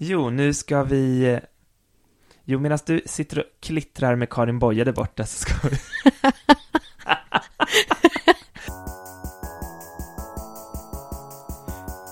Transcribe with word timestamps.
Jo, 0.00 0.30
nu 0.30 0.54
ska 0.54 0.82
vi... 0.82 1.38
Jo, 2.44 2.60
medan 2.60 2.78
du 2.86 3.02
sitter 3.06 3.38
och 3.38 3.44
klittrar 3.60 4.16
med 4.16 4.30
Karin 4.30 4.58
Boye 4.58 4.84
där 4.84 4.92
borta 4.92 5.26
så 5.26 5.38
ska 5.38 5.68
vi... 5.68 5.76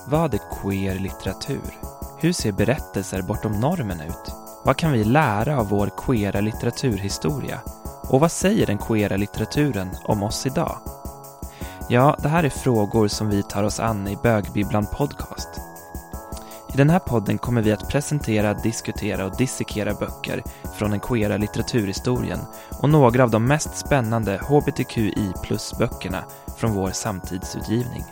Vad 0.07 0.33
är 0.33 0.39
queer 0.61 0.99
litteratur? 0.99 1.77
Hur 2.19 2.31
ser 2.33 2.51
berättelser 2.51 3.21
bortom 3.21 3.59
normen 3.59 4.01
ut? 4.01 4.31
Vad 4.65 4.77
kan 4.77 4.91
vi 4.91 5.03
lära 5.03 5.59
av 5.59 5.69
vår 5.69 5.91
queera 6.05 6.41
litteraturhistoria? 6.41 7.61
Och 8.03 8.19
vad 8.19 8.31
säger 8.31 8.65
den 8.65 8.77
queera 8.77 9.17
litteraturen 9.17 9.89
om 10.03 10.23
oss 10.23 10.45
idag? 10.45 10.79
Ja, 11.89 12.17
det 12.23 12.29
här 12.29 12.43
är 12.43 12.49
frågor 12.49 13.07
som 13.07 13.29
vi 13.29 13.43
tar 13.43 13.63
oss 13.63 13.79
an 13.79 14.07
i 14.07 14.17
Bögbibblan 14.23 14.85
Podcast. 14.85 15.46
I 16.77 16.79
den 16.79 16.89
här 16.89 16.99
podden 16.99 17.37
kommer 17.37 17.61
vi 17.61 17.71
att 17.71 17.89
presentera, 17.89 18.53
diskutera 18.53 19.25
och 19.25 19.37
dissekera 19.37 19.93
böcker 19.93 20.43
från 20.77 20.91
den 20.91 20.99
queera 20.99 21.37
litteraturhistorien 21.37 22.39
och 22.81 22.89
några 22.89 23.23
av 23.23 23.31
de 23.31 23.45
mest 23.45 23.77
spännande 23.77 24.37
hbtqi 24.37 25.33
plus-böckerna 25.43 26.23
från 26.57 26.73
vår 26.73 26.91
samtidsutgivning. 26.91 28.03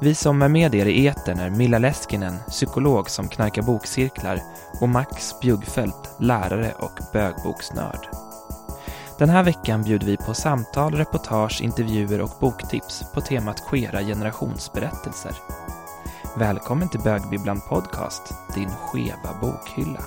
Vi 0.00 0.14
som 0.14 0.42
är 0.42 0.48
med 0.48 0.74
er 0.74 0.86
i 0.86 1.06
etern 1.06 1.38
är 1.38 1.50
Milla 1.50 1.78
Leskinen, 1.78 2.38
psykolog 2.48 3.10
som 3.10 3.28
knarkar 3.28 3.62
bokcirklar 3.62 4.40
och 4.80 4.88
Max 4.88 5.40
Bjuggfeldt, 5.40 6.16
lärare 6.18 6.72
och 6.78 6.98
bögboksnörd. 7.12 8.08
Den 9.18 9.28
här 9.28 9.42
veckan 9.42 9.82
bjuder 9.82 10.06
vi 10.06 10.16
på 10.16 10.34
samtal, 10.34 10.94
reportage, 10.94 11.60
intervjuer 11.62 12.20
och 12.20 12.36
boktips 12.40 13.04
på 13.14 13.20
temat 13.20 13.70
queera 13.70 14.00
generationsberättelser. 14.00 15.32
Välkommen 16.38 16.88
till 16.88 17.00
Bögbibblan 17.00 17.60
Podcast, 17.60 18.34
din 18.54 18.68
skeva 18.68 19.40
bokhylla. 19.40 20.04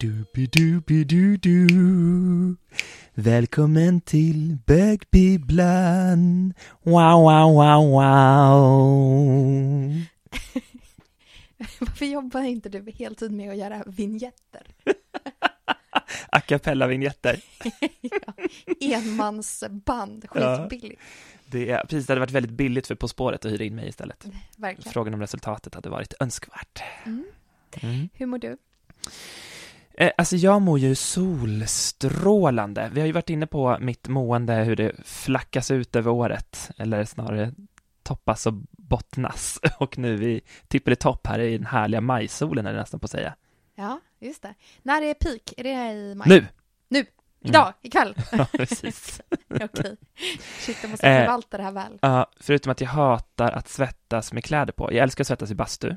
Dubi-dubi-du-du. 0.00 1.66
Välkommen 3.14 4.00
till 4.00 4.58
Bögbibblan. 4.66 6.54
Wow, 6.82 7.22
wow, 7.22 7.54
wow, 7.54 7.90
wow. 7.90 9.32
Varför 11.80 12.06
jobbar 12.06 12.42
inte 12.42 12.68
du 12.68 12.92
heltid 12.98 13.32
med 13.32 13.50
att 13.50 13.56
göra 13.56 13.82
vignetter? 13.86 14.66
A 16.30 16.40
cappella-vignetter. 16.40 17.40
ja, 18.00 18.34
enmansband, 18.80 20.24
skitbilligt. 20.28 21.00
Ja, 21.00 21.40
det, 21.46 21.70
är, 21.70 21.80
precis, 21.80 22.06
det 22.06 22.10
hade 22.10 22.20
varit 22.20 22.30
väldigt 22.30 22.52
billigt 22.52 22.86
för 22.86 22.94
På 22.94 23.08
spåret 23.08 23.44
att 23.44 23.52
hyra 23.52 23.64
in 23.64 23.76
mig 23.76 23.88
istället. 23.88 24.26
Verkligen. 24.56 24.92
Frågan 24.92 25.14
om 25.14 25.20
resultatet 25.20 25.74
hade 25.74 25.88
varit 25.88 26.14
önskvärt. 26.20 26.82
Mm. 27.04 27.24
Mm. 27.82 28.08
Hur 28.14 28.26
mår 28.26 28.38
du? 28.38 28.56
Eh, 29.94 30.10
alltså 30.18 30.36
jag 30.36 30.62
mår 30.62 30.78
ju 30.78 30.94
solstrålande. 30.94 32.90
Vi 32.94 33.00
har 33.00 33.06
ju 33.06 33.12
varit 33.12 33.30
inne 33.30 33.46
på 33.46 33.78
mitt 33.80 34.08
mående, 34.08 34.54
hur 34.54 34.76
det 34.76 34.92
flackas 35.04 35.70
ut 35.70 35.96
över 35.96 36.10
året, 36.10 36.70
eller 36.76 37.04
snarare 37.04 37.52
toppas 38.12 38.46
och 38.46 38.52
bottnas. 38.70 39.60
Och 39.78 39.98
nu 39.98 40.16
vi 40.16 40.40
tippar 40.68 40.92
i 40.92 40.96
topp 40.96 41.26
här 41.26 41.38
i 41.38 41.58
den 41.58 41.66
härliga 41.66 42.00
majsolen 42.00 42.66
är 42.66 42.72
det 42.72 42.78
nästan 42.78 43.00
på 43.00 43.04
att 43.04 43.10
säga. 43.10 43.34
Ja, 43.74 44.00
just 44.20 44.42
det. 44.42 44.54
När 44.82 45.02
är 45.02 45.14
peak? 45.14 45.54
Är 45.56 45.64
det 45.64 45.92
i 45.92 46.14
maj? 46.14 46.28
Nu! 46.28 46.46
Nu! 46.88 47.06
Idag, 47.44 47.66
mm. 47.66 47.74
ikväll? 47.82 48.14
Ja, 48.32 48.46
precis. 48.52 49.20
Okej. 49.48 49.96
Shit, 50.58 50.76
jag 50.82 50.90
måste 50.90 51.06
förvalta 51.06 51.56
det 51.56 51.62
här 51.62 51.72
väl. 51.72 51.98
Ja, 52.02 52.30
förutom 52.40 52.72
att 52.72 52.80
jag 52.80 52.88
hatar 52.88 53.52
att 53.52 53.68
svettas 53.68 54.32
med 54.32 54.44
kläder 54.44 54.72
på. 54.72 54.92
Jag 54.92 55.02
älskar 55.02 55.22
att 55.22 55.28
svettas 55.28 55.50
i 55.50 55.54
bastu. 55.54 55.96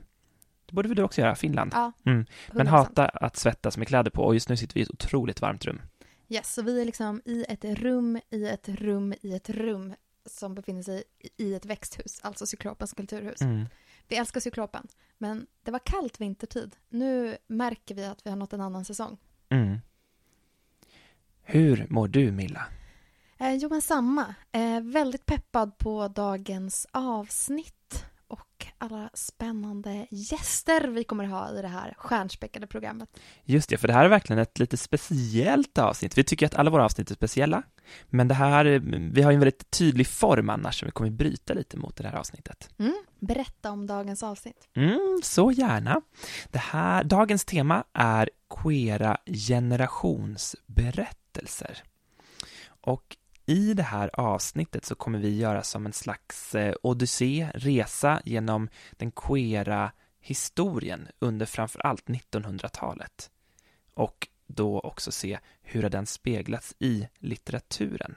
Det 0.66 0.74
borde 0.74 0.88
väl 0.88 0.96
du 0.98 1.04
också 1.04 1.22
göra, 1.22 1.36
Finland? 1.36 1.72
Ja, 1.74 1.92
mm. 2.06 2.26
Men 2.52 2.68
hatar 2.68 3.12
att 3.14 3.38
svettas 3.38 3.78
med 3.78 3.88
kläder 3.88 4.12
på 4.12 4.24
och 4.24 4.34
just 4.34 4.50
nu 4.50 4.58
sitter 4.58 4.74
vi 4.74 4.80
i 4.80 4.84
ett 4.84 4.90
otroligt 4.90 5.42
varmt 5.42 5.66
rum. 5.66 5.82
Yes, 6.30 6.54
så 6.54 6.62
vi 6.62 6.82
är 6.82 6.86
liksom 6.86 7.22
i 7.26 7.46
ett 7.50 7.66
rum, 7.66 8.20
i 8.30 8.48
ett 8.48 8.70
rum, 8.70 9.14
i 9.22 9.36
ett 9.36 9.50
rum 9.50 9.94
som 10.26 10.56
befinner 10.56 10.82
sig 10.82 11.04
i 11.38 11.54
ett 11.54 11.66
växthus, 11.66 12.20
alltså 12.22 12.46
Cyklopens 12.46 12.94
kulturhus. 12.94 13.42
Mm. 13.42 13.66
Vi 14.08 14.16
älskar 14.16 14.40
Cyklopen, 14.40 14.88
men 15.18 15.48
det 15.64 15.72
var 15.72 15.80
kallt 15.80 16.22
vintertid. 16.22 16.76
Nu 16.90 17.38
märker 17.48 17.96
vi 17.96 18.06
att 18.06 18.26
vi 18.26 18.30
har 18.30 18.38
nått 18.38 18.54
en 18.54 18.62
annan 18.62 18.86
säsong. 18.86 19.18
Mm. 19.50 19.78
Hur 21.42 21.88
mår 21.90 22.08
du, 22.08 22.32
Milla? 22.32 22.68
Eh, 23.38 23.54
jo, 23.54 23.70
men 23.70 23.82
samma. 23.82 24.36
Eh, 24.52 24.82
väldigt 24.82 25.26
peppad 25.26 25.78
på 25.78 26.08
dagens 26.08 26.88
avsnitt 26.92 28.06
och 28.28 28.68
alla 28.78 29.10
spännande 29.14 30.08
gäster 30.12 30.88
vi 30.88 31.04
kommer 31.04 31.26
ha 31.26 31.60
i 31.60 31.62
det 31.62 31.68
här 31.68 31.94
stjärnspäckade 31.98 32.68
programmet. 32.68 33.20
Just 33.44 33.70
det, 33.70 33.78
för 33.78 33.88
det 33.88 33.94
här 33.94 34.06
är 34.06 34.10
verkligen 34.10 34.40
ett 34.40 34.60
lite 34.60 34.78
speciellt 34.78 35.78
avsnitt. 35.78 36.18
Vi 36.18 36.24
tycker 36.24 36.46
att 36.46 36.56
alla 36.56 36.70
våra 36.70 36.86
avsnitt 36.86 37.12
är 37.12 37.16
speciella, 37.16 37.64
men 38.10 38.28
det 38.28 38.34
här, 38.34 38.66
vi 39.14 39.22
har 39.22 39.32
ju 39.32 39.36
en 39.36 39.40
väldigt 39.40 39.72
tydlig 39.72 40.08
form 40.08 40.50
annars, 40.50 40.80
så 40.80 40.86
vi 40.86 40.92
kommer 40.92 41.10
bryta 41.10 41.54
lite 41.54 41.78
mot 41.78 41.96
det 41.96 42.08
här 42.08 42.16
avsnittet. 42.16 42.70
Mm, 42.78 43.04
berätta 43.20 43.72
om 43.72 43.88
dagens 43.88 44.24
avsnitt. 44.24 44.68
Mm, 44.76 45.20
så 45.24 45.52
gärna. 45.52 46.02
Det 46.52 46.60
här, 46.60 47.04
dagens 47.04 47.46
tema 47.46 47.84
är 47.94 48.30
queera 48.64 49.18
generationsberättelser. 49.28 51.84
Och 52.68 53.18
i 53.46 53.74
det 53.74 53.84
här 53.84 54.10
avsnittet 54.14 54.86
så 54.86 54.96
kommer 54.96 55.20
vi 55.20 55.38
göra 55.38 55.64
som 55.64 55.86
en 55.86 55.94
slags 55.94 56.56
eh, 56.56 56.76
odyssé, 56.82 57.50
resa 57.54 58.22
genom 58.26 58.70
den 58.92 59.12
queera 59.12 59.92
historien 60.20 61.08
under 61.20 61.46
framför 61.46 61.86
allt 61.86 62.06
1900-talet. 62.06 63.32
Och 63.94 64.28
då 64.48 64.80
också 64.80 65.12
se 65.12 65.40
hur 65.62 65.84
har 65.84 65.90
den 65.90 66.06
speglats 66.06 66.76
i 66.80 67.08
litteraturen. 67.20 68.16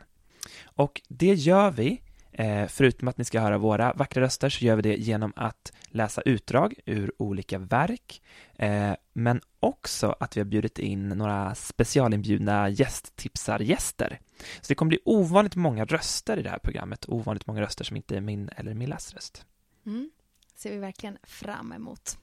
Och 0.65 1.03
det 1.09 1.35
gör 1.35 1.71
vi 1.71 2.03
eh, 2.33 2.67
förutom 2.67 3.09
att 3.09 3.19
ni 3.19 3.25
ska 3.25 3.41
höra 3.41 3.59
våra 3.59 3.93
vackra 3.93 4.23
röster 4.23 4.49
så 4.49 4.65
gör 4.65 4.77
vi 4.77 4.83
det 4.83 4.97
genom 4.97 5.33
att 5.37 5.73
läsa 5.87 6.23
utdrag 6.23 6.75
ur 6.87 7.13
olika 7.19 7.59
verk, 7.59 8.23
eh, 8.57 8.93
men 9.13 9.41
också 9.61 10.17
att 10.21 10.37
vi 10.37 10.41
har 10.41 10.47
bjudit 10.47 10.79
in 10.79 11.09
några 11.09 11.55
specialinbjudna 11.55 12.69
gästtipsargäster. 12.69 14.21
Så 14.61 14.69
det 14.69 14.75
kommer 14.75 14.89
bli 14.89 15.01
ovanligt 15.05 15.57
många 15.57 15.85
röster 15.85 16.37
i 16.37 16.43
det 16.43 16.51
här 16.51 16.59
programmet, 16.59 17.09
ovanligt 17.09 17.47
många 17.47 17.61
röster 17.61 17.85
som 17.85 17.97
inte 17.97 18.17
är 18.17 18.21
min 18.21 18.49
eller 18.57 18.75
Millas 18.75 19.15
röst. 19.15 19.45
Mm. 19.87 20.11
ser 20.55 20.71
vi 20.71 20.79
verkligen 20.79 21.19
fram 21.23 21.73
emot. 21.73 22.19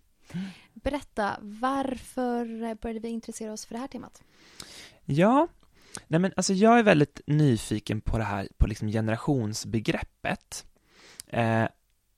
Berätta, 0.73 1.37
varför 1.41 2.75
började 2.75 2.99
vi 2.99 3.07
intressera 3.07 3.53
oss 3.53 3.65
för 3.65 3.73
det 3.73 3.79
här 3.79 3.87
temat? 3.87 4.23
Ja, 5.05 5.47
Nej 6.07 6.19
men 6.19 6.33
alltså 6.35 6.53
jag 6.53 6.79
är 6.79 6.83
väldigt 6.83 7.21
nyfiken 7.27 8.01
på 8.01 8.17
det 8.17 8.23
här, 8.23 8.47
på 8.57 8.67
liksom 8.67 8.87
generationsbegreppet. 8.87 10.65
Eh, 11.27 11.63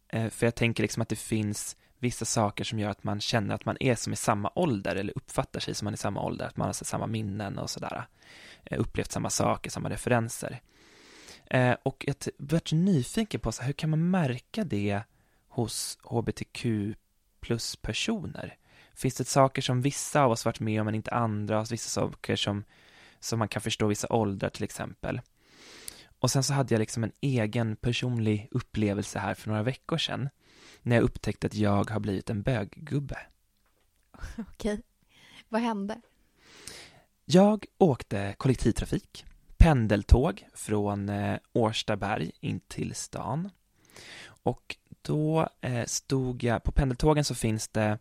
eh, 0.10 0.30
för 0.30 0.46
jag 0.46 0.56
tänker 0.56 0.84
liksom 0.84 1.02
att 1.02 1.10
det 1.10 1.16
finns 1.16 1.78
vissa 2.00 2.26
saker 2.26 2.64
som 2.64 2.80
gör 2.80 2.90
att 2.90 3.04
man 3.04 3.22
känner 3.22 3.56
att 3.56 3.66
man 3.66 3.78
är 3.80 3.96
som 3.96 4.14
i 4.14 4.16
samma 4.16 4.52
ålder 4.56 4.96
eller 4.96 5.14
uppfattar 5.18 5.60
sig 5.60 5.76
som 5.76 5.86
man 5.86 5.94
är 5.94 5.98
i 5.98 5.98
samma 5.98 6.22
ålder, 6.22 6.46
att 6.46 6.58
man 6.58 6.68
har 6.68 6.74
samma 6.74 7.08
minnen 7.08 7.58
och 7.58 7.70
sådär. 7.70 8.08
Eh, 8.64 8.80
upplevt 8.80 9.12
samma 9.12 9.30
saker, 9.30 9.70
samma 9.70 9.90
referenser. 9.90 10.62
Eh, 11.46 11.76
och 11.84 12.04
jag 12.08 12.16
varit 12.38 12.72
nyfiken 12.72 13.40
på 13.40 13.52
så 13.52 13.62
här, 13.62 13.68
hur 13.68 13.74
kan 13.74 13.90
man 13.90 14.10
märka 14.10 14.64
det 14.64 15.02
hos 15.48 15.98
hbtq 16.04 16.66
plus 17.48 17.76
personer? 17.76 18.58
Finns 18.94 19.16
det 19.16 19.26
saker 19.26 19.62
som 19.62 19.82
vissa 19.82 20.22
av 20.22 20.32
oss 20.32 20.46
varit 20.46 20.60
med 20.60 20.82
om 20.82 20.86
men 20.86 20.96
inte 20.96 21.12
andra, 21.12 21.64
vissa 21.64 21.90
saker 21.90 22.36
som 22.36 22.64
så 23.20 23.38
man 23.38 23.48
kan 23.48 23.62
förstå 23.62 23.88
vissa 23.88 24.08
åldrar 24.10 24.50
till 24.50 24.64
exempel. 24.64 25.22
Och 26.20 26.32
sen 26.32 26.44
så 26.44 26.54
hade 26.54 26.74
jag 26.74 26.80
liksom 26.80 27.04
en 27.04 27.12
egen 27.22 27.76
personlig 27.76 28.48
upplevelse 28.52 29.20
här 29.20 29.34
för 29.34 29.50
några 29.50 29.64
veckor 29.64 29.98
sedan 29.98 30.30
när 30.82 30.96
jag 30.96 31.04
upptäckte 31.04 31.48
att 31.48 31.54
jag 31.54 31.90
har 31.90 32.00
blivit 32.00 32.30
en 32.30 32.42
böggubbe. 32.42 33.18
Okej, 34.38 34.82
vad 35.50 35.62
hände? 35.62 36.02
Jag 37.26 37.66
åkte 37.78 38.36
kollektivtrafik, 38.38 39.26
pendeltåg 39.58 40.48
från 40.54 41.10
eh, 41.10 41.40
Årstaberg 41.54 42.32
in 42.40 42.60
till 42.60 42.96
stan. 42.96 43.50
Och 44.44 44.78
då 45.08 45.50
eh, 45.62 45.86
stod 45.86 46.44
jag, 46.44 46.64
på 46.64 46.72
pendeltågen 46.72 47.24
så 47.24 47.36
finns 47.36 47.68
det 47.68 48.00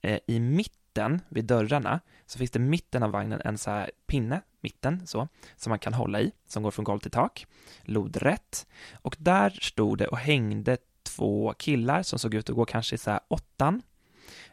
eh, 0.00 0.18
i 0.26 0.40
mitten 0.40 1.20
vid 1.28 1.44
dörrarna 1.44 2.00
så 2.26 2.38
finns 2.38 2.50
det 2.50 2.58
mitten 2.58 3.02
av 3.02 3.10
vagnen 3.10 3.40
en 3.44 3.58
så 3.58 3.70
här 3.70 3.90
pinne 4.06 4.40
mitten 4.60 5.06
så, 5.06 5.28
som 5.56 5.70
man 5.70 5.78
kan 5.78 5.94
hålla 5.94 6.20
i, 6.20 6.32
som 6.48 6.62
går 6.62 6.70
från 6.70 6.84
golv 6.84 6.98
till 6.98 7.10
tak, 7.10 7.46
lodrätt. 7.82 8.66
Och 8.92 9.16
där 9.18 9.50
stod 9.50 9.98
det 9.98 10.06
och 10.06 10.18
hängde 10.18 10.76
två 11.02 11.54
killar 11.58 12.02
som 12.02 12.18
såg 12.18 12.34
ut 12.34 12.50
att 12.50 12.56
gå 12.56 12.64
kanske 12.64 12.94
i 12.94 12.98
så 12.98 13.10
här 13.10 13.20
åttan, 13.28 13.82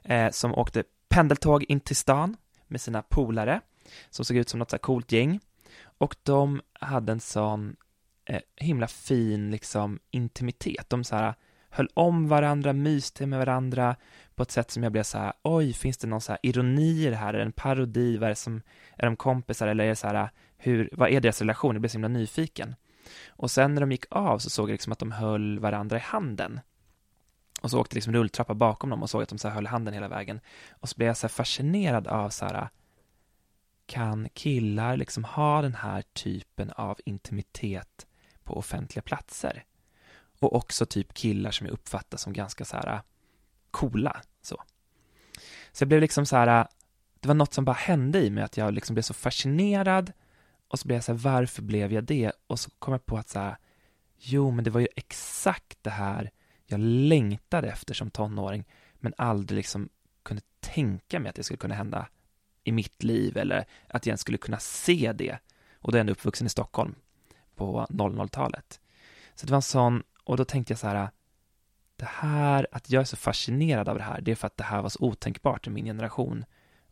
eh, 0.03 0.31
som 0.31 0.55
åkte 0.55 0.83
pendeltåg 1.09 1.63
in 1.63 1.79
till 1.79 1.95
stan 1.95 2.37
med 2.67 2.81
sina 2.81 3.01
polare 3.01 3.61
som 4.09 4.25
såg 4.25 4.37
ut 4.37 4.49
som 4.49 4.59
något 4.59 4.69
så 4.69 4.75
här 4.75 4.81
coolt 4.81 5.11
gäng 5.11 5.39
och 5.83 6.15
de 6.23 6.61
hade 6.73 7.11
en 7.11 7.19
sån 7.19 7.75
eh, 8.25 8.41
himla 8.55 8.87
fin 8.87 9.51
liksom 9.51 9.99
intimitet. 10.11 10.89
De 10.89 11.03
så 11.03 11.15
här 11.15 11.35
höll 11.75 11.89
om 11.93 12.27
varandra, 12.27 12.73
myste 12.73 13.25
med 13.25 13.39
varandra 13.39 13.95
på 14.35 14.43
ett 14.43 14.51
sätt 14.51 14.71
som 14.71 14.83
jag 14.83 14.91
blev 14.91 15.03
så 15.03 15.17
här, 15.17 15.33
oj, 15.41 15.73
finns 15.73 15.97
det 15.97 16.07
någon 16.07 16.21
så 16.21 16.31
här 16.31 16.39
ironi 16.43 17.05
i 17.05 17.09
det 17.09 17.15
här, 17.15 17.33
är 17.33 17.37
det 17.37 17.43
en 17.43 17.51
parodi, 17.51 18.17
vad 18.17 18.25
är 18.25 18.29
det 18.29 18.35
som, 18.35 18.61
är 18.97 19.05
de 19.05 19.15
kompisar 19.15 19.67
eller 19.67 19.83
är 19.83 19.89
det 19.89 19.95
så 19.95 20.07
här, 20.07 20.29
hur, 20.57 20.89
vad 20.91 21.09
är 21.09 21.21
deras 21.21 21.41
relation? 21.41 21.75
Jag 21.75 21.81
blev 21.81 21.89
så 21.89 21.93
himla 21.93 22.07
nyfiken. 22.07 22.75
Och 23.27 23.51
sen 23.51 23.73
när 23.73 23.81
de 23.81 23.91
gick 23.91 24.05
av 24.09 24.39
så 24.39 24.49
såg 24.49 24.69
jag 24.69 24.73
liksom 24.73 24.93
att 24.93 24.99
de 24.99 25.11
höll 25.11 25.59
varandra 25.59 25.97
i 25.97 25.99
handen. 25.99 26.59
Och 27.61 27.71
så 27.71 27.79
åkte 27.79 27.95
liksom 27.95 28.13
rulltrappa 28.13 28.53
bakom 28.53 28.89
dem 28.89 29.03
och 29.03 29.09
såg 29.09 29.23
att 29.23 29.29
de 29.29 29.37
så 29.37 29.49
höll 29.49 29.67
handen 29.67 29.93
hela 29.93 30.07
vägen. 30.07 30.39
Och 30.69 30.89
så 30.89 30.95
blev 30.95 31.07
jag 31.07 31.17
så 31.17 31.29
fascinerad 31.29 32.07
av 32.07 32.29
så 32.29 32.45
här, 32.45 32.69
kan 33.85 34.29
killar 34.29 34.97
liksom 34.97 35.23
ha 35.23 35.61
den 35.61 35.75
här 35.75 36.03
typen 36.13 36.71
av 36.71 36.99
intimitet 37.05 38.07
på 38.43 38.57
offentliga 38.57 39.01
platser? 39.01 39.63
Och 40.39 40.55
också 40.55 40.85
typ 40.85 41.13
killar 41.13 41.51
som 41.51 41.67
jag 41.67 41.73
uppfattar 41.73 42.17
som 42.17 42.33
ganska 42.33 42.65
så 42.65 42.77
här 42.77 42.93
äh, 42.93 42.99
coola. 43.71 44.21
Så, 44.41 44.63
så 45.71 45.81
jag 45.81 45.87
blev 45.87 46.01
liksom 46.01 46.25
så 46.25 46.35
här, 46.35 46.59
äh, 46.59 46.67
det 47.19 47.27
var 47.27 47.35
något 47.35 47.53
som 47.53 47.65
bara 47.65 47.73
hände 47.73 48.21
i 48.21 48.29
mig, 48.29 48.43
att 48.43 48.57
jag 48.57 48.73
liksom 48.73 48.93
blev 48.93 49.03
så 49.03 49.13
fascinerad 49.13 50.11
och 50.67 50.79
så 50.79 50.87
blev 50.87 50.95
jag 50.95 51.03
så 51.03 51.11
här, 51.11 51.19
varför 51.19 51.61
blev 51.61 51.93
jag 51.93 52.03
det? 52.03 52.31
Och 52.47 52.59
så 52.59 52.69
kom 52.79 52.91
jag 52.91 53.05
på 53.05 53.17
att 53.17 53.29
så 53.29 53.39
här, 53.39 53.57
jo, 54.17 54.51
men 54.51 54.63
det 54.63 54.71
var 54.71 54.81
ju 54.81 54.87
exakt 54.95 55.77
det 55.81 55.89
här 55.89 56.31
jag 56.65 56.79
längtade 56.79 57.67
efter 57.67 57.93
som 57.93 58.11
tonåring, 58.11 58.65
men 58.93 59.13
aldrig 59.17 59.57
liksom 59.57 59.89
kunde 60.23 60.41
tänka 60.59 61.19
mig 61.19 61.29
att 61.29 61.35
det 61.35 61.43
skulle 61.43 61.57
kunna 61.57 61.75
hända 61.75 62.07
i 62.63 62.71
mitt 62.71 63.03
liv 63.03 63.37
eller 63.37 63.65
att 63.87 64.05
jag 64.05 64.11
ens 64.11 64.21
skulle 64.21 64.37
kunna 64.37 64.59
se 64.59 65.13
det. 65.15 65.37
Och 65.73 65.91
då 65.91 65.95
är 65.95 65.99
jag 65.99 66.01
ändå 66.01 66.11
uppvuxen 66.11 66.47
i 66.47 66.49
Stockholm 66.49 66.95
på 67.55 67.85
00-talet. 67.89 68.79
Så 69.35 69.45
det 69.45 69.51
var 69.51 69.57
en 69.57 69.61
sån, 69.61 70.03
och 70.25 70.37
då 70.37 70.45
tänkte 70.45 70.71
jag 70.71 70.79
så 70.79 70.87
här, 70.87 71.09
det 71.95 72.05
här, 72.05 72.67
att 72.71 72.89
jag 72.89 73.01
är 73.01 73.05
så 73.05 73.17
fascinerad 73.17 73.89
av 73.89 73.97
det 73.97 74.03
här, 74.03 74.21
det 74.21 74.31
är 74.31 74.35
för 74.35 74.47
att 74.47 74.57
det 74.57 74.63
här 74.63 74.81
var 74.81 74.89
så 74.89 75.03
otänkbart 75.03 75.67
i 75.67 75.69
min 75.69 75.85
generation. 75.85 76.45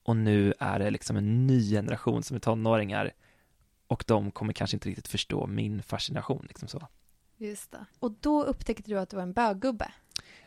Och 0.04 0.16
nu 0.16 0.54
är 0.60 0.80
det 0.80 0.92
liksom 0.92 1.18
en 1.18 1.48
ny 1.48 1.70
generation 1.70 2.24
som 2.24 2.36
är 2.36 2.40
tonåringar 2.40 3.12
och 3.88 4.04
de 4.08 4.32
kommer 4.32 4.54
kanske 4.54 4.76
inte 4.76 4.90
riktigt 4.90 5.08
förstå 5.08 5.48
min 5.48 5.84
fascination. 5.84 6.46
Liksom 6.48 6.68
så. 6.68 6.88
Just 7.38 7.72
det. 7.72 7.86
Och 8.00 8.12
då 8.12 8.44
upptäckte 8.44 8.92
du 8.92 9.00
att 9.00 9.10
du 9.10 9.16
var 9.16 9.24
en 9.24 9.34
böggubbe? 9.34 9.92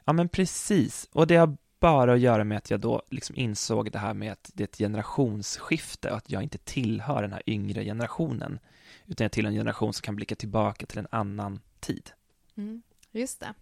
Ja, 0.05 0.13
men 0.13 0.29
precis. 0.29 1.09
Och 1.13 1.27
det 1.27 1.37
har 1.37 1.57
bara 1.81 2.13
att 2.13 2.21
göra 2.21 2.45
med 2.45 2.59
att 2.59 2.71
jag 2.71 2.81
då 2.81 3.03
liksom 3.11 3.37
insåg 3.37 3.93
det 3.93 3.99
här 3.99 4.15
med 4.15 4.33
att 4.33 4.51
det 4.55 4.63
är 4.63 4.69
ett 4.69 4.79
generationsskifte 4.79 6.11
och 6.11 6.17
att 6.17 6.31
jag 6.31 6.43
inte 6.43 6.59
tillhör 6.59 7.23
den 7.23 7.33
här 7.33 7.43
yngre 7.47 7.85
generationen, 7.85 8.59
utan 9.07 9.25
jag 9.25 9.33
tillhör 9.33 9.53
en 9.53 9.59
generation 9.59 9.93
som 9.93 10.03
kan 10.03 10.17
blicka 10.17 10.35
tillbaka 10.35 10.87
till 10.87 10.99
en 10.99 11.09
annan 11.11 11.61
tid. 11.81 12.11
Mm, 12.57 12.83
just 13.11 13.41
det. 13.41 13.55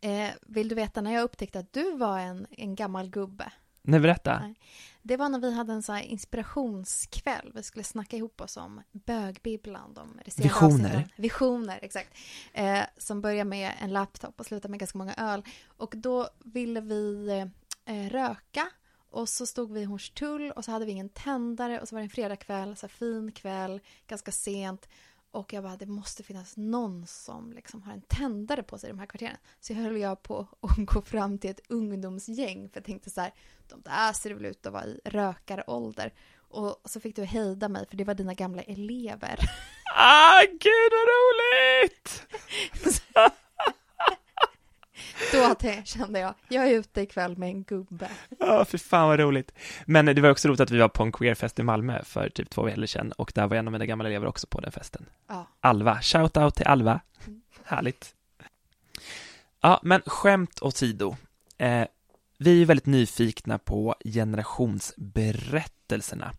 Eh, 0.00 0.30
vill 0.42 0.68
du 0.68 0.74
veta 0.74 1.00
när 1.00 1.12
jag 1.12 1.22
upptäckte 1.22 1.58
att 1.58 1.72
du 1.72 1.96
var 1.96 2.18
en, 2.18 2.46
en 2.50 2.74
gammal 2.74 3.10
gubbe? 3.10 3.52
Nej, 3.82 4.00
berätta. 4.00 4.40
Nej. 4.40 4.54
Det 5.02 5.16
var 5.16 5.28
när 5.28 5.38
vi 5.38 5.54
hade 5.54 5.72
en 5.72 5.82
så 5.82 5.96
inspirationskväll. 5.96 7.52
Vi 7.54 7.62
skulle 7.62 7.84
snacka 7.84 8.16
ihop 8.16 8.40
oss 8.40 8.56
om 8.56 8.82
bögbibblan. 8.92 9.94
De 9.94 10.20
Visioner. 10.36 10.66
Avsnitten. 10.66 11.08
Visioner, 11.16 11.78
exakt. 11.82 12.16
Eh, 12.52 12.82
som 12.96 13.20
börjar 13.20 13.44
med 13.44 13.72
en 13.80 13.92
laptop 13.92 14.40
och 14.40 14.46
slutar 14.46 14.68
med 14.68 14.80
ganska 14.80 14.98
många 14.98 15.14
öl. 15.14 15.42
Och 15.66 15.94
då 15.96 16.28
ville 16.44 16.80
vi 16.80 17.28
eh, 17.84 18.10
röka. 18.10 18.70
Och 19.10 19.28
så 19.28 19.46
stod 19.46 19.72
vi 19.72 19.80
i 19.80 19.84
Hornstull 19.84 20.50
och 20.50 20.64
så 20.64 20.70
hade 20.70 20.84
vi 20.84 20.92
ingen 20.92 21.08
tändare 21.08 21.80
och 21.80 21.88
så 21.88 21.94
var 21.94 22.00
det 22.00 22.06
en 22.06 22.10
fredagkväll, 22.10 22.76
så 22.76 22.88
fin 22.88 23.32
kväll, 23.32 23.80
ganska 24.06 24.32
sent. 24.32 24.88
Och 25.32 25.52
jag 25.52 25.62
bara, 25.62 25.76
det 25.76 25.86
måste 25.86 26.22
finnas 26.22 26.56
någon 26.56 27.06
som 27.06 27.52
liksom 27.52 27.82
har 27.82 27.92
en 27.92 28.02
tändare 28.02 28.62
på 28.62 28.78
sig 28.78 28.88
i 28.88 28.92
de 28.92 28.98
här 28.98 29.06
kvarteren. 29.06 29.36
Så 29.60 29.74
höll 29.74 29.96
jag 29.96 30.22
på 30.22 30.48
att 30.60 30.76
gå 30.76 31.02
fram 31.02 31.38
till 31.38 31.50
ett 31.50 31.60
ungdomsgäng 31.68 32.68
för 32.68 32.80
jag 32.80 32.84
tänkte 32.84 33.10
så 33.10 33.20
här, 33.20 33.34
de 33.68 33.80
där 33.82 34.12
ser 34.12 34.34
väl 34.34 34.44
ut 34.44 34.66
att 34.66 34.72
vara 34.72 34.86
i 34.86 35.00
rökarålder. 35.04 36.12
Och 36.36 36.80
så 36.84 37.00
fick 37.00 37.16
du 37.16 37.24
hejda 37.24 37.68
mig 37.68 37.86
för 37.86 37.96
det 37.96 38.04
var 38.04 38.14
dina 38.14 38.34
gamla 38.34 38.62
elever. 38.62 39.38
Ah, 39.96 40.40
gud 40.42 40.92
vad 40.92 41.08
roligt! 41.08 42.26
Då 45.32 45.54
kände 45.84 46.20
jag, 46.20 46.34
jag 46.48 46.68
är 46.68 46.78
ute 46.78 47.00
ikväll 47.00 47.36
med 47.36 47.48
en 47.48 47.62
gubbe. 47.62 48.10
Ja, 48.38 48.64
för 48.64 48.78
fan 48.78 49.08
vad 49.08 49.20
roligt. 49.20 49.52
Men 49.84 50.06
det 50.06 50.20
var 50.20 50.30
också 50.30 50.48
roligt 50.48 50.60
att 50.60 50.70
vi 50.70 50.78
var 50.78 50.88
på 50.88 51.02
en 51.02 51.12
queerfest 51.12 51.58
i 51.58 51.62
Malmö 51.62 52.04
för 52.04 52.28
typ 52.28 52.50
två 52.50 52.62
veckor 52.62 52.86
sedan 52.86 53.12
och 53.12 53.32
där 53.34 53.46
var 53.46 53.56
en 53.56 53.68
av 53.68 53.72
mina 53.72 53.86
gamla 53.86 54.08
elever 54.08 54.26
också 54.26 54.46
på 54.46 54.60
den 54.60 54.72
festen. 54.72 55.06
Ja. 55.28 55.46
Alva, 55.60 56.02
shout 56.02 56.36
out 56.36 56.54
till 56.54 56.66
Alva. 56.66 57.00
Mm. 57.26 57.42
Härligt. 57.64 58.14
Ja, 59.60 59.80
men 59.82 60.02
skämt 60.06 60.62
åsido. 60.62 61.16
Eh, 61.58 61.84
vi 62.38 62.62
är 62.62 62.66
väldigt 62.66 62.86
nyfikna 62.86 63.58
på 63.58 63.94
generationsberättelserna. 64.04 66.32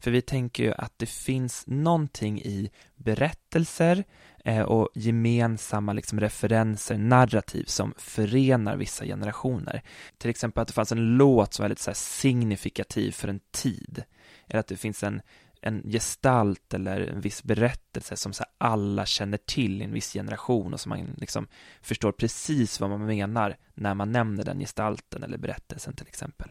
För 0.00 0.10
vi 0.10 0.22
tänker 0.22 0.62
ju 0.62 0.72
att 0.72 0.92
det 0.96 1.06
finns 1.06 1.64
någonting 1.66 2.42
i 2.42 2.70
berättelser 2.96 4.04
Eh, 4.48 4.62
och 4.62 4.88
gemensamma 4.94 5.92
liksom 5.92 6.20
referenser, 6.20 6.98
narrativ 6.98 7.64
som 7.64 7.94
förenar 7.98 8.76
vissa 8.76 9.04
generationer. 9.04 9.82
Till 10.18 10.30
exempel 10.30 10.62
att 10.62 10.68
det 10.68 10.74
fanns 10.74 10.92
en 10.92 11.16
låt 11.16 11.54
som 11.54 11.62
var 11.62 11.68
lite 11.68 11.82
så 11.82 11.94
signifikativ 11.94 13.12
för 13.12 13.28
en 13.28 13.40
tid. 13.50 14.04
Eller 14.46 14.60
att 14.60 14.66
det 14.66 14.76
finns 14.76 15.02
en 15.02 15.20
en 15.60 15.82
gestalt 15.82 16.74
eller 16.74 17.00
en 17.00 17.20
viss 17.20 17.42
berättelse 17.42 18.16
som 18.16 18.32
så 18.32 18.44
alla 18.58 19.06
känner 19.06 19.38
till 19.38 19.82
i 19.82 19.84
en 19.84 19.92
viss 19.92 20.12
generation 20.12 20.74
och 20.74 20.80
som 20.80 20.90
man 20.90 21.14
liksom 21.16 21.48
förstår 21.82 22.12
precis 22.12 22.80
vad 22.80 22.90
man 22.90 23.06
menar 23.06 23.56
när 23.74 23.94
man 23.94 24.12
nämner 24.12 24.44
den 24.44 24.58
gestalten 24.58 25.22
eller 25.22 25.38
berättelsen 25.38 25.96
till 25.96 26.06
exempel. 26.06 26.50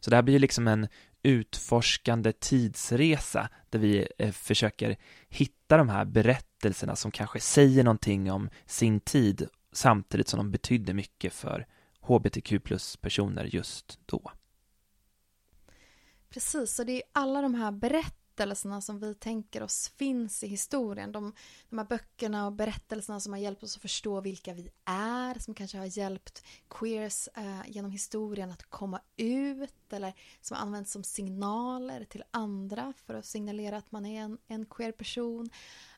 Så 0.00 0.10
det 0.10 0.16
här 0.16 0.22
blir 0.22 0.38
liksom 0.38 0.68
en 0.68 0.88
utforskande 1.22 2.32
tidsresa 2.32 3.48
där 3.70 3.78
vi 3.78 4.08
eh, 4.18 4.32
försöker 4.32 4.96
hitta 5.28 5.76
de 5.76 5.88
här 5.88 6.04
berättelserna 6.04 6.96
som 6.96 7.10
kanske 7.10 7.40
säger 7.40 7.84
någonting 7.84 8.32
om 8.32 8.50
sin 8.66 9.00
tid 9.00 9.48
samtidigt 9.72 10.28
som 10.28 10.38
de 10.38 10.50
betydde 10.50 10.94
mycket 10.94 11.32
för 11.32 11.66
hbtq 12.00 12.64
plus-personer 12.64 13.44
just 13.44 13.98
då. 14.06 14.32
Precis, 16.30 16.78
och 16.78 16.86
det 16.86 16.92
är 16.92 17.02
alla 17.12 17.42
de 17.42 17.54
här 17.54 17.72
berättelserna 17.72 18.27
berättelserna 18.38 18.80
som 18.80 18.98
vi 18.98 19.14
tänker 19.14 19.62
oss 19.62 19.92
finns 19.96 20.44
i 20.44 20.46
historien. 20.46 21.12
De, 21.12 21.32
de 21.70 21.78
här 21.78 21.86
böckerna 21.86 22.46
och 22.46 22.52
berättelserna 22.52 23.20
som 23.20 23.32
har 23.32 23.40
hjälpt 23.40 23.62
oss 23.62 23.76
att 23.76 23.82
förstå 23.82 24.20
vilka 24.20 24.54
vi 24.54 24.70
är, 24.84 25.38
som 25.38 25.54
kanske 25.54 25.78
har 25.78 25.98
hjälpt 25.98 26.44
queers 26.68 27.28
eh, 27.36 27.60
genom 27.66 27.90
historien 27.90 28.50
att 28.50 28.62
komma 28.62 29.00
ut 29.16 29.92
eller 29.92 30.14
som 30.40 30.56
används 30.56 30.92
som 30.92 31.04
signaler 31.04 32.04
till 32.04 32.24
andra 32.30 32.92
för 33.06 33.14
att 33.14 33.26
signalera 33.26 33.76
att 33.76 33.92
man 33.92 34.06
är 34.06 34.20
en, 34.20 34.38
en 34.46 34.66
queer 34.66 34.92
person. 34.92 35.50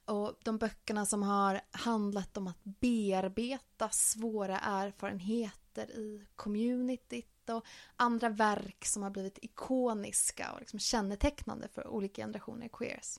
Och 0.04 0.34
de 0.44 0.58
böckerna 0.58 1.06
som 1.06 1.22
har 1.22 1.60
handlat 1.70 2.36
om 2.36 2.46
att 2.46 2.64
bearbeta 2.64 3.88
svåra 3.88 4.58
erfarenheter 4.58 5.90
i 5.90 6.26
communityt 6.36 7.29
och 7.48 7.64
andra 7.96 8.28
verk 8.28 8.84
som 8.84 9.02
har 9.02 9.10
blivit 9.10 9.38
ikoniska 9.42 10.52
och 10.52 10.60
liksom 10.60 10.78
kännetecknande 10.78 11.68
för 11.68 11.86
olika 11.86 12.22
generationer 12.22 12.68
queers. 12.68 13.18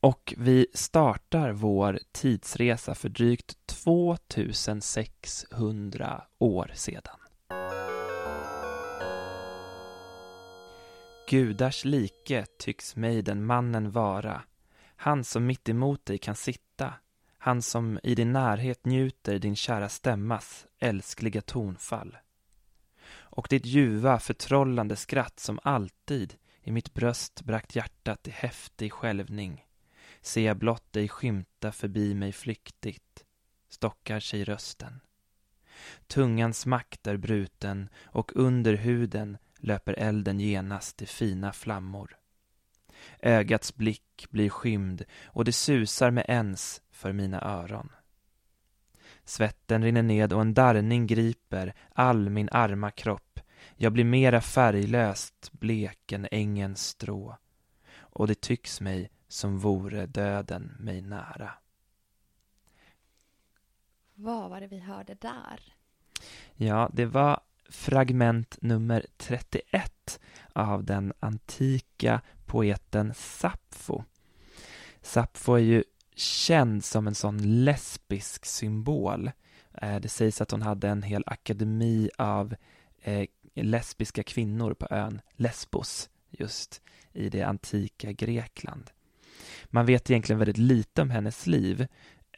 Och 0.00 0.34
vi 0.36 0.66
startar 0.74 1.52
vår 1.52 1.98
tidsresa 2.12 2.94
för 2.94 3.08
drygt 3.08 3.66
2600 3.66 6.24
år 6.38 6.70
sedan. 6.74 7.18
Gudars 11.28 11.84
like 11.84 12.46
tycks 12.58 12.96
mig 12.96 13.22
den 13.22 13.44
mannen 13.44 13.90
vara, 13.90 14.42
han 14.96 15.24
som 15.24 15.46
mitt 15.46 15.68
emot 15.68 16.06
dig 16.06 16.18
kan 16.18 16.36
sitta, 16.36 16.94
han 17.38 17.62
som 17.62 17.98
i 18.02 18.14
din 18.14 18.32
närhet 18.32 18.84
njuter 18.84 19.38
din 19.38 19.56
kära 19.56 19.88
stämmas 19.88 20.66
älskliga 20.78 21.40
tonfall 21.40 22.16
och 23.32 23.46
ditt 23.50 23.66
ljuva, 23.66 24.18
förtrollande 24.18 24.96
skratt 24.96 25.40
som 25.40 25.60
alltid 25.62 26.34
i 26.62 26.72
mitt 26.72 26.94
bröst 26.94 27.42
bragt 27.42 27.76
hjärtat 27.76 28.28
i 28.28 28.30
häftig 28.30 28.92
skälvning. 28.92 29.66
Ser 30.20 30.46
jag 30.46 30.56
blott 30.56 30.92
dig 30.92 31.08
skymta 31.08 31.72
förbi 31.72 32.14
mig 32.14 32.32
flyktigt, 32.32 33.24
stockar 33.68 34.20
sig 34.20 34.44
rösten. 34.44 35.00
Tungans 36.06 36.66
makt 36.66 37.06
är 37.06 37.16
bruten 37.16 37.88
och 38.02 38.32
under 38.34 38.74
huden 38.74 39.38
löper 39.58 39.94
elden 39.98 40.40
genast 40.40 41.02
i 41.02 41.06
fina 41.06 41.52
flammor. 41.52 42.16
Ögats 43.20 43.74
blick 43.74 44.26
blir 44.30 44.50
skymd 44.50 45.04
och 45.24 45.44
det 45.44 45.52
susar 45.52 46.10
med 46.10 46.24
ens 46.28 46.82
för 46.90 47.12
mina 47.12 47.42
öron. 47.42 47.88
Svetten 49.24 49.82
rinner 49.82 50.02
ned 50.02 50.32
och 50.32 50.40
en 50.40 50.54
darrning 50.54 51.06
griper 51.06 51.74
all 51.92 52.30
min 52.30 52.48
arma 52.52 52.90
kropp 52.90 53.40
Jag 53.76 53.92
blir 53.92 54.04
mera 54.04 54.40
färglöst 54.40 55.52
blek 55.52 56.12
än 56.12 56.28
ängens 56.30 56.86
strå 56.86 57.36
och 57.98 58.26
det 58.26 58.40
tycks 58.40 58.80
mig 58.80 59.10
som 59.28 59.58
vore 59.58 60.06
döden 60.06 60.76
mig 60.78 61.00
nära. 61.00 61.50
Vad 64.14 64.50
var 64.50 64.60
det 64.60 64.66
vi 64.66 64.78
hörde 64.78 65.14
där? 65.14 65.74
Ja, 66.54 66.90
det 66.92 67.06
var 67.06 67.40
fragment 67.68 68.58
nummer 68.60 69.06
31 69.16 70.20
av 70.52 70.84
den 70.84 71.12
antika 71.20 72.20
poeten 72.46 73.14
Sappho. 73.14 74.02
Sappho 75.02 75.54
är 75.54 75.58
ju 75.58 75.84
känd 76.22 76.84
som 76.84 77.06
en 77.06 77.14
sån 77.14 77.64
lesbisk 77.64 78.46
symbol. 78.46 79.30
Eh, 79.82 80.00
det 80.00 80.08
sägs 80.08 80.40
att 80.40 80.50
hon 80.50 80.62
hade 80.62 80.88
en 80.88 81.02
hel 81.02 81.22
akademi 81.26 82.10
av 82.18 82.54
eh, 83.02 83.26
lesbiska 83.54 84.22
kvinnor 84.22 84.74
på 84.74 84.86
ön 84.90 85.20
Lesbos, 85.36 86.10
just 86.30 86.82
i 87.12 87.28
det 87.28 87.42
antika 87.42 88.12
Grekland. 88.12 88.90
Man 89.66 89.86
vet 89.86 90.10
egentligen 90.10 90.38
väldigt 90.38 90.58
lite 90.58 91.02
om 91.02 91.10
hennes 91.10 91.46
liv, 91.46 91.86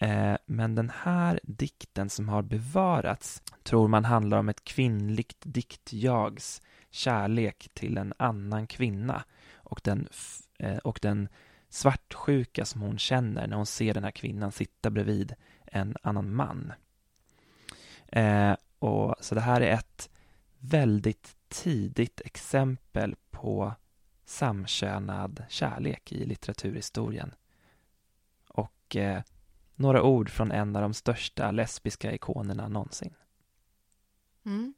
eh, 0.00 0.36
men 0.46 0.74
den 0.74 0.92
här 1.02 1.40
dikten 1.42 2.10
som 2.10 2.28
har 2.28 2.42
bevarats 2.42 3.42
tror 3.62 3.88
man 3.88 4.04
handlar 4.04 4.38
om 4.38 4.48
ett 4.48 4.64
kvinnligt 4.64 5.42
diktjags 5.44 6.62
kärlek 6.90 7.68
till 7.74 7.98
en 7.98 8.14
annan 8.16 8.66
kvinna 8.66 9.24
och 9.54 9.80
den, 9.84 10.08
eh, 10.58 10.76
och 10.76 10.98
den 11.02 11.28
svartsjuka 11.74 12.64
som 12.64 12.80
hon 12.80 12.98
känner 12.98 13.46
när 13.46 13.56
hon 13.56 13.66
ser 13.66 13.94
den 13.94 14.04
här 14.04 14.10
kvinnan 14.10 14.52
sitta 14.52 14.90
bredvid 14.90 15.34
en 15.66 15.96
annan 16.02 16.34
man. 16.34 16.72
Eh, 18.06 18.56
och, 18.78 19.14
så 19.20 19.34
det 19.34 19.40
här 19.40 19.60
är 19.60 19.74
ett 19.74 20.10
väldigt 20.58 21.36
tidigt 21.48 22.20
exempel 22.24 23.16
på 23.30 23.74
samkönad 24.24 25.44
kärlek 25.48 26.12
i 26.12 26.24
litteraturhistorien. 26.24 27.34
Och 28.48 28.96
eh, 28.96 29.22
några 29.74 30.02
ord 30.02 30.30
från 30.30 30.52
en 30.52 30.76
av 30.76 30.82
de 30.82 30.94
största 30.94 31.50
lesbiska 31.50 32.12
ikonerna 32.12 32.68
någonsin. 32.68 33.14
Mm. 34.44 34.74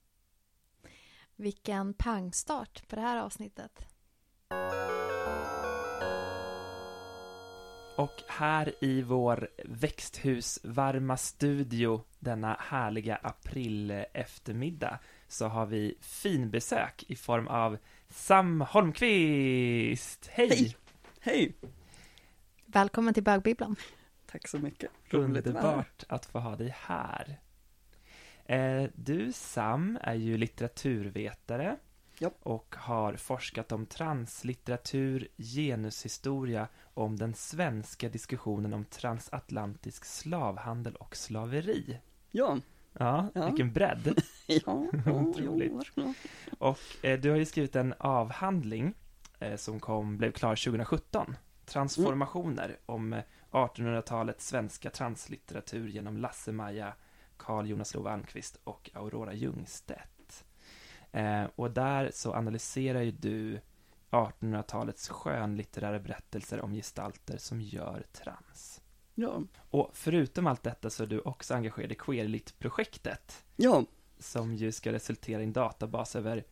Vilken 1.37 1.95
pangstart 1.95 2.88
på 2.88 2.97
det 2.97 3.03
här 3.03 3.17
avsnittet. 3.17 3.87
Och 7.97 8.23
här 8.26 8.73
i 8.81 9.03
vår 9.03 9.49
växthusvarma 9.65 11.17
studio 11.17 12.03
denna 12.19 12.57
härliga 12.61 13.19
april 13.23 13.91
eftermiddag 14.12 14.99
så 15.29 15.47
har 15.47 15.67
vi 15.67 15.99
finbesök 16.00 17.05
i 17.09 17.17
form 17.17 17.49
av 17.49 17.79
Sam 18.09 18.61
Holmqvist. 18.61 20.26
Hej! 20.33 20.49
Hej! 20.49 20.76
Hej! 21.21 21.55
Välkommen 22.67 23.15
till 23.15 23.23
Bögbibblan. 23.23 23.76
Tack 24.31 24.49
så 24.49 24.59
mycket. 24.59 24.91
Roligt 25.11 25.47
Underbart 25.47 26.05
att 26.09 26.26
få 26.26 26.38
ha 26.38 26.57
dig 26.57 26.75
här. 26.79 27.38
Eh, 28.45 28.85
du 28.95 29.33
Sam 29.33 29.99
är 30.00 30.15
ju 30.15 30.38
litteraturvetare 30.38 31.76
ja. 32.19 32.31
och 32.43 32.75
har 32.79 33.15
forskat 33.15 33.73
om 33.73 33.87
translitteratur, 33.87 35.29
genushistoria 35.39 36.69
och 36.83 37.05
om 37.05 37.17
den 37.17 37.35
svenska 37.35 38.09
diskussionen 38.09 38.75
om 38.75 38.85
transatlantisk 38.85 40.05
slavhandel 40.05 40.97
och 40.97 41.17
slaveri. 41.17 42.01
Ja. 42.31 42.59
Ja, 42.99 43.29
ja. 43.35 43.47
vilken 43.47 43.73
bredd. 43.73 44.19
ja, 44.47 44.87
Otroligt. 45.07 45.73
Ja. 45.95 46.15
Och 46.59 46.79
eh, 47.03 47.21
du 47.21 47.31
har 47.31 47.37
ju 47.37 47.45
skrivit 47.45 47.77
en 47.77 47.95
avhandling 47.99 48.95
eh, 49.39 49.57
som 49.57 49.81
kom, 49.81 50.17
blev 50.17 50.33
klar 50.33 50.57
2017. 50.57 51.37
Transformationer 51.65 52.65
mm. 52.65 52.79
om 52.87 53.23
1800-talets 53.51 54.47
svenska 54.47 54.91
translitteratur 54.91 55.89
genom 55.89 56.17
Lasse-Maja, 56.17 56.95
Carl 57.37 57.67
Jonas 57.67 57.95
Love 57.95 58.11
Almqvist 58.11 58.61
och 58.65 58.91
Aurora 58.95 59.35
Ljungstedt. 59.35 60.16
Eh, 61.13 61.45
och 61.57 61.71
där 61.71 62.11
så 62.15 62.35
analyserar 62.35 63.03
ju 63.03 63.11
du 63.11 63.61
1800-talets 64.11 65.09
skönlitterära 65.09 65.99
berättelser 65.99 66.61
om 66.61 66.73
gestalter 66.73 67.39
som 67.39 67.61
gör 67.61 68.07
trans. 68.13 68.81
Ja. 69.15 69.43
Och 69.71 69.91
förutom 69.93 70.47
allt 70.47 70.63
detta 70.63 70.91
så 70.91 71.03
är 71.03 71.07
du 71.07 71.21
också 71.21 71.55
engagerad 71.55 71.93
i 71.93 71.95
Queerlit-projektet. 71.95 73.45
Ja. 73.57 73.85
Som 74.19 74.55
ju 74.55 74.73
ska 74.73 74.93
resultera 74.93 75.41
i 75.41 75.45
en 75.45 75.53
databas 75.53 76.17
över 76.17 76.45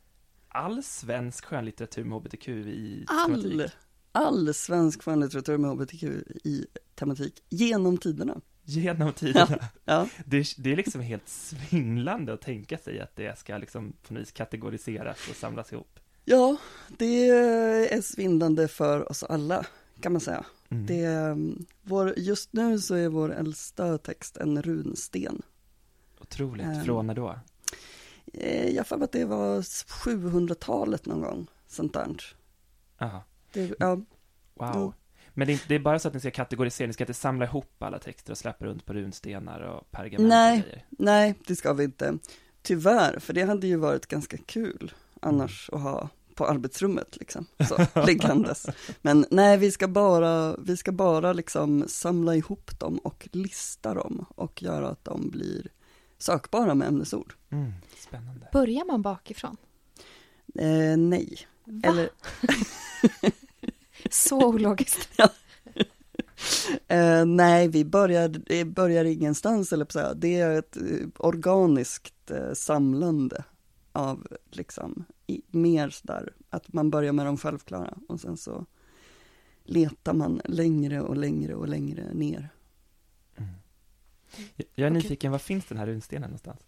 all 0.49 0.83
svensk 0.83 1.45
skönlitteratur 1.45 2.05
med 2.05 2.19
hbtqi-tematik. 2.19 3.61
All, 3.61 3.71
all 4.13 4.55
svensk 4.55 5.03
skönlitteratur 5.03 5.59
med 5.59 5.71
hbtqi-tematik 5.71 7.43
genom 7.49 7.99
tiderna. 7.99 8.41
Genom 8.65 9.13
tiderna. 9.13 9.59
Ja, 9.61 9.69
ja. 9.85 10.09
Det, 10.27 10.47
det, 10.59 10.73
är 10.73 10.77
liksom 10.77 11.01
helt 11.01 11.29
svindlande 11.29 12.33
att 12.33 12.41
tänka 12.41 12.79
sig 12.79 13.01
att 13.01 13.17
det 13.17 13.39
ska 13.39 13.59
liksom 13.59 13.93
på 14.03 14.15
något 14.15 14.21
vis 14.21 14.33
kategoriseras 14.33 15.19
och 15.31 15.37
samlas 15.37 15.73
ihop. 15.73 16.01
Ja, 16.25 16.57
det 16.89 17.29
är 17.29 18.01
svindlande 18.01 18.69
för 18.69 19.11
oss 19.11 19.23
alla, 19.23 19.67
kan 20.01 20.13
man 20.13 20.21
säga. 20.21 20.45
Mm. 20.69 20.87
Det, 20.87 21.37
vår, 21.83 22.19
just 22.19 22.53
nu 22.53 22.79
så 22.79 22.95
är 22.95 23.09
vår 23.09 23.35
äldsta 23.35 23.99
text 23.99 24.37
en 24.37 24.63
runsten. 24.63 25.43
Otroligt, 26.21 26.67
um, 26.67 26.85
från 26.85 27.07
när 27.07 27.15
då? 27.15 27.39
Eh, 28.33 28.69
jag 28.69 28.87
får 28.87 29.03
att 29.03 29.13
det 29.13 29.25
var 29.25 29.61
700-talet 29.61 31.07
någon 31.07 31.21
gång, 31.21 31.47
sånt 31.67 31.93
där. 31.93 32.23
Aha. 32.99 33.25
Det, 33.53 33.75
ja. 33.79 34.01
Wow. 34.55 34.95
Men 35.35 35.47
det 35.47 35.53
är, 35.53 35.61
det 35.69 35.75
är, 35.75 35.79
bara 35.79 35.99
så 35.99 36.09
att 36.09 36.15
ni 36.15 36.21
ska 36.21 36.31
kategorisera, 36.31 36.87
ni 36.87 36.93
ska 36.93 37.05
inte 37.05 37.15
samla 37.15 37.45
ihop 37.45 37.83
alla 37.83 37.99
texter 37.99 38.33
och 38.33 38.39
släppa 38.39 38.65
runt 38.65 38.87
på 38.87 38.93
runstenar 38.93 39.61
och 39.61 39.91
pergament 39.91 40.29
Nej, 40.29 40.59
och 40.59 40.65
grejer. 40.65 40.85
nej, 40.91 41.35
det 41.47 41.57
ska 41.57 41.73
vi 41.73 41.85
inte. 41.85 42.19
Tyvärr, 42.63 43.19
för 43.19 43.33
det 43.33 43.43
hade 43.43 43.67
ju 43.67 43.77
varit 43.77 44.07
ganska 44.07 44.37
kul 44.37 44.93
annars 45.21 45.71
mm. 45.73 45.87
att 45.87 45.93
ha 45.93 46.09
på 46.35 46.47
arbetsrummet 46.47 47.17
liksom, 47.17 47.47
så, 47.69 47.87
liggandes. 48.07 48.67
Men 49.03 49.27
nej, 49.31 49.59
vi 49.59 49.71
ska 49.71 49.89
bara, 49.89 50.57
vi 50.57 50.77
ska 50.77 50.93
bara 50.93 51.33
liksom 51.33 51.85
samla 51.89 52.37
ihop 52.37 52.81
dem 52.81 52.99
och 52.99 53.29
lista 53.33 53.95
dem 53.95 54.27
och 54.35 54.63
göra 54.63 54.89
att 54.89 55.05
de 55.05 55.31
blir 55.31 55.71
sökbara 56.19 56.75
med 56.75 56.89
ämnesord. 56.89 57.35
Mm, 57.51 57.73
spännande. 57.99 58.49
Börjar 58.53 58.85
man 58.85 59.03
bakifrån? 59.03 59.57
Eh, 60.55 60.97
nej. 60.97 61.39
Va? 61.65 61.89
Eller... 61.89 62.09
så 64.11 64.49
ologiskt. 64.49 65.09
ja. 65.17 65.29
eh, 66.89 67.27
nej, 67.27 67.69
vi 67.69 67.85
börjar, 67.85 68.65
börjar 68.65 69.05
ingenstans, 69.05 69.73
eller 69.73 69.85
på 69.85 70.15
det 70.15 70.41
är 70.41 70.59
ett 70.59 70.77
eh, 70.77 71.07
organiskt 71.17 72.31
eh, 72.31 72.53
samlande 72.53 73.45
av 73.93 74.27
liksom 74.51 75.05
i, 75.27 75.43
mer 75.51 75.91
sådär 75.91 76.33
att 76.51 76.73
man 76.73 76.91
börjar 76.91 77.13
med 77.13 77.27
de 77.27 77.39
självklara 77.39 77.95
och 78.09 78.21
sen 78.21 78.37
så 78.37 78.67
letar 79.65 80.13
man 80.13 80.41
längre 80.45 81.01
och 81.01 81.17
längre 81.17 81.55
och 81.55 81.69
längre 81.69 82.15
ner. 82.15 82.49
Mm. 83.37 83.51
Jag 84.75 84.87
är 84.87 84.91
nyfiken, 84.91 85.33
var 85.33 85.39
finns 85.39 85.65
den 85.65 85.79
här 85.79 85.87
runstenen 85.87 86.23
någonstans? 86.23 86.61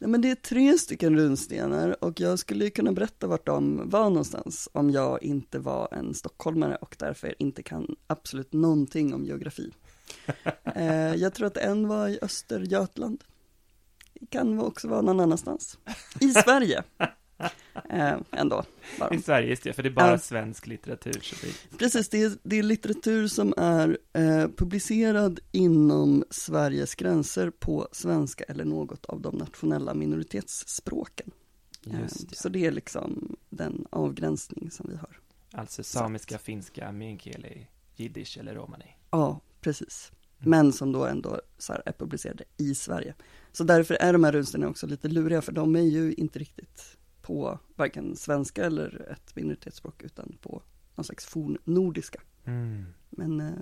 Nej, 0.00 0.10
men 0.10 0.20
det 0.20 0.30
är 0.30 0.34
tre 0.34 0.78
stycken 0.78 1.16
runstenar 1.16 2.04
och 2.04 2.20
jag 2.20 2.38
skulle 2.38 2.70
kunna 2.70 2.92
berätta 2.92 3.26
vart 3.26 3.46
de 3.46 3.90
var 3.90 4.10
någonstans 4.10 4.68
om 4.72 4.90
jag 4.90 5.22
inte 5.22 5.58
var 5.58 5.88
en 5.92 6.14
stockholmare 6.14 6.76
och 6.76 6.96
därför 6.98 7.42
inte 7.42 7.62
kan 7.62 7.96
absolut 8.06 8.52
någonting 8.52 9.14
om 9.14 9.24
geografi. 9.24 9.72
eh, 10.74 11.14
jag 11.14 11.34
tror 11.34 11.46
att 11.46 11.56
en 11.56 11.88
var 11.88 12.08
i 12.08 12.18
Östergötland. 12.22 13.24
Det 14.20 14.26
kan 14.26 14.60
också 14.60 14.88
vara 14.88 15.02
någon 15.02 15.20
annanstans. 15.20 15.78
I 16.20 16.30
Sverige. 16.30 16.82
Eh, 17.90 18.16
ändå. 18.30 18.64
Bara. 18.98 19.14
I 19.14 19.22
Sverige, 19.22 19.48
just 19.48 19.62
det, 19.62 19.72
för 19.72 19.82
det 19.82 19.88
är 19.88 19.92
bara 19.92 20.10
ja. 20.10 20.18
svensk 20.18 20.66
litteratur. 20.66 21.22
Det... 21.42 21.78
Precis, 21.78 22.08
det 22.08 22.22
är, 22.22 22.32
det 22.42 22.58
är 22.58 22.62
litteratur 22.62 23.28
som 23.28 23.54
är 23.56 23.98
eh, 24.12 24.48
publicerad 24.56 25.40
inom 25.52 26.24
Sveriges 26.30 26.94
gränser 26.94 27.50
på 27.50 27.88
svenska 27.92 28.44
eller 28.44 28.64
något 28.64 29.06
av 29.06 29.20
de 29.20 29.36
nationella 29.36 29.94
minoritetsspråken. 29.94 31.30
Eh, 31.86 31.92
det. 31.92 32.36
Så 32.36 32.48
det 32.48 32.66
är 32.66 32.70
liksom 32.70 33.36
den 33.50 33.86
avgränsning 33.90 34.70
som 34.70 34.86
vi 34.90 34.96
har. 34.96 35.20
Alltså 35.52 35.82
samiska, 35.82 36.34
Satt. 36.34 36.42
finska, 36.42 36.92
meänkieli, 36.92 37.66
jiddisch 37.96 38.38
eller 38.40 38.54
romani? 38.54 38.96
Ja, 39.10 39.40
precis. 39.60 40.12
Mm. 40.38 40.50
Men 40.50 40.72
som 40.72 40.92
då 40.92 41.06
ändå 41.06 41.40
är 41.84 41.92
publicerade 41.92 42.44
i 42.56 42.74
Sverige. 42.74 43.14
Så 43.52 43.64
därför 43.64 43.94
är 43.94 44.12
de 44.12 44.24
här 44.24 44.32
runstenarna 44.32 44.70
också 44.70 44.86
lite 44.86 45.08
luriga, 45.08 45.42
för 45.42 45.52
de 45.52 45.76
är 45.76 45.80
ju 45.80 46.14
inte 46.14 46.38
riktigt 46.38 46.96
på 47.26 47.58
varken 47.74 48.16
svenska 48.16 48.64
eller 48.64 49.08
ett 49.12 49.36
minoritetsspråk, 49.36 50.02
utan 50.02 50.38
på 50.40 50.62
någon 50.94 51.04
slags 51.04 51.26
fornnordiska. 51.26 52.20
Mm. 52.44 52.84
Men... 53.10 53.40
Eh, 53.40 53.52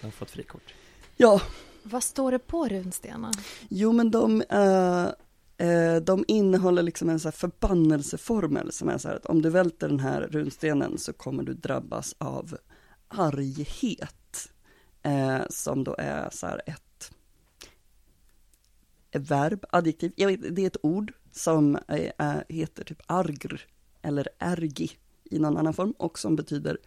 de 0.00 0.06
har 0.06 0.10
fått 0.10 0.30
frikort. 0.30 0.74
Ja. 1.16 1.40
Vad 1.82 2.02
står 2.02 2.32
det 2.32 2.38
på 2.38 2.68
runstenar? 2.68 3.34
Jo, 3.68 3.92
men 3.92 4.10
de 4.10 4.42
är 4.48 5.14
Eh, 5.58 5.96
de 5.96 6.24
innehåller 6.28 6.82
liksom 6.82 7.08
en 7.08 7.20
så 7.20 7.28
här 7.28 7.32
förbannelseformel 7.32 8.72
som 8.72 8.88
är 8.88 8.98
så 8.98 9.08
här 9.08 9.16
att 9.16 9.26
om 9.26 9.42
du 9.42 9.50
välter 9.50 9.88
den 9.88 10.00
här 10.00 10.20
runstenen 10.20 10.98
så 10.98 11.12
kommer 11.12 11.42
du 11.42 11.54
drabbas 11.54 12.14
av 12.18 12.56
arghet. 13.08 14.48
Eh, 15.02 15.42
som 15.50 15.84
då 15.84 15.94
är 15.98 16.30
så 16.32 16.46
här 16.46 16.62
ett, 16.66 17.12
ett 19.10 19.30
verb, 19.30 19.64
adjektiv, 19.70 20.12
jag 20.16 20.28
vet, 20.28 20.56
det 20.56 20.62
är 20.62 20.66
ett 20.66 20.76
ord 20.84 21.12
som 21.36 21.76
eh, 21.76 22.12
är, 22.18 22.44
heter 22.48 22.84
typ 22.84 23.02
argr 23.06 23.60
eller 24.02 24.28
ergi 24.38 24.90
i 25.24 25.38
någon 25.38 25.56
annan 25.56 25.74
form 25.74 25.90
och 25.90 26.18
som 26.18 26.36
betyder 26.36 26.78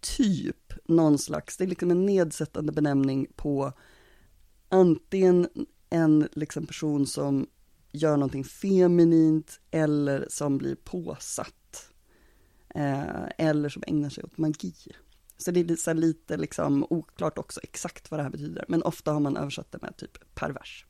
typ 0.00 0.72
någon 0.84 1.18
slags, 1.18 1.56
det 1.56 1.64
är 1.64 1.68
liksom 1.68 1.90
en 1.90 2.06
nedsättande 2.06 2.72
benämning 2.72 3.26
på 3.36 3.72
antingen 4.68 5.48
en 5.90 6.28
liksom 6.32 6.66
person 6.66 7.06
som 7.06 7.46
gör 7.92 8.16
någonting 8.16 8.44
feminint 8.44 9.60
eller 9.70 10.26
som 10.30 10.58
blir 10.58 10.74
påsatt. 10.74 11.54
Eh, 12.74 13.28
eller 13.38 13.68
som 13.68 13.82
ägnar 13.86 14.10
sig 14.10 14.24
åt 14.24 14.38
magi. 14.38 14.74
Så 15.36 15.50
det 15.50 15.60
är 15.60 15.64
lite, 15.64 15.94
lite 15.94 16.36
liksom 16.36 16.86
oklart 16.90 17.38
också 17.38 17.60
exakt 17.62 18.10
vad 18.10 18.20
det 18.20 18.24
här 18.24 18.30
betyder, 18.30 18.64
men 18.68 18.82
ofta 18.82 19.12
har 19.12 19.20
man 19.20 19.36
översatt 19.36 19.72
det 19.72 19.82
med 19.82 19.96
typ 19.96 20.34
pervers. 20.34 20.86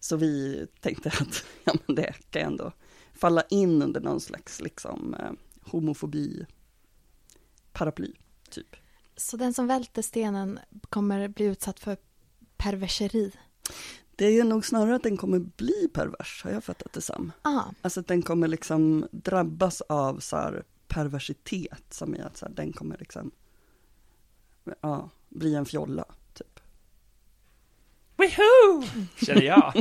Så 0.00 0.16
vi 0.16 0.66
tänkte 0.80 1.08
att 1.08 1.44
ja, 1.64 1.74
men 1.86 1.96
det 1.96 2.14
kan 2.30 2.42
ändå 2.42 2.72
falla 3.14 3.42
in 3.42 3.82
under 3.82 4.00
någon 4.00 4.20
slags 4.20 4.60
liksom 4.60 5.14
eh, 5.14 5.32
homofobi 5.62 6.46
paraply, 7.72 8.12
typ. 8.50 8.76
Så 9.16 9.36
den 9.36 9.54
som 9.54 9.66
välter 9.66 10.02
stenen 10.02 10.58
kommer 10.88 11.28
bli 11.28 11.44
utsatt 11.44 11.80
för 11.80 11.96
perverseri? 12.56 13.32
Det 14.16 14.24
är 14.26 14.44
nog 14.44 14.66
snarare 14.66 14.96
att 14.96 15.02
den 15.02 15.16
kommer 15.16 15.38
bli 15.38 15.88
pervers, 15.92 16.44
har 16.44 16.50
jag 16.50 16.64
fattat 16.64 16.92
det 16.92 17.00
som. 17.00 17.32
Ah. 17.42 17.62
Alltså 17.82 18.00
att 18.00 18.06
den 18.06 18.22
kommer 18.22 18.48
liksom 18.48 19.06
drabbas 19.10 19.80
av 19.80 20.18
så 20.18 20.62
perversitet, 20.88 21.84
som 21.90 22.14
är 22.14 22.22
att 22.22 22.36
så 22.36 22.46
här, 22.46 22.52
den 22.52 22.72
kommer 22.72 22.98
liksom, 22.98 23.30
ja, 24.80 25.10
bli 25.28 25.54
en 25.54 25.66
fjolla. 25.66 26.04
Woohoo! 28.20 28.84
Känner 29.26 29.42
jag. 29.42 29.72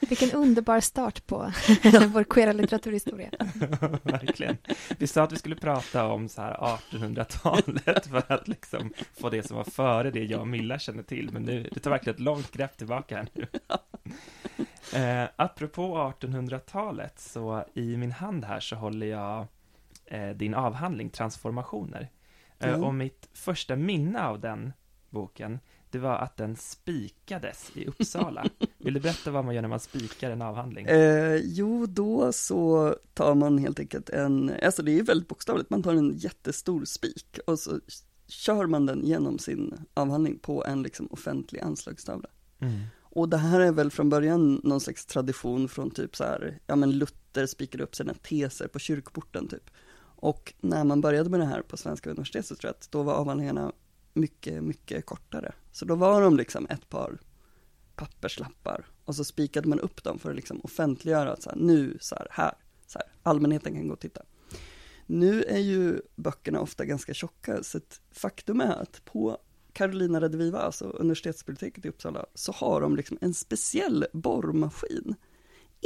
Vilken 0.08 0.32
underbar 0.32 0.80
start 0.80 1.26
på 1.26 1.52
vår 2.12 2.24
queera 2.24 2.52
litteraturhistoria. 2.52 3.30
Verkligen. 4.02 4.56
Vi 4.98 5.06
sa 5.06 5.22
att 5.22 5.32
vi 5.32 5.36
skulle 5.36 5.56
prata 5.56 6.06
om 6.06 6.28
så 6.28 6.42
här 6.42 6.54
1800-talet 6.54 8.06
för 8.06 8.32
att 8.32 8.48
liksom 8.48 8.92
få 9.20 9.30
det 9.30 9.42
som 9.42 9.56
var 9.56 9.64
före 9.64 10.10
det 10.10 10.24
jag 10.24 10.40
och 10.40 10.48
Milla 10.48 10.78
känner 10.78 11.02
till, 11.02 11.30
men 11.32 11.42
nu, 11.42 11.68
det 11.72 11.80
tar 11.80 11.90
verkligen 11.90 12.14
ett 12.14 12.20
långt 12.20 12.52
grepp 12.52 12.76
tillbaka 12.76 13.16
här 13.16 13.28
nu. 13.32 13.46
Eh, 14.94 15.28
apropå 15.36 16.12
1800-talet, 16.20 17.20
så 17.20 17.64
i 17.74 17.96
min 17.96 18.12
hand 18.12 18.44
här 18.44 18.60
så 18.60 18.76
håller 18.76 19.06
jag 19.06 19.46
eh, 20.06 20.28
din 20.28 20.54
avhandling 20.54 21.10
Transformationer. 21.10 22.08
Eh, 22.58 22.68
mm. 22.68 22.84
Och 22.84 22.94
mitt 22.94 23.28
första 23.32 23.76
minne 23.76 24.26
av 24.26 24.40
den 24.40 24.72
boken, 25.10 25.58
det 25.90 25.98
var 25.98 26.16
att 26.16 26.36
den 26.36 26.56
spikades 26.56 27.70
i 27.74 27.86
Uppsala. 27.86 28.46
Vill 28.78 28.94
du 28.94 29.00
berätta 29.00 29.30
vad 29.30 29.44
man 29.44 29.54
gör 29.54 29.62
när 29.62 29.68
man 29.68 29.80
spikar 29.80 30.30
en 30.30 30.42
avhandling? 30.42 30.86
Eh, 30.86 31.40
jo, 31.44 31.86
då 31.86 32.32
så 32.32 32.94
tar 33.14 33.34
man 33.34 33.58
helt 33.58 33.80
enkelt 33.80 34.10
en, 34.10 34.52
alltså 34.62 34.82
det 34.82 34.98
är 34.98 35.02
väldigt 35.02 35.28
bokstavligt, 35.28 35.70
man 35.70 35.82
tar 35.82 35.94
en 35.94 36.16
jättestor 36.16 36.84
spik 36.84 37.38
och 37.46 37.58
så 37.58 37.80
kör 38.26 38.66
man 38.66 38.86
den 38.86 39.06
genom 39.06 39.38
sin 39.38 39.74
avhandling 39.94 40.38
på 40.38 40.64
en 40.64 40.82
liksom 40.82 41.08
offentlig 41.10 41.60
anslagstavla. 41.60 42.28
Mm. 42.60 42.80
Och 43.00 43.28
det 43.28 43.36
här 43.36 43.60
är 43.60 43.72
väl 43.72 43.90
från 43.90 44.10
början 44.10 44.60
någon 44.64 44.80
slags 44.80 45.06
tradition 45.06 45.68
från 45.68 45.90
typ 45.90 46.16
så 46.16 46.24
här, 46.24 46.58
ja 46.66 46.76
men 46.76 46.92
Luther 46.92 47.46
spikade 47.46 47.84
upp 47.84 47.94
sina 47.94 48.14
teser 48.14 48.68
på 48.68 48.78
kyrkporten 48.78 49.48
typ. 49.48 49.70
Och 50.20 50.54
när 50.60 50.84
man 50.84 51.00
började 51.00 51.30
med 51.30 51.40
det 51.40 51.46
här 51.46 51.62
på 51.62 51.76
Svenska 51.76 52.10
universitetet 52.10 52.46
så 52.46 52.54
tror 52.54 52.68
jag 52.68 52.74
att 52.74 52.90
då 52.90 53.02
var 53.02 53.14
avhandlingarna 53.14 53.72
mycket, 54.12 54.64
mycket 54.64 55.06
kortare. 55.06 55.52
Så 55.72 55.84
då 55.84 55.94
var 55.94 56.22
de 56.22 56.36
liksom 56.36 56.66
ett 56.70 56.88
par 56.88 57.18
papperslappar 57.96 58.86
och 59.04 59.16
så 59.16 59.24
spikade 59.24 59.68
man 59.68 59.80
upp 59.80 60.04
dem 60.04 60.18
för 60.18 60.30
att 60.30 60.36
liksom 60.36 60.60
offentliggöra 60.60 61.32
att 61.32 61.42
så 61.42 61.50
här, 61.50 61.56
nu, 61.56 61.98
så 62.00 62.14
här, 62.14 62.26
här, 62.30 62.54
så 62.86 62.98
här, 62.98 63.08
allmänheten 63.22 63.74
kan 63.74 63.88
gå 63.88 63.92
och 63.92 64.00
titta. 64.00 64.22
Nu 65.06 65.42
är 65.42 65.58
ju 65.58 66.00
böckerna 66.16 66.60
ofta 66.60 66.84
ganska 66.84 67.14
tjocka, 67.14 67.62
så 67.62 67.78
ett 67.78 68.00
faktum 68.10 68.60
är 68.60 68.82
att 68.82 69.04
på 69.04 69.38
Carolina 69.72 70.20
Rediviva, 70.20 70.58
alltså 70.58 70.84
universitetsbiblioteket 70.84 71.84
i 71.84 71.88
Uppsala, 71.88 72.26
så 72.34 72.52
har 72.52 72.80
de 72.80 72.96
liksom 72.96 73.18
en 73.20 73.34
speciell 73.34 74.06
borrmaskin. 74.12 75.14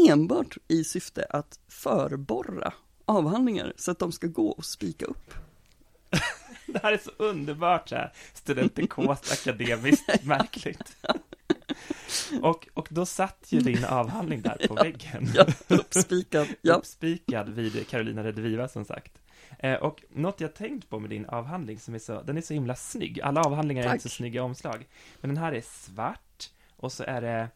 Enbart 0.09 0.59
i 0.69 0.85
syfte 0.85 1.25
att 1.25 1.61
förborra 1.69 2.75
avhandlingar 3.05 3.73
så 3.77 3.91
att 3.91 3.99
de 3.99 4.13
ska 4.13 4.27
gå 4.27 4.49
och 4.49 4.65
spika 4.65 5.07
upp. 5.07 5.35
Det 6.73 6.81
här 6.83 6.93
är 6.93 6.99
så 6.99 7.11
underbart 7.17 7.89
så 7.89 7.95
här, 7.95 8.13
studentikost, 8.35 9.33
akademiskt, 9.33 10.23
märkligt. 10.25 10.97
Och, 12.43 12.69
och 12.75 12.89
då 12.91 13.07
satt 13.07 13.47
ju 13.49 13.61
din 13.61 13.85
avhandling 13.85 14.43
där 14.43 14.67
på 14.69 14.75
väggen. 14.83 15.29
Ja, 15.35 15.47
uppspikad. 15.69 16.49
Ja. 16.63 16.75
Uppspikad 16.75 17.49
vid 17.49 17.89
Carolina 17.89 18.25
Rediviva 18.25 18.69
som 18.69 18.85
sagt. 18.85 19.23
Eh, 19.59 19.75
och 19.75 20.05
något 20.11 20.41
jag 20.41 20.55
tänkt 20.55 20.89
på 20.89 20.99
med 20.99 21.11
din 21.11 21.27
avhandling 21.27 21.79
som 21.79 21.95
är 21.95 21.99
så, 21.99 22.23
den 22.23 22.37
är 22.37 22.41
så 22.41 22.55
himla 22.55 22.77
snygg. 22.77 23.21
Alla 23.21 23.41
avhandlingar 23.41 23.83
Tack. 23.83 23.91
är 23.91 23.95
inte 23.95 24.09
så 24.09 24.15
snygga 24.15 24.43
omslag. 24.43 24.87
Men 25.21 25.29
den 25.35 25.37
här 25.37 25.53
är 25.53 25.61
svart 25.61 26.51
och 26.77 26.93
så 26.93 27.05
är 27.05 27.21
det 27.21 27.49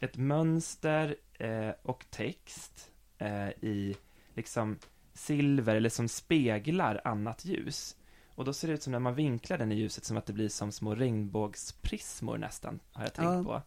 ett 0.00 0.16
mönster 0.16 1.16
eh, 1.38 1.70
och 1.82 2.04
text 2.10 2.90
eh, 3.18 3.48
i 3.48 3.96
liksom 4.34 4.78
silver 5.14 5.76
eller 5.76 5.88
som 5.88 6.08
speglar 6.08 7.00
annat 7.04 7.44
ljus. 7.44 7.96
Och 8.40 8.46
då 8.46 8.52
ser 8.52 8.68
det 8.68 8.74
ut 8.74 8.82
som 8.82 8.90
när 8.90 8.98
man 8.98 9.14
vinklar 9.14 9.58
den 9.58 9.72
i 9.72 9.74
ljuset 9.74 10.04
som 10.04 10.16
att 10.16 10.26
det 10.26 10.32
blir 10.32 10.48
som 10.48 10.72
små 10.72 10.94
regnbågsprismor 10.94 12.38
nästan, 12.38 12.80
har 12.92 13.04
jag 13.04 13.14
tänkt 13.14 13.28
ja. 13.28 13.44
på. 13.44 13.62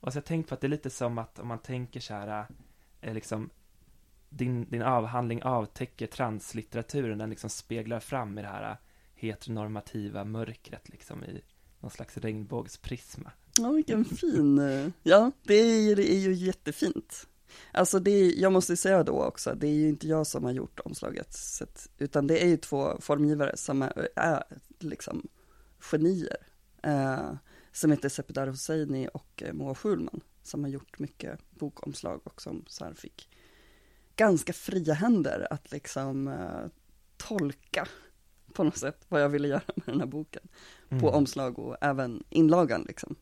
Och 0.00 0.12
så 0.12 0.16
har 0.16 0.20
jag 0.20 0.24
tänkt 0.24 0.48
på 0.48 0.54
att 0.54 0.60
det 0.60 0.66
är 0.66 0.68
lite 0.68 0.90
som 0.90 1.18
att 1.18 1.38
om 1.38 1.48
man 1.48 1.58
tänker 1.58 2.00
så 2.00 2.14
här, 2.14 2.46
eh, 3.00 3.14
liksom 3.14 3.50
din, 4.28 4.64
din 4.64 4.82
avhandling 4.82 5.42
avtäcker 5.42 6.06
translitteraturen, 6.06 7.18
den 7.18 7.30
liksom 7.30 7.50
speglar 7.50 8.00
fram 8.00 8.38
i 8.38 8.42
det 8.42 8.48
här 8.48 8.76
heteronormativa 9.14 10.24
mörkret 10.24 10.88
liksom 10.88 11.24
i 11.24 11.40
någon 11.80 11.90
slags 11.90 12.16
regnbågsprisma. 12.16 13.32
Ja, 13.58 13.70
vilken 13.70 14.04
fin, 14.04 14.58
eh, 14.58 14.88
ja, 15.02 15.30
det 15.42 15.54
är, 15.54 15.96
det 15.96 16.12
är 16.12 16.18
ju 16.18 16.32
jättefint. 16.32 17.28
Alltså 17.72 17.98
det, 17.98 18.30
jag 18.30 18.52
måste 18.52 18.76
säga 18.76 19.02
då 19.02 19.22
också, 19.22 19.54
det 19.54 19.66
är 19.66 19.74
ju 19.74 19.88
inte 19.88 20.08
jag 20.08 20.26
som 20.26 20.44
har 20.44 20.52
gjort 20.52 20.80
omslaget, 20.80 21.36
utan 21.98 22.26
det 22.26 22.44
är 22.44 22.48
ju 22.48 22.56
två 22.56 22.96
formgivare 23.00 23.56
som 23.56 23.82
är, 23.82 24.08
är 24.16 24.44
liksom 24.78 25.28
genier. 25.90 26.36
Eh, 26.82 27.32
som 27.72 27.90
heter 27.90 28.08
Sepidar 28.08 28.46
Hosseini 28.46 29.08
och 29.14 29.42
eh, 29.42 29.52
Moa 29.52 29.74
Schulman, 29.74 30.20
som 30.42 30.64
har 30.64 30.70
gjort 30.70 30.98
mycket 30.98 31.40
bokomslag 31.50 32.20
och 32.24 32.42
som 32.42 32.64
så 32.68 32.94
fick 32.94 33.28
ganska 34.16 34.52
fria 34.52 34.94
händer 34.94 35.46
att 35.50 35.72
liksom 35.72 36.28
eh, 36.28 36.66
tolka 37.16 37.88
på 38.52 38.64
något 38.64 38.76
sätt 38.76 39.06
vad 39.08 39.22
jag 39.22 39.28
ville 39.28 39.48
göra 39.48 39.62
med 39.74 39.86
den 39.86 40.00
här 40.00 40.06
boken. 40.06 40.42
Mm. 40.88 41.00
På 41.00 41.10
omslag 41.10 41.58
och 41.58 41.76
även 41.80 42.24
inlagan 42.28 42.84
liksom. 42.88 43.16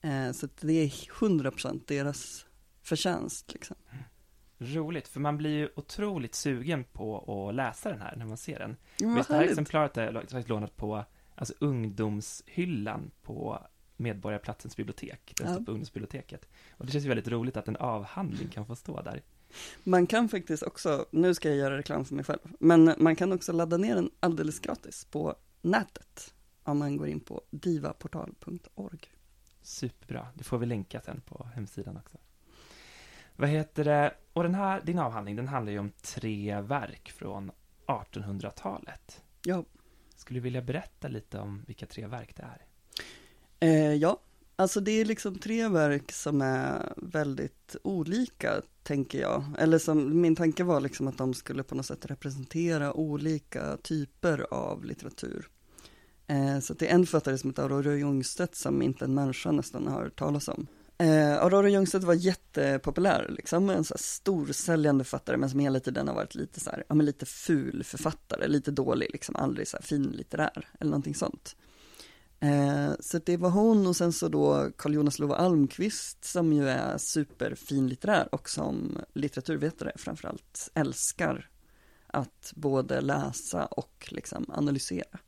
Eh, 0.00 0.32
så 0.32 0.48
det 0.60 0.72
är 0.72 0.88
100% 0.88 1.80
deras 1.86 2.45
förtjänst 2.86 3.52
liksom. 3.52 3.76
Roligt, 4.58 5.08
för 5.08 5.20
man 5.20 5.36
blir 5.36 5.50
ju 5.50 5.68
otroligt 5.76 6.34
sugen 6.34 6.84
på 6.84 7.18
att 7.48 7.54
läsa 7.54 7.90
den 7.90 8.00
här 8.00 8.16
när 8.16 8.26
man 8.26 8.36
ser 8.36 8.58
den. 8.58 8.76
Ja, 8.98 9.08
Visst, 9.08 9.28
det 9.28 9.34
här 9.34 9.42
exemplaret 9.42 9.96
är 9.96 10.12
faktiskt 10.12 10.48
lånat 10.48 10.76
på 10.76 11.04
alltså, 11.34 11.54
ungdomshyllan 11.58 13.10
på 13.22 13.66
Medborgarplatsens 13.96 14.76
bibliotek. 14.76 15.32
Den 15.36 15.46
ja. 15.46 15.54
står 15.54 15.64
på 15.64 15.70
ungdomsbiblioteket. 15.70 16.48
Och 16.70 16.86
det 16.86 16.92
känns 16.92 17.04
ju 17.04 17.08
väldigt 17.08 17.28
roligt 17.28 17.56
att 17.56 17.68
en 17.68 17.76
avhandling 17.76 18.48
kan 18.48 18.66
få 18.66 18.76
stå 18.76 19.02
där. 19.02 19.22
Man 19.84 20.06
kan 20.06 20.28
faktiskt 20.28 20.62
också, 20.62 21.06
nu 21.10 21.34
ska 21.34 21.48
jag 21.48 21.58
göra 21.58 21.78
reklam 21.78 22.04
för 22.04 22.14
mig 22.14 22.24
själv, 22.24 22.40
men 22.60 22.94
man 22.98 23.16
kan 23.16 23.32
också 23.32 23.52
ladda 23.52 23.76
ner 23.76 23.94
den 23.94 24.10
alldeles 24.20 24.60
gratis 24.60 25.04
på 25.04 25.34
nätet 25.62 26.34
om 26.62 26.78
man 26.78 26.96
går 26.96 27.08
in 27.08 27.20
på 27.20 27.42
divaportal.org. 27.50 29.00
Superbra, 29.62 30.28
det 30.34 30.44
får 30.44 30.58
vi 30.58 30.66
länka 30.66 31.00
sen 31.00 31.20
på 31.20 31.48
hemsidan 31.54 31.96
också. 31.96 32.18
Vad 33.36 33.48
heter 33.48 33.84
det, 33.84 34.14
och 34.32 34.42
den 34.42 34.54
här, 34.54 34.80
din 34.84 34.98
avhandling, 34.98 35.36
den 35.36 35.48
handlar 35.48 35.72
ju 35.72 35.78
om 35.78 35.92
tre 36.02 36.60
verk 36.60 37.12
från 37.16 37.50
1800-talet. 37.86 39.22
Ja. 39.44 39.64
Skulle 40.16 40.36
du 40.40 40.42
vilja 40.42 40.62
berätta 40.62 41.08
lite 41.08 41.38
om 41.38 41.62
vilka 41.66 41.86
tre 41.86 42.06
verk 42.06 42.36
det 42.36 42.42
är? 42.42 42.66
Eh, 43.60 43.94
ja, 43.94 44.20
alltså 44.56 44.80
det 44.80 44.90
är 44.90 45.04
liksom 45.04 45.38
tre 45.38 45.68
verk 45.68 46.12
som 46.12 46.42
är 46.42 46.92
väldigt 46.96 47.76
olika, 47.82 48.62
tänker 48.82 49.20
jag. 49.20 49.44
Eller 49.58 49.78
som, 49.78 50.20
min 50.20 50.36
tanke 50.36 50.64
var 50.64 50.80
liksom 50.80 51.08
att 51.08 51.18
de 51.18 51.34
skulle 51.34 51.62
på 51.62 51.74
något 51.74 51.86
sätt 51.86 52.06
representera 52.06 52.92
olika 52.92 53.76
typer 53.76 54.46
av 54.50 54.84
litteratur. 54.84 55.48
Eh, 56.26 56.58
så 56.60 56.74
det 56.74 56.90
är 56.90 56.94
en 56.94 57.06
författare 57.06 57.38
som 57.38 57.50
heter 57.50 57.62
Aurora 57.62 57.96
Ljungstedt 57.96 58.54
som 58.54 58.82
inte 58.82 59.04
en 59.04 59.14
människa 59.14 59.50
nästan 59.50 59.86
har 59.86 60.02
hört 60.02 60.18
talas 60.18 60.48
om. 60.48 60.66
Eh, 60.98 61.36
Aurora 61.42 61.68
Ljungstedt 61.68 62.04
var 62.04 62.14
jättepopulär, 62.14 63.26
liksom, 63.28 63.70
en 63.70 63.84
så 63.84 63.94
här 63.94 63.98
storsäljande 63.98 65.04
författare, 65.04 65.36
men 65.36 65.50
som 65.50 65.60
hela 65.60 65.80
tiden 65.80 66.08
har 66.08 66.14
varit 66.14 66.34
lite 66.34 66.60
så 66.60 66.70
här, 66.70 66.84
ja 66.88 66.94
men 66.94 67.06
lite 67.06 67.26
ful 67.26 67.84
författare, 67.84 68.48
lite 68.48 68.70
dålig, 68.70 69.08
liksom 69.12 69.36
aldrig 69.36 69.68
så 69.68 69.78
här 70.30 70.68
eller 70.80 70.90
någonting 70.90 71.14
sånt. 71.14 71.56
Eh, 72.40 72.92
så 73.00 73.18
det 73.18 73.36
var 73.36 73.50
hon 73.50 73.86
och 73.86 73.96
sen 73.96 74.12
så 74.12 74.28
då 74.28 74.70
Carl 74.76 74.94
Jonas 74.94 75.18
Lova 75.18 75.36
Almqvist 75.36 76.24
som 76.24 76.52
ju 76.52 76.68
är 76.68 76.98
superfinlitterär 76.98 78.34
och 78.34 78.50
som 78.50 78.98
litteraturvetare 79.14 79.92
framförallt 79.96 80.70
älskar 80.74 81.50
att 82.06 82.52
både 82.56 83.00
läsa 83.00 83.66
och 83.66 84.08
liksom 84.10 84.46
analysera. 84.48 85.18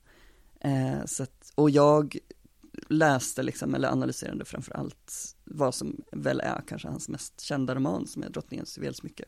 Eh, 0.61 1.04
så 1.07 1.22
att, 1.22 1.52
och 1.54 1.70
jag 1.70 2.18
läste 2.88 3.42
liksom, 3.42 3.74
eller 3.74 3.88
analyserade 3.88 4.44
framförallt 4.44 5.37
vad 5.50 5.74
som 5.74 5.96
väl 6.12 6.40
är 6.40 6.62
kanske 6.66 6.88
hans 6.88 7.08
mest 7.08 7.40
kända 7.40 7.74
roman 7.74 8.06
som 8.06 8.22
är 8.22 8.28
Drottningens 8.28 8.78
juvelsmycke. 8.78 9.24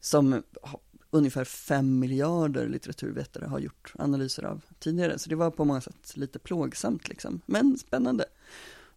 Som 0.00 0.42
ungefär 1.10 1.44
fem 1.44 1.98
miljarder 1.98 2.68
litteraturvetare 2.68 3.46
har 3.46 3.58
gjort 3.58 3.92
analyser 3.98 4.42
av 4.42 4.64
tidigare, 4.78 5.18
så 5.18 5.28
det 5.28 5.36
var 5.36 5.50
på 5.50 5.64
många 5.64 5.80
sätt 5.80 6.16
lite 6.16 6.38
plågsamt 6.38 7.08
liksom, 7.08 7.40
men 7.46 7.78
spännande. 7.78 8.24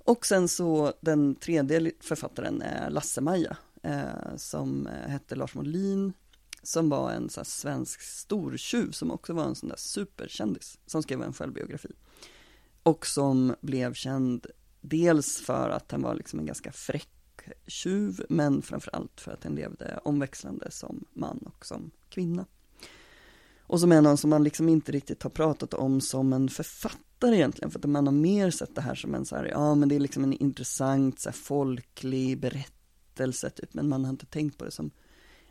Och 0.05 0.25
sen 0.25 0.47
så 0.47 0.93
den 1.01 1.35
tredje 1.35 1.91
författaren 1.99 2.61
är 2.61 2.89
Lasse-Maja, 2.89 3.57
eh, 3.83 4.35
som 4.37 4.87
eh, 4.87 5.09
hette 5.09 5.35
Lars 5.35 5.55
Molin, 5.55 6.13
som 6.63 6.89
var 6.89 7.11
en 7.11 7.29
så 7.29 7.45
svensk 7.45 8.01
stortjuv 8.01 8.91
som 8.91 9.11
också 9.11 9.33
var 9.33 9.43
en 9.45 9.55
sån 9.55 9.69
där 9.69 9.77
superkändis, 9.77 10.79
som 10.85 11.03
skrev 11.03 11.21
en 11.21 11.33
självbiografi. 11.33 11.89
Och 12.83 13.05
som 13.05 13.55
blev 13.61 13.93
känd 13.93 14.47
dels 14.81 15.41
för 15.41 15.69
att 15.69 15.91
han 15.91 16.01
var 16.01 16.15
liksom 16.15 16.39
en 16.39 16.45
ganska 16.45 16.71
fräck 16.71 17.09
tjuv, 17.67 18.25
men 18.29 18.61
framförallt 18.61 19.21
för 19.21 19.31
att 19.31 19.43
han 19.43 19.55
levde 19.55 19.99
omväxlande 20.03 20.71
som 20.71 21.05
man 21.13 21.37
och 21.37 21.65
som 21.65 21.91
kvinna. 22.09 22.45
Och 23.59 23.79
som 23.79 23.91
är 23.91 24.01
någon 24.01 24.17
som 24.17 24.29
man 24.29 24.43
liksom 24.43 24.69
inte 24.69 24.91
riktigt 24.91 25.23
har 25.23 25.29
pratat 25.29 25.73
om 25.73 26.01
som 26.01 26.33
en 26.33 26.49
författare 26.49 27.35
egentligen, 27.35 27.71
för 27.71 27.79
att 27.79 27.85
man 27.85 28.07
har 28.07 28.13
mer 28.13 28.51
sett 28.51 28.75
det 28.75 28.81
här 28.81 28.95
som 28.95 29.15
en 29.15 29.25
så 29.25 29.35
här, 29.35 29.45
ja 29.45 29.75
men 29.75 29.89
det 29.89 29.95
är 29.95 29.99
liksom 29.99 30.23
en 30.23 30.33
intressant 30.33 31.19
så 31.19 31.29
här, 31.29 31.35
folklig 31.35 32.39
berättelse 32.39 33.49
typ, 33.49 33.73
men 33.73 33.89
man 33.89 34.03
har 34.05 34.09
inte 34.09 34.25
tänkt 34.25 34.57
på 34.57 34.65
det 34.65 34.71
som 34.71 34.91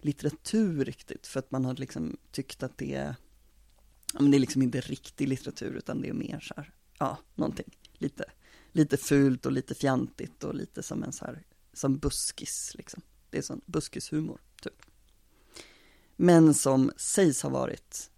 litteratur 0.00 0.84
riktigt, 0.84 1.26
för 1.26 1.38
att 1.38 1.50
man 1.50 1.64
har 1.64 1.74
liksom 1.74 2.16
tyckt 2.30 2.62
att 2.62 2.78
det 2.78 2.94
är, 2.94 3.16
ja 4.14 4.20
men 4.20 4.30
det 4.30 4.36
är 4.36 4.40
liksom 4.40 4.62
inte 4.62 4.80
riktig 4.80 5.28
litteratur, 5.28 5.74
utan 5.76 6.00
det 6.00 6.08
är 6.08 6.12
mer 6.12 6.40
så 6.40 6.54
här, 6.56 6.72
ja, 6.98 7.18
någonting 7.34 7.76
lite, 7.92 8.24
lite 8.78 8.96
fult 8.96 9.46
och 9.46 9.52
lite 9.52 9.74
fjantigt 9.74 10.44
och 10.44 10.54
lite 10.54 10.82
som 10.82 11.02
en 11.02 11.12
så 11.12 11.24
här, 11.24 11.44
som 11.72 11.98
buskis 11.98 12.72
liksom. 12.74 13.02
Det 13.30 13.38
är 13.38 13.42
sån 13.42 13.60
buskishumor, 13.66 14.40
typ. 14.62 14.82
Men 16.16 16.54
som 16.54 16.92
sägs 16.96 17.42
ha 17.42 17.50
varit 17.50 18.10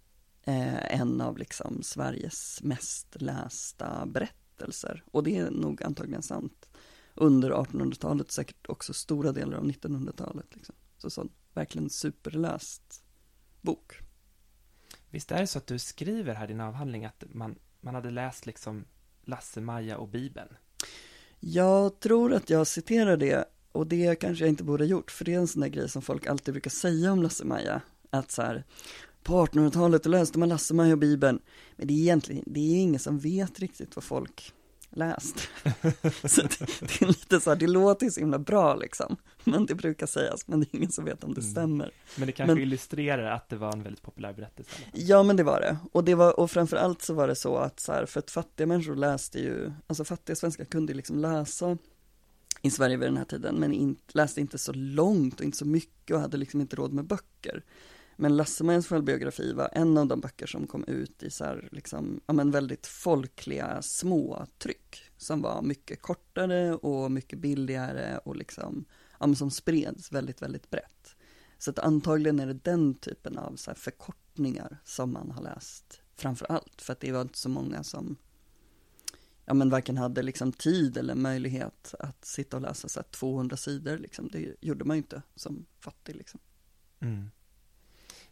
eh, 0.43 0.99
en 1.01 1.21
av 1.21 1.37
liksom 1.37 1.83
Sveriges 1.83 2.59
mest 2.63 3.21
lästa 3.21 4.05
berättelser. 4.05 5.03
Och 5.11 5.23
det 5.23 5.37
är 5.37 5.51
nog 5.51 5.83
antagligen 5.83 6.23
sant 6.23 6.69
under 7.15 7.51
1800-talet, 7.51 8.31
säkert 8.31 8.69
också 8.69 8.93
stora 8.93 9.31
delar 9.31 9.57
av 9.57 9.65
1900-talet. 9.65 10.55
Liksom. 10.55 10.75
Så 10.97 11.09
sån 11.09 11.29
verkligen 11.53 11.89
superläst 11.89 13.03
bok. 13.61 13.99
Visst 15.09 15.31
är 15.31 15.39
det 15.39 15.47
så 15.47 15.57
att 15.57 15.67
du 15.67 15.79
skriver 15.79 16.33
här 16.33 16.45
i 16.45 16.47
din 16.47 16.61
avhandling 16.61 17.05
att 17.05 17.23
man, 17.27 17.55
man 17.81 17.95
hade 17.95 18.09
läst 18.09 18.45
liksom 18.45 18.85
Lasse-Maja 19.31 19.97
och 19.97 20.07
Bibeln? 20.07 20.49
Jag 21.39 21.99
tror 21.99 22.33
att 22.33 22.49
jag 22.49 22.67
citerar 22.67 23.17
det 23.17 23.45
och 23.71 23.87
det 23.87 24.15
kanske 24.15 24.43
jag 24.43 24.49
inte 24.49 24.63
borde 24.63 24.83
ha 24.83 24.89
gjort, 24.89 25.11
för 25.11 25.25
det 25.25 25.33
är 25.33 25.39
en 25.39 25.47
sån 25.47 25.61
där 25.61 25.69
grej 25.69 25.89
som 25.89 26.01
folk 26.01 26.27
alltid 26.27 26.53
brukar 26.53 26.71
säga 26.71 27.11
om 27.11 27.23
Lasse-Maja, 27.23 27.81
att 28.09 28.31
så 28.31 28.41
här, 28.41 28.63
på 29.23 29.45
1800-talet 29.45 30.05
löste 30.05 30.39
man 30.39 30.49
Lasse-Maja 30.49 30.93
och 30.93 30.99
Bibeln, 30.99 31.39
men 31.75 31.87
det 31.87 31.93
är 31.93 31.97
egentligen, 31.97 32.43
det 32.47 32.59
är 32.59 32.81
ingen 32.81 32.99
som 32.99 33.19
vet 33.19 33.59
riktigt 33.59 33.95
vad 33.95 34.03
folk 34.03 34.53
läst. 34.91 35.35
så 36.23 36.41
det, 36.41 36.59
det, 36.79 37.01
är 37.01 37.07
lite 37.07 37.39
så 37.39 37.49
här, 37.49 37.57
det 37.57 37.67
låter 37.67 38.05
ju 38.05 38.11
så 38.11 38.19
himla 38.19 38.39
bra 38.39 38.75
liksom, 38.75 39.17
men 39.43 39.65
det 39.65 39.75
brukar 39.75 40.05
sägas, 40.05 40.47
men 40.47 40.59
det 40.59 40.73
är 40.73 40.77
ingen 40.77 40.91
som 40.91 41.05
vet 41.05 41.23
om 41.23 41.33
det 41.33 41.41
mm. 41.41 41.51
stämmer. 41.51 41.85
Mm. 41.85 41.95
Men 42.15 42.25
det 42.25 42.31
kanske 42.31 42.53
men, 42.53 42.63
illustrerar 42.63 43.31
att 43.31 43.49
det 43.49 43.55
var 43.55 43.73
en 43.73 43.83
väldigt 43.83 44.01
populär 44.01 44.33
berättelse? 44.33 44.71
Ja, 44.93 45.23
men 45.23 45.35
det 45.35 45.43
var 45.43 45.59
det. 45.59 45.77
Och 45.91 46.03
det 46.03 46.15
var, 46.15 46.39
och 46.39 46.51
framförallt 46.51 47.01
så 47.01 47.13
var 47.13 47.27
det 47.27 47.35
så 47.35 47.57
att 47.57 47.79
så 47.79 47.91
här, 47.91 48.05
för 48.05 48.19
att 48.19 48.31
fattiga 48.31 48.67
människor 48.67 48.95
läste 48.95 49.39
ju, 49.39 49.71
alltså 49.87 50.03
fattiga 50.03 50.35
svenskar 50.35 50.65
kunde 50.65 50.93
liksom 50.93 51.19
läsa 51.19 51.77
i 52.61 52.71
Sverige 52.71 52.97
vid 52.97 53.07
den 53.07 53.17
här 53.17 53.25
tiden, 53.25 53.55
men 53.55 53.73
in, 53.73 53.95
läste 54.07 54.41
inte 54.41 54.57
så 54.57 54.73
långt 54.73 55.39
och 55.39 55.45
inte 55.45 55.57
så 55.57 55.65
mycket 55.65 56.15
och 56.15 56.21
hade 56.21 56.37
liksom 56.37 56.61
inte 56.61 56.75
råd 56.75 56.93
med 56.93 57.05
böcker. 57.05 57.63
Men 58.21 58.37
Lassemans 58.37 58.87
självbiografi 58.87 59.53
var 59.53 59.69
en 59.71 59.97
av 59.97 60.07
de 60.07 60.21
böcker 60.21 60.47
som 60.47 60.67
kom 60.67 60.83
ut 60.83 61.23
i 61.23 61.29
så 61.29 61.43
här, 61.43 61.69
liksom, 61.71 62.21
ja 62.25 62.33
men 62.33 62.51
väldigt 62.51 62.87
folkliga 62.87 63.81
små 63.81 64.45
tryck 64.57 65.11
som 65.17 65.41
var 65.41 65.61
mycket 65.61 66.01
kortare 66.01 66.73
och 66.73 67.11
mycket 67.11 67.39
billigare 67.39 68.17
och 68.17 68.35
liksom, 68.35 68.85
ja 69.19 69.27
men 69.27 69.35
som 69.35 69.51
spreds 69.51 70.11
väldigt, 70.11 70.41
väldigt 70.41 70.69
brett. 70.69 71.15
Så 71.57 71.71
att 71.71 71.79
antagligen 71.79 72.39
är 72.39 72.47
det 72.47 72.53
den 72.53 72.93
typen 72.93 73.37
av 73.37 73.55
så 73.55 73.75
förkortningar 73.75 74.77
som 74.83 75.13
man 75.13 75.31
har 75.31 75.43
läst 75.43 76.01
framför 76.15 76.45
allt, 76.45 76.81
för 76.81 76.93
att 76.93 76.99
det 76.99 77.11
var 77.11 77.21
inte 77.21 77.37
så 77.37 77.49
många 77.49 77.83
som 77.83 78.17
ja 79.45 79.53
men 79.53 79.69
varken 79.69 79.97
hade 79.97 80.21
liksom 80.21 80.51
tid 80.51 80.97
eller 80.97 81.15
möjlighet 81.15 81.95
att 81.99 82.25
sitta 82.25 82.57
och 82.57 82.63
läsa 82.63 82.89
så 82.89 82.99
här 82.99 83.07
200 83.11 83.57
sidor 83.57 83.97
liksom. 83.97 84.29
Det 84.31 84.55
gjorde 84.61 84.85
man 84.85 84.97
ju 84.97 85.01
inte 85.01 85.21
som 85.35 85.65
fattig 85.79 86.15
liksom. 86.15 86.39
Mm. 86.99 87.29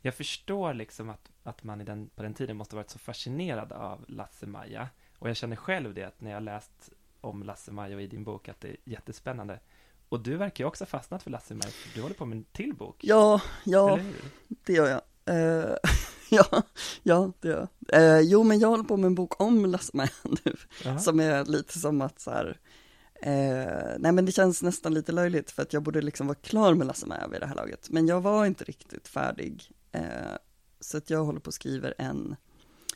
Jag 0.01 0.15
förstår 0.15 0.73
liksom 0.73 1.09
att, 1.09 1.31
att 1.43 1.63
man 1.63 1.81
i 1.81 1.83
den, 1.83 2.09
på 2.15 2.23
den 2.23 2.33
tiden 2.33 2.57
måste 2.57 2.75
varit 2.75 2.89
så 2.89 2.99
fascinerad 2.99 3.71
av 3.71 4.05
Lasse-Maja. 4.07 4.89
Och 5.19 5.29
jag 5.29 5.35
känner 5.35 5.55
själv 5.55 5.93
det 5.93 6.03
att 6.03 6.21
när 6.21 6.31
jag 6.31 6.43
läst 6.43 6.89
om 7.21 7.43
Lasse-Maja 7.43 7.95
och 7.95 8.01
i 8.01 8.07
din 8.07 8.23
bok 8.23 8.49
att 8.49 8.61
det 8.61 8.67
är 8.67 8.77
jättespännande. 8.83 9.59
Och 10.09 10.19
du 10.19 10.37
verkar 10.37 10.63
ju 10.63 10.67
också 10.67 10.83
ha 10.83 10.87
fastnat 10.87 11.23
för 11.23 11.31
Lasse-Maja, 11.31 11.71
för 11.71 11.95
du 11.95 12.01
håller 12.01 12.15
på 12.15 12.25
med 12.25 12.37
en 12.37 12.43
till 12.43 12.75
bok. 12.75 12.95
Ja, 13.01 13.41
ja, 13.63 13.99
det 14.47 14.73
gör 14.73 14.87
jag. 14.87 15.01
Uh, 15.35 15.75
ja, 16.29 16.63
ja, 17.03 17.31
det 17.39 17.47
gör 17.47 17.67
jag. 17.79 18.01
Uh, 18.01 18.19
jo, 18.19 18.43
men 18.43 18.59
jag 18.59 18.67
håller 18.67 18.83
på 18.83 18.97
med 18.97 19.07
en 19.07 19.15
bok 19.15 19.41
om 19.41 19.65
Lasse-Maja 19.65 20.09
nu, 20.23 20.51
uh 20.51 20.57
-huh. 20.83 20.97
som 20.97 21.19
är 21.19 21.45
lite 21.45 21.79
som 21.79 22.01
att 22.01 22.19
så 22.19 22.31
här, 22.31 22.59
Eh, 23.21 23.95
nej 23.99 24.11
men 24.11 24.25
det 24.25 24.31
känns 24.31 24.63
nästan 24.63 24.93
lite 24.93 25.11
löjligt 25.11 25.51
för 25.51 25.61
att 25.61 25.73
jag 25.73 25.83
borde 25.83 26.01
liksom 26.01 26.27
vara 26.27 26.37
klar 26.41 26.73
med 26.73 26.87
Lasse-Maja 26.87 27.27
vid 27.27 27.41
det 27.41 27.47
här 27.47 27.55
laget. 27.55 27.89
Men 27.89 28.07
jag 28.07 28.21
var 28.21 28.45
inte 28.45 28.63
riktigt 28.63 29.07
färdig. 29.07 29.71
Eh, 29.91 30.37
så 30.79 30.97
att 30.97 31.09
jag 31.09 31.23
håller 31.23 31.39
på 31.39 31.47
och 31.47 31.53
skriver 31.53 31.93
en, 31.97 32.35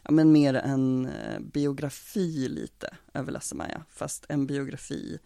ja 0.03 0.12
men 0.12 0.32
mer 0.32 0.53
en 0.53 1.06
eh, 1.06 1.39
biografi 1.39 2.47
lite 2.49 2.95
över 3.13 3.32
Lasse-Maja. 3.32 3.84
Fast 3.89 4.25
en 4.29 4.47
biografi 4.47 5.19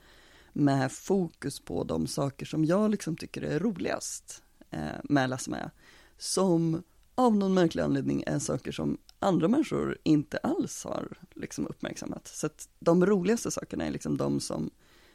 med 0.54 0.92
fokus 0.92 1.60
på 1.60 1.84
de 1.84 2.08
saker 2.08 2.46
som 2.46 2.66
jag 2.66 2.92
liksom 2.92 3.18
tycker 3.18 3.42
är 3.42 3.60
roligast 3.60 4.44
eh, 4.72 5.00
med 5.04 5.30
Lasse-Maja. 5.30 5.72
Som 6.18 6.84
av 7.16 7.36
någon 7.36 7.54
märklig 7.54 7.84
anledning 7.84 8.24
är 8.28 8.40
saker 8.40 8.72
som 8.72 8.98
andra 9.20 9.48
människor 9.48 9.98
inte 10.04 10.38
alls 10.38 10.84
har 10.84 11.18
liksom 11.36 11.68
uppmärksammat. 11.68 12.28
Så 12.28 12.46
att 12.46 12.70
de 12.80 13.06
roligaste 13.06 13.52
sakerna 13.52 13.86
är 13.86 13.92
liksom 13.92 14.18
de 14.18 14.40
som 14.40 14.70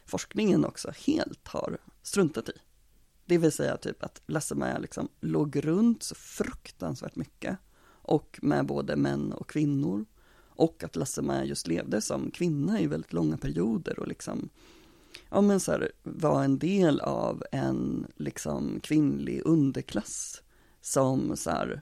forskningen 0.05 0.65
också 0.65 0.91
helt 1.05 1.47
har 1.47 1.77
struntat 2.01 2.49
i. 2.49 2.53
Det 3.33 3.37
vill 3.37 3.51
säga 3.51 3.77
typ 3.77 4.03
att 4.03 4.21
Lasse-Maja 4.25 4.77
liksom 4.77 5.09
låg 5.21 5.65
runt 5.65 6.03
så 6.03 6.15
fruktansvärt 6.15 7.15
mycket 7.15 7.57
och 7.85 8.39
med 8.41 8.65
både 8.65 8.95
män 8.95 9.33
och 9.33 9.49
kvinnor. 9.49 10.05
Och 10.35 10.83
att 10.83 10.95
Lasse-Maja 10.95 11.43
just 11.43 11.67
levde 11.67 12.01
som 12.01 12.31
kvinna 12.31 12.79
i 12.79 12.87
väldigt 12.87 13.13
långa 13.13 13.37
perioder 13.37 13.99
och 13.99 14.07
liksom 14.07 14.49
ja 15.29 15.41
men 15.41 15.59
så 15.59 15.71
här, 15.71 15.91
var 16.03 16.43
en 16.43 16.59
del 16.59 16.99
av 16.99 17.43
en 17.51 18.07
liksom 18.15 18.79
kvinnlig 18.83 19.41
underklass 19.45 20.41
som 20.81 21.37
så 21.37 21.49
här, 21.49 21.81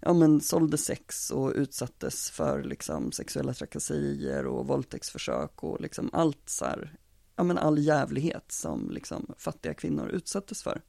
ja 0.00 0.12
men 0.12 0.40
sålde 0.40 0.78
sex 0.78 1.30
och 1.30 1.52
utsattes 1.54 2.30
för 2.30 2.62
liksom 2.62 3.12
sexuella 3.12 3.54
trakasserier 3.54 4.46
och 4.46 4.66
våldtäktsförsök 4.66 5.64
och 5.64 5.80
liksom 5.80 6.10
allt 6.12 6.48
så 6.48 6.64
här 6.64 6.98
ja 7.40 7.44
men 7.44 7.58
all 7.58 7.78
jävlighet 7.78 8.52
som 8.52 8.90
liksom 8.90 9.34
fattiga 9.38 9.74
kvinnor 9.74 10.08
utsattes 10.08 10.62
för. 10.62 10.82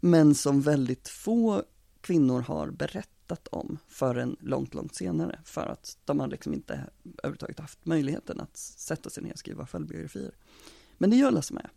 Men 0.00 0.34
som 0.34 0.60
väldigt 0.60 1.08
få 1.08 1.62
kvinnor 2.00 2.40
har 2.40 2.70
berättat 2.70 3.48
om 3.48 3.78
förrän 3.88 4.36
långt, 4.40 4.74
långt 4.74 4.94
senare. 4.94 5.40
För 5.44 5.66
att 5.66 5.98
de 6.04 6.20
har 6.20 6.28
liksom 6.28 6.54
inte 6.54 6.90
överhuvudtaget 7.04 7.58
haft 7.58 7.86
möjligheten 7.86 8.40
att 8.40 8.56
sätta 8.56 9.10
sig 9.10 9.22
ner 9.22 9.32
och 9.32 9.38
skriva 9.38 9.66
självbiografier. 9.66 10.34
Men 10.98 11.10
det 11.10 11.16
gör 11.16 11.30
Lasse-Maja. 11.30 11.70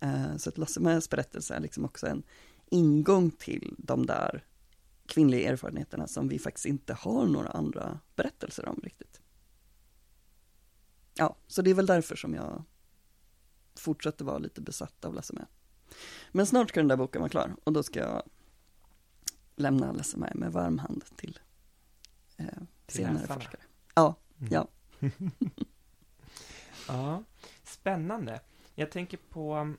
Eh, 0.00 0.36
så 0.36 0.48
att 0.48 0.58
Lasse-Majas 0.58 1.10
berättelse 1.10 1.54
är 1.54 1.60
liksom 1.60 1.84
också 1.84 2.06
en 2.06 2.22
ingång 2.66 3.30
till 3.30 3.74
de 3.78 4.06
där 4.06 4.44
kvinnliga 5.06 5.52
erfarenheterna 5.52 6.06
som 6.06 6.28
vi 6.28 6.38
faktiskt 6.38 6.66
inte 6.66 6.94
har 6.94 7.26
några 7.26 7.48
andra 7.48 8.00
berättelser 8.16 8.68
om 8.68 8.80
riktigt. 8.82 9.20
Ja, 11.14 11.36
så 11.46 11.62
det 11.62 11.70
är 11.70 11.74
väl 11.74 11.86
därför 11.86 12.16
som 12.16 12.34
jag 12.34 12.64
fortsätter 13.78 14.24
vara 14.24 14.38
lite 14.38 14.60
besatt 14.60 15.04
av 15.04 15.14
Lasse 15.14 15.34
Med. 15.34 15.46
Men 16.32 16.46
snart 16.46 16.68
ska 16.68 16.80
den 16.80 16.88
där 16.88 16.96
boken 16.96 17.20
vara 17.20 17.30
klar 17.30 17.56
och 17.64 17.72
då 17.72 17.82
ska 17.82 18.00
jag 18.00 18.22
lämna 19.56 19.92
Lasse 19.92 20.16
Med 20.16 20.36
med 20.36 20.52
varm 20.52 20.78
hand 20.78 21.04
till, 21.16 21.38
eh, 22.36 22.46
till 22.86 22.96
senare 22.96 23.12
läsarna. 23.12 23.34
forskare. 23.34 23.62
Ja, 23.94 24.14
mm. 24.38 24.52
ja. 24.52 24.68
ja, 26.88 27.22
spännande. 27.64 28.40
Jag 28.74 28.90
tänker 28.90 29.16
på, 29.16 29.74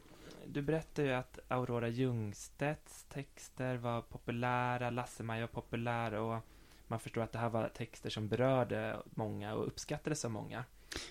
du 0.46 0.62
berättade 0.62 1.08
ju 1.08 1.14
att 1.14 1.40
Aurora 1.48 1.88
Ljungstedts 1.88 3.06
texter 3.10 3.76
var 3.78 4.02
populära, 4.02 4.90
Lasse-Maj 4.90 5.42
var 5.42 5.48
populär 5.48 6.14
och 6.14 6.40
man 6.88 7.00
förstår 7.00 7.22
att 7.22 7.32
det 7.32 7.40
här 7.40 7.50
var 7.50 7.70
texter 7.70 8.10
som 8.10 8.28
berörde 8.28 8.98
många 9.06 9.54
och 9.54 9.68
uppskattades 9.68 10.26
av 10.26 10.32
många. 10.32 10.64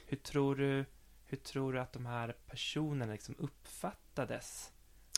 Hur 0.06 0.16
tror 0.16 0.56
du, 0.56 0.84
hur 1.28 1.38
tror 1.38 1.72
du 1.72 1.80
att 1.80 1.92
de 1.92 2.06
här 2.06 2.36
personerna 2.46 3.12
liksom 3.12 3.34
uppfattades 3.38 4.70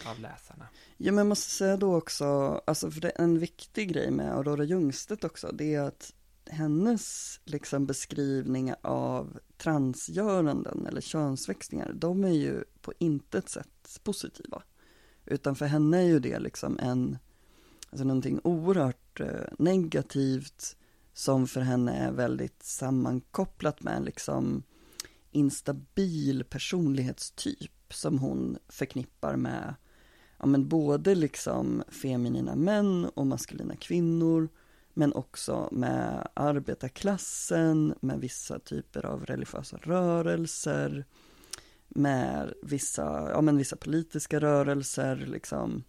av 0.06 0.20
läsarna? 0.20 0.68
Ja, 0.96 1.12
men 1.12 1.18
jag 1.18 1.26
måste 1.26 1.50
säga 1.50 1.76
då 1.76 1.96
också, 1.96 2.24
alltså 2.66 2.90
för 2.90 3.00
det 3.00 3.10
är 3.10 3.24
en 3.24 3.38
viktig 3.38 3.92
grej 3.92 4.10
med 4.10 4.34
Aurora 4.34 4.64
Ljungstedt 4.64 5.24
också, 5.24 5.52
det 5.52 5.74
är 5.74 5.80
att 5.80 6.14
hennes 6.46 7.40
liksom 7.44 7.86
beskrivningar 7.86 8.76
av 8.82 9.38
transgöranden 9.56 10.86
eller 10.86 11.00
könsväxlingar, 11.00 11.92
de 11.92 12.24
är 12.24 12.32
ju 12.32 12.64
på 12.80 12.92
intet 12.98 13.48
sätt 13.48 14.00
positiva. 14.02 14.62
Utan 15.26 15.56
för 15.56 15.66
henne 15.66 15.98
är 15.98 16.06
ju 16.06 16.18
det 16.18 16.38
liksom 16.38 16.78
en, 16.78 17.18
alltså 17.90 18.04
någonting 18.04 18.40
oerhört 18.44 19.20
eh, 19.20 19.28
negativt 19.58 20.76
som 21.12 21.46
för 21.46 21.60
henne 21.60 21.92
är 21.92 22.12
väldigt 22.12 22.62
sammankopplat 22.62 23.82
med 23.82 23.96
en 23.96 24.04
liksom 24.04 24.62
instabil 25.30 26.44
personlighetstyp 26.44 27.94
som 27.94 28.18
hon 28.18 28.58
förknippar 28.68 29.36
med 29.36 29.74
ja, 30.38 30.46
men 30.46 30.68
både 30.68 31.14
liksom 31.14 31.82
feminina 31.88 32.56
män 32.56 33.10
och 33.14 33.26
maskulina 33.26 33.76
kvinnor 33.76 34.48
men 34.94 35.12
också 35.12 35.68
med 35.72 36.28
arbetarklassen, 36.34 37.94
med 38.00 38.20
vissa 38.20 38.58
typer 38.58 39.06
av 39.06 39.26
religiösa 39.26 39.76
rörelser, 39.76 41.04
med 41.88 42.52
vissa, 42.62 43.30
ja, 43.30 43.40
men 43.40 43.56
vissa 43.56 43.76
politiska 43.76 44.40
rörelser, 44.40 45.16
liksom, 45.16 45.84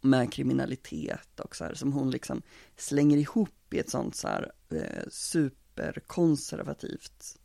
med 0.00 0.32
kriminalitet 0.32 1.40
och 1.40 1.56
så 1.56 1.64
här, 1.64 1.74
som 1.74 1.92
hon 1.92 2.10
liksom 2.10 2.42
slänger 2.76 3.16
ihop 3.16 3.74
i 3.74 3.78
ett 3.78 3.90
sånt 3.90 4.16
så 4.16 4.28
här 4.28 4.52
eh, 4.70 5.02
superkonservativt, 5.10 7.38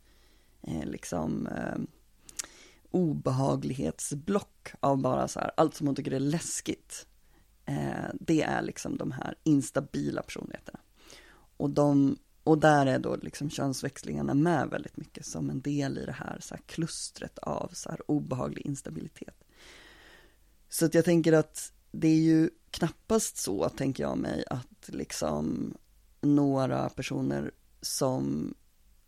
eh, 0.62 0.84
liksom 0.84 1.46
eh, 1.46 1.78
obehaglighetsblock 2.90 4.72
av 4.80 4.98
bara 4.98 5.28
så 5.28 5.40
här, 5.40 5.50
allt 5.56 5.74
som 5.74 5.86
hon 5.86 5.96
tycker 5.96 6.12
är 6.12 6.20
läskigt 6.20 7.06
Eh, 7.66 8.10
det 8.20 8.42
är 8.42 8.62
liksom 8.62 8.96
de 8.96 9.12
här 9.12 9.34
instabila 9.44 10.22
personligheterna. 10.22 10.80
Och, 11.56 11.70
de, 11.70 12.18
och 12.44 12.58
där 12.58 12.86
är 12.86 12.98
då 12.98 13.16
liksom 13.16 13.50
könsväxlingarna 13.50 14.34
med 14.34 14.68
väldigt 14.68 14.96
mycket 14.96 15.26
som 15.26 15.50
en 15.50 15.60
del 15.60 15.98
i 15.98 16.06
det 16.06 16.12
här, 16.12 16.38
så 16.40 16.54
här 16.54 16.62
klustret 16.66 17.38
av 17.38 17.70
så 17.72 17.90
här 17.90 18.10
obehaglig 18.10 18.66
instabilitet. 18.66 19.44
Så 20.68 20.86
att 20.86 20.94
jag 20.94 21.04
tänker 21.04 21.32
att 21.32 21.72
det 21.90 22.08
är 22.08 22.20
ju 22.20 22.50
knappast 22.70 23.36
så, 23.36 23.68
tänker 23.68 24.02
jag 24.02 24.18
mig, 24.18 24.44
att 24.50 24.88
liksom 24.88 25.74
några 26.20 26.88
personer 26.88 27.50
som, 27.80 28.54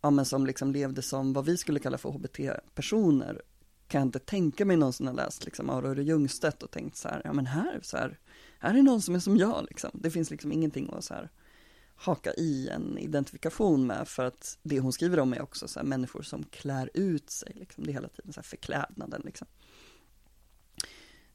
ja 0.04 0.10
men 0.10 0.24
som 0.24 0.46
liksom 0.46 0.72
levde 0.72 1.02
som 1.02 1.32
vad 1.32 1.44
vi 1.44 1.56
skulle 1.56 1.80
kalla 1.80 1.98
för 1.98 2.08
HBT-personer, 2.08 3.42
kan 3.88 3.98
jag 3.98 4.06
inte 4.06 4.18
tänka 4.18 4.64
mig 4.64 4.76
någon 4.76 4.92
som 4.92 5.06
har 5.06 5.14
läst 5.14 5.44
liksom 5.44 5.70
Aurora 5.70 6.02
Ljungstedt 6.02 6.62
och 6.62 6.70
tänkt 6.70 6.96
så 6.96 7.08
här, 7.08 7.20
ja 7.24 7.32
men 7.32 7.46
här, 7.46 7.80
så 7.82 7.96
här, 7.96 8.18
här 8.58 8.78
är 8.78 8.82
någon 8.82 9.02
som 9.02 9.14
är 9.14 9.18
som 9.18 9.36
jag 9.36 9.64
liksom. 9.68 9.90
Det 9.94 10.10
finns 10.10 10.30
liksom 10.30 10.52
ingenting 10.52 10.90
att 10.92 11.04
så 11.04 11.14
här 11.14 11.30
haka 11.96 12.34
i 12.34 12.68
en 12.68 12.98
identifikation 12.98 13.86
med 13.86 14.08
för 14.08 14.24
att 14.24 14.58
det 14.62 14.80
hon 14.80 14.92
skriver 14.92 15.18
om 15.18 15.32
är 15.32 15.42
också 15.42 15.68
så 15.68 15.78
här 15.78 15.86
människor 15.86 16.22
som 16.22 16.44
klär 16.44 16.90
ut 16.94 17.30
sig 17.30 17.52
liksom. 17.54 17.84
Det 17.84 17.90
är 17.90 17.94
hela 17.94 18.08
tiden 18.08 18.32
så 18.32 18.40
här 18.40 18.44
förklädnaden 18.44 19.22
liksom. 19.24 19.46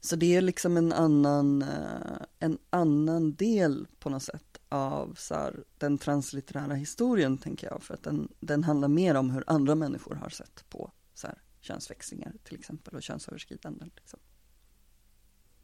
Så 0.00 0.16
det 0.16 0.36
är 0.36 0.40
liksom 0.40 0.76
en 0.76 0.92
annan, 0.92 1.62
eh, 1.62 2.22
en 2.38 2.58
annan 2.70 3.34
del 3.34 3.86
på 3.98 4.10
något 4.10 4.22
sätt 4.22 4.49
av 4.70 5.14
så 5.18 5.34
här, 5.34 5.64
den 5.78 5.98
translitterära 5.98 6.74
historien 6.74 7.38
tänker 7.38 7.66
jag 7.66 7.82
för 7.82 7.94
att 7.94 8.02
den, 8.02 8.28
den 8.40 8.64
handlar 8.64 8.88
mer 8.88 9.14
om 9.14 9.30
hur 9.30 9.44
andra 9.46 9.74
människor 9.74 10.14
har 10.14 10.28
sett 10.28 10.64
på 10.68 10.92
så 11.14 11.26
här, 11.26 11.42
könsväxlingar 11.60 12.32
till 12.44 12.58
exempel 12.58 12.94
och 12.94 13.02
könsöverskridanden. 13.02 13.90
Liksom. 13.96 14.20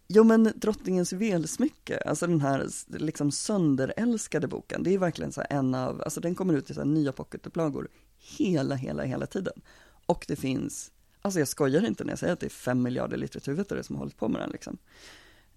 Jo 0.08 0.24
men 0.24 0.52
Drottningens 0.56 1.12
velsmycke, 1.12 1.98
alltså 1.98 2.26
den 2.26 2.40
här 2.40 2.68
liksom 2.86 3.30
sönderälskade 3.30 4.48
boken, 4.48 4.82
det 4.82 4.94
är 4.94 4.98
verkligen 4.98 5.32
så 5.32 5.42
en 5.50 5.74
av, 5.74 6.02
alltså 6.02 6.20
den 6.20 6.34
kommer 6.34 6.54
ut 6.54 6.70
i 6.70 6.74
så 6.74 6.84
nya 6.84 7.12
pocketupplagor 7.12 7.88
hela, 8.16 8.74
hela, 8.74 9.02
hela 9.02 9.26
tiden. 9.26 9.62
Och 10.06 10.24
det 10.28 10.36
finns, 10.36 10.92
alltså 11.22 11.38
jag 11.38 11.48
skojar 11.48 11.86
inte 11.86 12.04
när 12.04 12.12
jag 12.12 12.18
säger 12.18 12.32
att 12.32 12.40
det 12.40 12.46
är 12.46 12.50
fem 12.50 12.82
miljarder 12.82 13.16
litteraturvetare 13.16 13.82
som 13.82 13.96
har 13.96 14.00
hållit 14.00 14.16
på 14.16 14.28
med 14.28 14.40
den 14.40 14.50
liksom. 14.50 14.78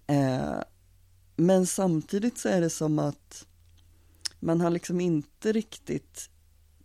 Eh, 0.06 0.60
men 1.40 1.66
samtidigt 1.66 2.38
så 2.38 2.48
är 2.48 2.60
det 2.60 2.70
som 2.70 2.98
att 2.98 3.46
man 4.40 4.60
har 4.60 4.70
liksom 4.70 5.00
inte 5.00 5.52
riktigt 5.52 6.30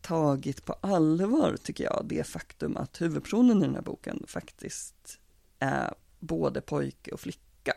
tagit 0.02 0.66
på 0.66 0.74
allvar, 0.74 1.58
tycker 1.64 1.84
jag, 1.84 2.06
det 2.06 2.24
faktum 2.24 2.78
att 2.78 3.02
huvudpersonen 3.02 3.58
i 3.58 3.66
den 3.66 3.76
här 3.76 3.82
boken 3.82 4.24
faktiskt 4.28 5.20
är 5.60 5.94
både 6.20 6.62
pojke 6.62 7.12
och 7.12 7.20
flicka. 7.20 7.74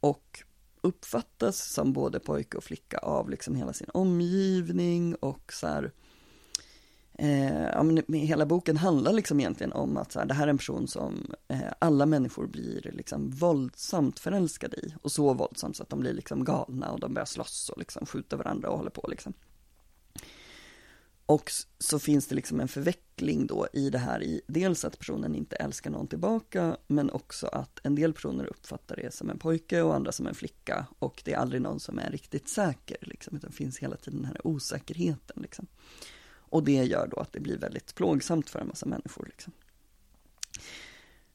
Och 0.00 0.42
uppfattas 0.80 1.72
som 1.72 1.92
både 1.92 2.20
pojke 2.20 2.56
och 2.56 2.64
flicka 2.64 2.98
av 2.98 3.30
liksom 3.30 3.54
hela 3.54 3.72
sin 3.72 3.90
omgivning 3.94 5.14
och 5.14 5.52
så 5.52 5.66
här, 5.66 5.92
eh, 7.18 7.64
ja, 7.64 7.82
men 7.82 8.02
hela 8.14 8.46
boken 8.46 8.76
handlar 8.76 9.12
liksom 9.12 9.40
egentligen 9.40 9.72
om 9.72 9.96
att 9.96 10.12
så 10.12 10.18
här, 10.18 10.26
det 10.26 10.34
här 10.34 10.46
är 10.46 10.50
en 10.50 10.58
person 10.58 10.88
som 10.88 11.34
eh, 11.48 11.58
alla 11.78 12.06
människor 12.06 12.46
blir 12.46 12.90
liksom 12.92 13.30
våldsamt 13.30 14.18
förälskade 14.18 14.76
i 14.76 14.94
och 15.02 15.12
så 15.12 15.34
våldsamt 15.34 15.76
så 15.76 15.82
att 15.82 15.90
de 15.90 16.00
blir 16.00 16.12
liksom 16.12 16.44
galna 16.44 16.90
och 16.90 17.00
de 17.00 17.14
börjar 17.14 17.26
slåss 17.26 17.68
och 17.68 17.78
liksom 17.78 18.06
skjuta 18.06 18.36
varandra 18.36 18.68
och 18.68 18.78
håller 18.78 18.90
på 18.90 19.06
liksom. 19.08 19.34
Och 21.26 21.50
så 21.78 21.98
finns 21.98 22.26
det 22.26 22.34
liksom 22.34 22.60
en 22.60 22.68
förveckling 22.68 23.46
då 23.46 23.66
i 23.72 23.90
det 23.90 23.98
här 23.98 24.22
i 24.22 24.40
dels 24.46 24.84
att 24.84 24.98
personen 24.98 25.34
inte 25.34 25.56
älskar 25.56 25.90
någon 25.90 26.06
tillbaka 26.06 26.76
men 26.86 27.10
också 27.10 27.46
att 27.46 27.80
en 27.82 27.94
del 27.94 28.12
personer 28.12 28.46
uppfattar 28.46 28.96
det 28.96 29.14
som 29.14 29.30
en 29.30 29.38
pojke 29.38 29.82
och 29.82 29.94
andra 29.94 30.12
som 30.12 30.26
en 30.26 30.34
flicka 30.34 30.86
och 30.98 31.22
det 31.24 31.32
är 31.32 31.36
aldrig 31.36 31.62
någon 31.62 31.80
som 31.80 31.98
är 31.98 32.10
riktigt 32.10 32.48
säker 32.48 32.96
liksom 33.00 33.36
utan 33.36 33.50
det 33.50 33.56
finns 33.56 33.78
hela 33.78 33.96
tiden 33.96 34.22
den 34.22 34.30
här 34.30 34.46
osäkerheten 34.46 35.42
liksom. 35.42 35.66
Och 36.54 36.64
det 36.64 36.84
gör 36.84 37.06
då 37.06 37.16
att 37.16 37.32
det 37.32 37.40
blir 37.40 37.58
väldigt 37.58 37.94
plågsamt 37.94 38.50
för 38.50 38.58
en 38.58 38.68
massa 38.68 38.86
människor 38.86 39.26
liksom. 39.26 39.52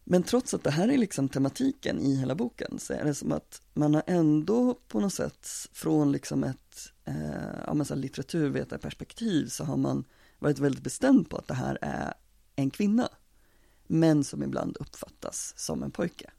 Men 0.03 0.23
trots 0.23 0.53
att 0.53 0.63
det 0.63 0.71
här 0.71 0.87
är 0.87 0.97
liksom 0.97 1.29
tematiken 1.29 1.99
i 1.99 2.15
hela 2.15 2.35
boken 2.35 2.79
så 2.79 2.93
är 2.93 3.05
det 3.05 3.13
som 3.13 3.31
att 3.31 3.61
man 3.73 3.93
har 3.93 4.03
ändå 4.07 4.79
på 4.87 4.99
något 4.99 5.13
sätt 5.13 5.47
från 5.73 6.11
liksom 6.11 6.43
ett 6.43 6.91
eh, 7.05 7.63
ja, 7.67 7.73
men 7.73 7.85
så 7.85 7.95
litteraturvetarperspektiv 7.95 9.47
så 9.47 9.63
har 9.63 9.77
man 9.77 10.03
varit 10.39 10.59
väldigt 10.59 10.83
bestämd 10.83 11.29
på 11.29 11.37
att 11.37 11.47
det 11.47 11.53
här 11.53 11.77
är 11.81 12.13
en 12.55 12.69
kvinna. 12.69 13.09
Men 13.87 14.23
som 14.23 14.43
ibland 14.43 14.77
uppfattas 14.79 15.53
som 15.57 15.83
en 15.83 15.91
pojke. 15.91 16.31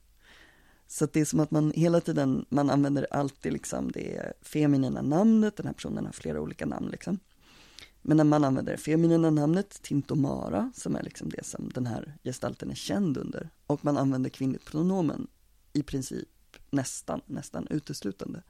Så 0.86 1.06
det 1.06 1.20
är 1.20 1.24
som 1.24 1.40
att 1.40 1.50
man 1.50 1.70
hela 1.70 2.00
tiden, 2.00 2.46
man 2.48 2.70
använder 2.70 3.06
alltid 3.10 3.52
liksom 3.52 3.92
det 3.92 4.32
feminina 4.42 5.02
namnet, 5.02 5.56
den 5.56 5.66
här 5.66 5.72
personen 5.72 6.06
har 6.06 6.12
flera 6.12 6.40
olika 6.40 6.66
namn 6.66 6.88
liksom. 6.88 7.18
Men 8.02 8.16
när 8.16 8.24
man 8.24 8.44
använder 8.44 8.72
det 8.72 8.78
feminina 8.78 9.30
namnet 9.30 9.82
Tintomara, 9.82 10.72
som 10.74 10.96
är 10.96 11.02
liksom 11.02 11.28
det 11.28 11.44
som 11.44 11.70
den 11.74 11.86
här 11.86 12.16
gestalten 12.24 12.70
är 12.70 12.74
känd 12.74 13.16
under, 13.16 13.50
och 13.66 13.84
man 13.84 13.98
använder 13.98 14.30
kvinnligt 14.30 14.64
pronomen 14.64 15.26
i 15.72 15.82
princip 15.82 16.28
nästan, 16.70 17.20
nästan 17.26 17.66
uteslutande. 17.70 18.42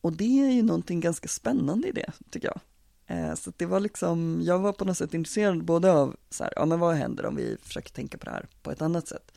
Och 0.00 0.12
det 0.12 0.40
är 0.40 0.50
ju 0.50 0.62
någonting 0.62 1.00
ganska 1.00 1.28
spännande 1.28 1.88
i 1.88 1.92
det, 1.92 2.12
tycker 2.30 2.48
jag. 2.48 2.60
Eh, 3.06 3.34
så 3.34 3.52
det 3.56 3.66
var 3.66 3.80
liksom, 3.80 4.40
jag 4.42 4.58
var 4.58 4.72
på 4.72 4.84
något 4.84 4.98
sätt 4.98 5.14
intresserad 5.14 5.64
både 5.64 5.92
av 5.92 6.16
så 6.30 6.44
här, 6.44 6.52
ja 6.56 6.66
men 6.66 6.80
vad 6.80 6.94
händer 6.94 7.26
om 7.26 7.36
vi 7.36 7.56
försöker 7.62 7.92
tänka 7.92 8.18
på 8.18 8.24
det 8.24 8.30
här 8.30 8.48
på 8.62 8.70
ett 8.70 8.82
annat 8.82 9.08
sätt. 9.08 9.32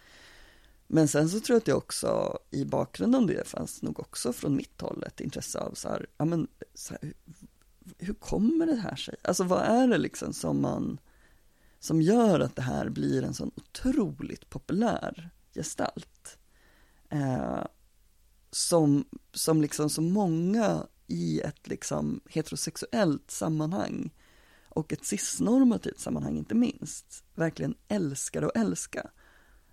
Men 0.87 1.07
sen 1.07 1.29
så 1.29 1.39
tror 1.39 1.55
jag 1.55 1.57
att 1.57 1.65
det 1.65 1.73
också 1.73 2.39
i 2.51 2.65
bakgrunden 2.65 3.21
om 3.21 3.27
det 3.27 3.47
fanns 3.47 3.81
nog 3.81 3.99
också 3.99 4.33
från 4.33 4.55
mitt 4.55 4.81
håll 4.81 5.03
ett 5.07 5.21
intresse 5.21 5.59
av 5.59 5.73
så 5.73 5.89
här, 5.89 6.07
ja 6.17 6.25
men 6.25 6.47
så 6.73 6.93
här, 7.01 7.13
hur 7.97 8.13
kommer 8.13 8.65
det 8.65 8.75
här 8.75 8.95
sig? 8.95 9.15
Alltså 9.21 9.43
vad 9.43 9.61
är 9.61 9.87
det 9.87 9.97
liksom 9.97 10.33
som 10.33 10.61
man, 10.61 10.99
som 11.79 12.01
gör 12.01 12.39
att 12.39 12.55
det 12.55 12.61
här 12.61 12.89
blir 12.89 13.23
en 13.23 13.33
sån 13.33 13.51
otroligt 13.55 14.49
populär 14.49 15.29
gestalt? 15.53 16.37
Eh, 17.09 17.63
som, 18.51 19.05
som 19.33 19.61
liksom 19.61 19.89
så 19.89 20.01
många 20.01 20.87
i 21.07 21.41
ett 21.41 21.67
liksom 21.67 22.21
heterosexuellt 22.29 23.31
sammanhang 23.31 24.09
och 24.69 24.93
ett 24.93 25.05
cisnormativt 25.05 25.99
sammanhang 25.99 26.37
inte 26.37 26.55
minst, 26.55 27.23
verkligen 27.35 27.75
älskar 27.87 28.41
att 28.41 28.57
älska. 28.57 29.09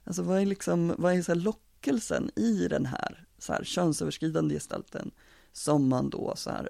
Alltså 0.05 0.22
vad 0.22 0.40
är 0.40 0.46
liksom, 0.46 0.94
vad 0.98 1.14
är 1.14 1.22
så 1.22 1.35
lockelsen 1.35 2.31
i 2.37 2.68
den 2.68 2.87
här, 2.87 3.26
så 3.38 3.52
här 3.52 3.64
könsöverskridande 3.64 4.55
gestalten 4.55 5.11
som 5.52 5.88
man 5.88 6.11
då 6.11 6.35
så 6.37 6.50
här 6.50 6.68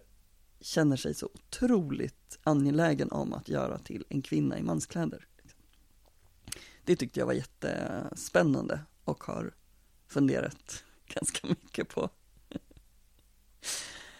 känner 0.67 0.97
sig 0.97 1.15
så 1.15 1.27
otroligt 1.27 2.39
angelägen 2.43 3.11
om 3.11 3.33
att 3.33 3.49
göra 3.49 3.79
till 3.79 4.05
en 4.09 4.23
kvinna 4.23 4.59
i 4.59 4.63
manskläder. 4.63 5.27
Det 6.85 6.97
tyckte 6.97 7.21
jag 7.21 7.27
var 7.27 7.33
jättespännande 7.33 8.81
och 9.05 9.25
har 9.25 9.55
funderat 10.07 10.85
ganska 11.07 11.49
mycket 11.49 11.89
på. 11.89 12.11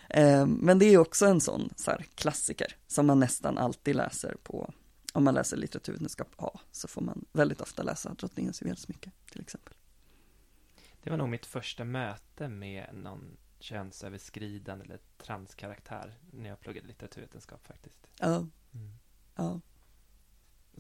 Eh, 0.09 0.47
men 0.47 0.79
det 0.79 0.85
är 0.85 0.99
också 0.99 1.27
en 1.27 1.41
sån 1.41 1.71
så 1.77 1.91
här, 1.91 2.07
klassiker 2.15 2.77
som 2.87 3.07
man 3.07 3.21
nästan 3.21 3.59
alltid 3.59 3.97
läser 3.97 4.37
på, 4.43 4.73
om 5.13 5.25
man 5.25 5.35
läser 5.35 5.57
litteraturvetenskap 5.57 6.29
A, 6.37 6.61
så 6.73 6.89
får 6.89 7.03
man 7.03 7.25
väldigt 7.33 7.61
ofta 7.61 7.83
läsa 7.83 8.15
Drottningens 8.15 8.63
juvelsmycke 8.63 9.11
till 9.31 9.41
exempel. 9.41 9.75
Det 11.03 11.11
var 11.11 11.17
nog 11.17 11.29
mitt 11.29 11.47
första 11.47 11.85
möte 11.85 12.49
med 12.49 12.87
någon 12.95 13.37
könsöverskridande 13.67 14.85
eller 14.85 14.99
transkaraktär 15.19 16.19
när 16.31 16.49
jag 16.49 16.61
pluggade 16.61 16.87
litteraturvetenskap 16.87 17.67
faktiskt. 17.67 18.07
Ja. 18.19 18.37
Mm. 18.37 18.51
ja. 19.35 19.61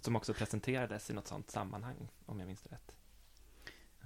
Som 0.03 0.16
också 0.16 0.35
presenterades 0.35 1.11
i 1.11 1.12
något 1.12 1.27
sånt 1.27 1.51
sammanhang, 1.51 2.09
om 2.27 2.38
jag 2.40 2.46
minns 2.46 2.62
det 2.62 2.75
rätt. 2.75 2.96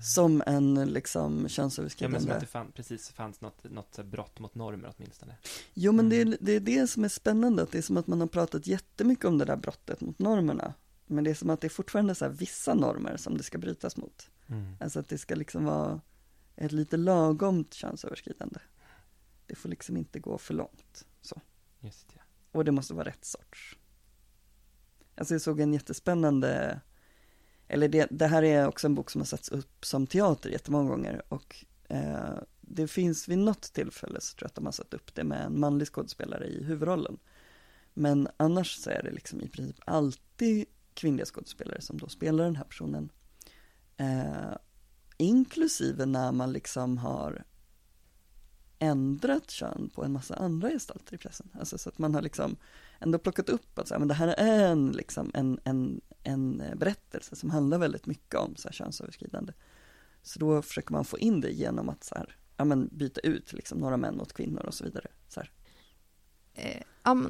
Som 0.03 0.43
en 0.47 0.75
liksom 0.75 1.49
könsöverskridande... 1.49 2.16
Ja, 2.16 2.21
men 2.21 2.27
som 2.27 2.37
att 2.37 2.40
det 2.40 2.47
fann, 2.47 2.73
precis 2.73 3.11
fanns 3.11 3.40
något, 3.40 3.64
något 3.64 4.05
brott 4.05 4.38
mot 4.38 4.55
normer 4.55 4.95
åtminstone. 4.97 5.37
Jo, 5.75 5.93
men 5.93 6.07
mm. 6.07 6.31
det, 6.31 6.35
är, 6.35 6.38
det 6.40 6.53
är 6.53 6.61
det 6.61 6.87
som 6.87 7.05
är 7.05 7.09
spännande, 7.09 7.62
att 7.62 7.73
det 7.73 7.79
är 7.79 7.83
som 7.83 7.97
att 7.97 8.07
man 8.07 8.21
har 8.21 8.29
pratat 8.29 8.66
jättemycket 8.66 9.25
om 9.25 9.38
det 9.38 9.45
där 9.45 9.57
brottet 9.57 10.01
mot 10.01 10.19
normerna. 10.19 10.75
Men 11.07 11.25
det 11.25 11.31
är 11.31 11.35
som 11.35 11.51
att 11.51 11.61
det 11.61 11.66
är 11.66 11.69
fortfarande 11.69 12.14
så 12.14 12.29
vissa 12.29 12.75
normer 12.75 13.16
som 13.16 13.37
det 13.37 13.43
ska 13.43 13.59
brytas 13.59 13.97
mot. 13.97 14.31
Mm. 14.47 14.77
Alltså 14.81 15.01
att 15.01 15.09
det 15.09 15.19
ska 15.19 15.35
liksom 15.35 15.64
vara 15.64 16.01
ett 16.61 16.73
lite 16.73 16.96
lagomt 16.96 17.75
könsöverskridande. 17.75 18.61
Det 19.46 19.55
får 19.55 19.68
liksom 19.68 19.96
inte 19.96 20.18
gå 20.20 20.38
för 20.38 20.55
långt. 20.55 21.07
Så. 21.20 21.40
Just 21.81 22.07
ja. 22.16 22.23
Och 22.53 22.64
det 22.64 22.73
måste 22.73 22.94
vara 22.94 23.09
rätt 23.09 23.25
sorts. 23.25 23.77
Alltså 25.14 25.35
jag 25.35 25.40
såg 25.40 25.61
en 25.61 25.73
jättespännande 25.73 26.81
eller 27.68 27.88
det, 27.88 28.07
det, 28.11 28.27
här 28.27 28.42
är 28.42 28.68
också 28.68 28.87
en 28.87 28.94
bok 28.94 29.11
som 29.11 29.20
har 29.20 29.27
satts 29.27 29.49
upp 29.49 29.85
som 29.85 30.07
teater 30.07 30.51
jättemånga 30.51 30.90
gånger 30.90 31.23
och 31.29 31.64
eh, 31.88 32.38
det 32.61 32.88
finns 32.88 33.29
vid 33.29 33.38
något 33.38 33.62
tillfälle 33.62 34.20
så 34.20 34.35
tror 34.35 34.44
jag 34.44 34.49
att 34.49 34.55
de 34.55 34.64
har 34.64 34.73
satt 34.73 34.94
upp 34.94 35.14
det 35.14 35.25
med 35.25 35.44
en 35.44 35.61
manlig 35.61 35.88
skådespelare 35.88 36.46
i 36.46 36.64
huvudrollen. 36.64 37.18
Men 37.94 38.29
annars 38.37 38.77
så 38.77 38.90
är 38.90 39.03
det 39.03 39.11
liksom 39.11 39.40
i 39.40 39.49
princip 39.49 39.77
alltid 39.87 40.66
kvinnliga 40.94 41.27
skådespelare 41.27 41.81
som 41.81 41.99
då 41.99 42.09
spelar 42.09 42.44
den 42.44 42.57
här 42.57 42.64
personen. 42.64 43.12
Eh, 43.96 44.57
inklusive 45.20 46.06
när 46.06 46.33
man 46.33 46.52
liksom 46.52 46.98
har 46.98 47.44
ändrat 48.78 49.50
kön 49.50 49.90
på 49.94 50.04
en 50.04 50.12
massa 50.12 50.35
andra 50.35 50.70
gestalter 50.70 51.14
i 51.14 51.18
pressen. 51.18 51.48
Alltså 51.59 51.78
så 51.78 51.88
att 51.88 51.98
man 51.98 52.14
har 52.14 52.22
liksom 52.22 52.56
ändå 53.00 53.18
plockat 53.18 53.48
upp 53.48 53.78
att 53.78 53.88
så 53.88 53.94
här, 53.94 53.98
men 53.98 54.09
det 54.09 54.14
här 54.14 54.28
är 54.28 54.68
en, 54.68 54.92
liksom 54.92 55.30
en, 55.35 55.61
en, 55.64 56.00
en 56.22 56.62
berättelse 56.76 57.37
som 57.37 57.50
handlar 57.50 57.78
väldigt 57.78 58.06
mycket 58.06 58.35
om 58.35 58.56
så 58.56 58.68
här, 58.68 58.72
könsöverskridande. 58.72 59.52
Så 60.22 60.38
då 60.38 60.62
försöker 60.62 60.92
man 60.92 61.04
få 61.04 61.18
in 61.18 61.40
det 61.40 61.50
genom 61.50 61.88
att 61.88 62.04
så 62.04 62.14
här, 62.14 62.37
ja, 62.56 62.64
men 62.64 62.88
byta 62.92 63.20
ut 63.20 63.52
liksom, 63.52 63.78
några 63.78 63.96
män 63.96 64.16
mot 64.16 64.33
kvinnor 64.33 64.62
och 64.62 64.74
så 64.74 64.85
vidare. 64.85 65.06
Så 65.28 65.40
här. 65.40 65.50
Eh, 66.54 66.83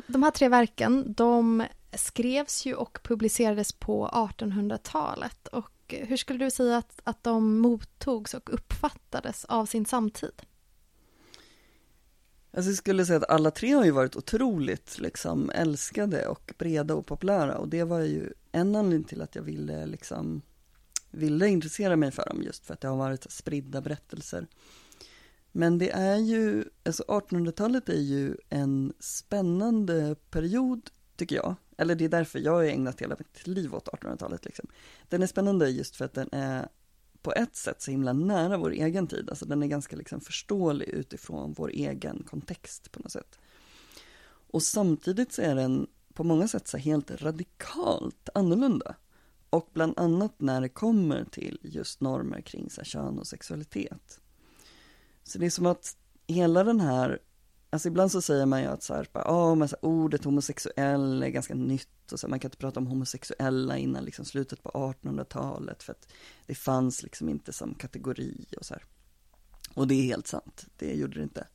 de 0.07 0.23
här 0.23 0.31
tre 0.31 0.49
verken, 0.49 1.13
de 1.13 1.67
skrevs 1.93 2.67
ju 2.67 2.75
och 2.75 2.99
publicerades 3.03 3.73
på 3.73 4.09
1800-talet. 4.09 5.49
Och 5.49 5.71
hur 5.93 6.17
skulle 6.17 6.45
du 6.45 6.51
säga 6.51 6.77
att, 6.77 7.01
att 7.05 7.25
de 7.25 7.59
mottogs 7.59 8.35
och 8.35 8.55
uppfattades 8.55 9.45
av 9.45 9.67
sin 9.67 9.87
samtid? 9.87 10.43
Alltså 12.53 12.71
jag 12.71 12.79
skulle 12.79 13.07
säga 13.07 13.17
att 13.17 13.31
alla 13.31 13.51
tre 13.51 13.73
har 13.73 13.85
ju 13.85 13.91
varit 13.91 14.17
otroligt 14.17 14.99
liksom 14.99 15.51
älskade 15.51 16.27
och 16.27 16.55
breda 16.59 16.95
och 16.95 17.07
populära 17.07 17.59
och 17.59 17.69
det 17.69 17.85
var 17.85 18.01
ju 18.01 18.33
en 18.53 18.77
anledning 18.77 19.05
till 19.05 19.23
att 19.23 19.35
jag 19.35 19.43
ville 19.43 19.87
liksom 19.87 20.43
ville 21.11 21.49
intressera 21.49 21.97
mig 21.97 22.11
för 22.11 22.25
dem 22.27 22.43
just 22.43 22.67
för 22.67 22.75
att 22.75 22.81
det 22.81 22.89
har 22.89 22.97
varit 22.97 23.31
spridda 23.31 23.81
berättelser. 23.81 24.47
Men 25.53 25.79
det 25.79 25.91
är 25.91 26.17
ju, 26.17 26.65
alltså 26.85 27.05
1800-talet 27.09 27.89
är 27.89 28.01
ju 28.01 28.37
en 28.49 28.93
spännande 28.99 30.17
period 30.31 30.91
tycker 31.21 31.37
jag. 31.37 31.55
Eller 31.77 31.95
det 31.95 32.05
är 32.05 32.09
därför 32.09 32.39
jag 32.39 32.53
har 32.53 32.65
ägnat 32.65 33.01
hela 33.01 33.17
mitt 33.19 33.47
liv 33.47 33.75
åt 33.75 33.89
1800-talet 33.89 34.45
liksom. 34.45 34.67
Den 35.09 35.23
är 35.23 35.27
spännande 35.27 35.71
just 35.71 35.97
för 35.97 36.05
att 36.05 36.15
den 36.15 36.29
är 36.33 36.69
på 37.23 37.33
ett 37.33 37.57
sätt 37.57 37.83
så 37.83 37.91
himla 37.91 38.13
nära 38.13 38.59
vår 38.59 38.71
egen 38.71 39.07
tid. 39.07 39.31
Alltså 39.31 39.45
den 39.45 39.63
är 39.63 39.67
ganska 39.67 39.97
liksom 39.97 40.21
förståelig 40.21 40.89
utifrån 40.89 41.55
vår 41.57 41.71
egen 41.71 42.23
kontext 42.31 42.93
på 42.93 43.01
något 43.01 43.13
sätt. 43.13 43.39
Och 44.53 44.63
samtidigt 44.63 45.33
så 45.33 45.43
är 45.43 45.55
den 45.55 45.87
på 46.15 46.25
många 46.25 46.49
sätt 46.49 46.69
så 46.69 46.79
helt 46.79 47.23
radikalt 47.23 48.29
annorlunda. 48.35 48.95
Och 49.51 49.71
bland 49.73 49.99
annat 49.99 50.35
när 50.41 50.61
det 50.61 50.69
kommer 50.69 51.25
till 51.25 51.59
just 51.63 52.01
normer 52.01 52.41
kring 52.41 52.71
så 52.71 52.85
kön 52.85 53.19
och 53.19 53.27
sexualitet. 53.27 54.21
Så 55.23 55.39
det 55.39 55.47
är 55.47 55.51
som 55.51 55.67
att 55.67 55.97
hela 56.27 56.65
den 56.65 56.81
här 56.81 57.19
Alltså 57.73 57.89
ibland 57.89 58.13
så 58.13 58.21
säger 58.21 58.47
man 58.47 58.61
ju 58.61 58.67
att 58.67 58.83
så 58.83 58.95
här, 58.95 59.09
bara, 59.13 59.35
oh, 59.35 59.55
men 59.55 59.69
så 59.69 59.77
här, 59.83 59.89
ordet 59.89 60.25
homosexuell 60.25 61.23
är 61.23 61.29
ganska 61.29 61.55
nytt 61.55 62.13
och 62.13 62.21
så 62.21 62.27
här, 62.27 62.31
man 62.31 62.41
kan 62.41 62.49
inte 62.49 62.59
prata 62.59 62.81
om 62.81 62.87
homosexuella 62.87 63.79
innan 63.79 64.05
liksom 64.05 64.25
slutet 64.25 64.63
på 64.63 64.71
1800-talet 64.71 65.83
för 65.83 65.93
att 65.93 66.09
det 66.47 66.55
fanns 66.55 67.03
liksom 67.03 67.29
inte 67.29 67.53
som 67.53 67.75
kategori 67.75 68.47
och 68.57 68.67
så 68.67 68.75
här. 68.75 68.85
Och 69.75 69.89
det 69.89 69.95
är 69.95 70.03
helt 70.03 70.27
sant, 70.27 70.67
det 70.77 70.95
gjorde 70.95 71.15
det 71.15 71.23
inte. 71.23 71.47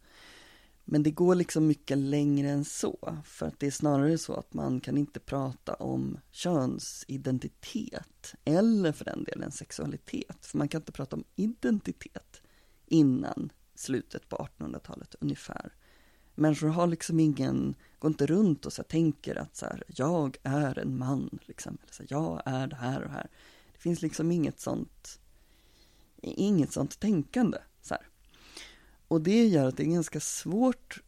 Men 0.87 1.03
det 1.03 1.11
går 1.11 1.35
liksom 1.35 1.67
mycket 1.67 1.97
längre 1.97 2.49
än 2.49 2.65
så, 2.65 3.17
för 3.25 3.47
att 3.47 3.59
det 3.59 3.67
är 3.67 3.71
snarare 3.71 4.17
så 4.17 4.33
att 4.33 4.53
man 4.53 4.79
kan 4.79 4.97
inte 4.97 5.19
prata 5.19 5.73
om 5.73 6.17
könsidentitet 6.31 8.35
eller 8.45 8.91
för 8.91 9.05
den 9.05 9.23
delen 9.23 9.51
sexualitet, 9.51 10.45
för 10.45 10.57
man 10.57 10.67
kan 10.67 10.81
inte 10.81 10.91
prata 10.91 11.15
om 11.15 11.23
identitet 11.35 12.41
innan 12.85 13.51
slutet 13.75 14.29
på 14.29 14.47
1800-talet 14.57 15.15
ungefär. 15.19 15.73
Människor 16.35 16.67
har 16.67 16.87
liksom 16.87 17.19
ingen, 17.19 17.75
går 17.99 18.11
inte 18.11 18.25
runt 18.25 18.65
och 18.65 18.73
så 18.73 18.83
tänker 18.83 19.35
att 19.35 19.55
så 19.55 19.65
här, 19.65 19.83
jag 19.87 20.37
är 20.43 20.79
en 20.79 20.97
man, 20.97 21.39
liksom. 21.41 21.77
Eller 21.83 21.93
så 21.93 22.03
här, 22.03 22.07
jag 22.09 22.41
är 22.45 22.67
det 22.67 22.75
här 22.75 23.03
och 23.03 23.11
här. 23.11 23.29
Det 23.73 23.79
finns 23.79 24.01
liksom 24.01 24.31
inget 24.31 24.59
sånt, 24.59 25.19
inget 26.21 26.73
sånt 26.73 26.99
tänkande. 26.99 27.57
Så 27.81 27.93
här. 27.93 28.07
Och 29.07 29.21
det 29.21 29.47
gör 29.47 29.65
att 29.65 29.77
det 29.77 29.83
är 29.83 29.87
ganska 29.87 30.19
svårt, 30.19 31.01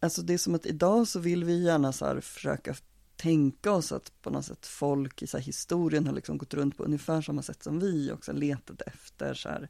alltså 0.00 0.22
det 0.22 0.34
är 0.34 0.38
som 0.38 0.54
att 0.54 0.66
idag 0.66 1.08
så 1.08 1.18
vill 1.18 1.44
vi 1.44 1.62
gärna 1.64 1.92
så 1.92 2.06
här 2.06 2.20
försöka 2.20 2.74
tänka 3.16 3.72
oss 3.72 3.92
att 3.92 4.22
på 4.22 4.30
något 4.30 4.44
sätt 4.44 4.66
folk 4.66 5.22
i 5.22 5.26
så 5.26 5.38
historien 5.38 6.06
har 6.06 6.14
liksom 6.14 6.38
gått 6.38 6.54
runt 6.54 6.76
på 6.76 6.84
ungefär 6.84 7.22
samma 7.22 7.42
sätt 7.42 7.62
som 7.62 7.80
vi 7.80 8.12
också 8.12 8.32
letat 8.32 8.82
efter 8.82 9.34
så 9.34 9.48
här 9.48 9.68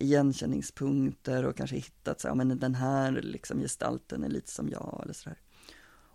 igenkänningspunkter 0.00 1.44
och 1.44 1.56
kanske 1.56 1.76
hittat 1.76 2.20
så 2.20 2.28
här, 2.28 2.34
men 2.34 2.58
den 2.58 2.74
här 2.74 3.12
liksom 3.12 3.60
gestalten 3.60 4.24
är 4.24 4.28
lite 4.28 4.50
som 4.50 4.68
jag 4.68 5.00
eller 5.04 5.14
så. 5.14 5.30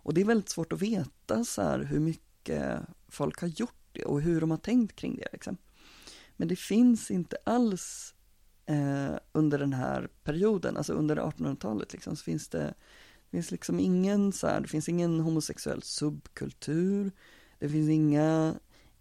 Och 0.04 0.14
det 0.14 0.20
är 0.20 0.24
väldigt 0.24 0.48
svårt 0.48 0.72
att 0.72 0.82
veta 0.82 1.44
så 1.44 1.62
här 1.62 1.78
hur 1.78 2.00
mycket 2.00 2.80
folk 3.08 3.40
har 3.40 3.48
gjort 3.48 3.84
det 3.92 4.04
och 4.04 4.20
hur 4.20 4.40
de 4.40 4.50
har 4.50 4.58
tänkt 4.58 4.96
kring 4.96 5.16
det 5.16 5.28
liksom. 5.32 5.56
Men 6.36 6.48
det 6.48 6.56
finns 6.56 7.10
inte 7.10 7.36
alls 7.44 8.14
eh, 8.66 9.16
under 9.32 9.58
den 9.58 9.72
här 9.72 10.08
perioden, 10.22 10.76
alltså 10.76 10.92
under 10.92 11.16
1800-talet 11.16 11.92
liksom, 11.92 12.16
så 12.16 12.24
finns 12.24 12.48
det, 12.48 12.74
det 13.30 13.30
finns 13.30 13.50
liksom 13.50 13.80
ingen 13.80 14.32
så 14.32 14.46
här, 14.46 14.60
det 14.60 14.68
finns 14.68 14.88
ingen 14.88 15.20
homosexuell 15.20 15.82
subkultur, 15.82 17.12
det 17.58 17.68
finns 17.68 17.90
inga, 17.90 18.54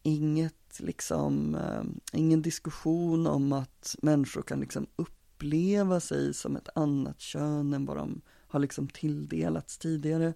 inget 0.03 0.62
liksom, 0.79 1.55
eh, 1.55 1.83
ingen 2.19 2.41
diskussion 2.41 3.27
om 3.27 3.53
att 3.53 3.95
människor 4.01 4.41
kan 4.41 4.59
liksom 4.59 4.87
uppleva 4.95 5.99
sig 5.99 6.33
som 6.33 6.55
ett 6.55 6.69
annat 6.75 7.19
kön 7.19 7.73
än 7.73 7.85
vad 7.85 7.97
de 7.97 8.21
har 8.47 8.59
liksom 8.59 8.87
tilldelats 8.87 9.77
tidigare. 9.77 10.33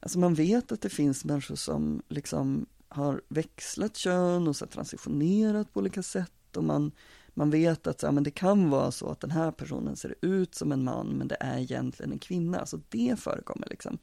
Alltså 0.00 0.18
man 0.18 0.34
vet 0.34 0.72
att 0.72 0.80
det 0.80 0.88
finns 0.88 1.24
människor 1.24 1.56
som 1.56 2.02
liksom 2.08 2.66
har 2.88 3.22
växlat 3.28 3.96
kön 3.96 4.48
och 4.48 4.56
så 4.56 4.66
transitionerat 4.66 5.72
på 5.72 5.80
olika 5.80 6.02
sätt 6.02 6.56
och 6.56 6.64
man, 6.64 6.92
man 7.28 7.50
vet 7.50 7.86
att 7.86 8.00
så, 8.00 8.06
ja, 8.06 8.12
men 8.12 8.24
det 8.24 8.30
kan 8.30 8.70
vara 8.70 8.90
så 8.90 9.10
att 9.10 9.20
den 9.20 9.30
här 9.30 9.50
personen 9.50 9.96
ser 9.96 10.14
ut 10.20 10.54
som 10.54 10.72
en 10.72 10.84
man 10.84 11.06
men 11.06 11.28
det 11.28 11.36
är 11.40 11.58
egentligen 11.58 12.12
en 12.12 12.18
kvinna, 12.18 12.58
alltså 12.58 12.80
det 12.88 13.20
förekommer 13.20 13.68
liksom. 13.70 13.98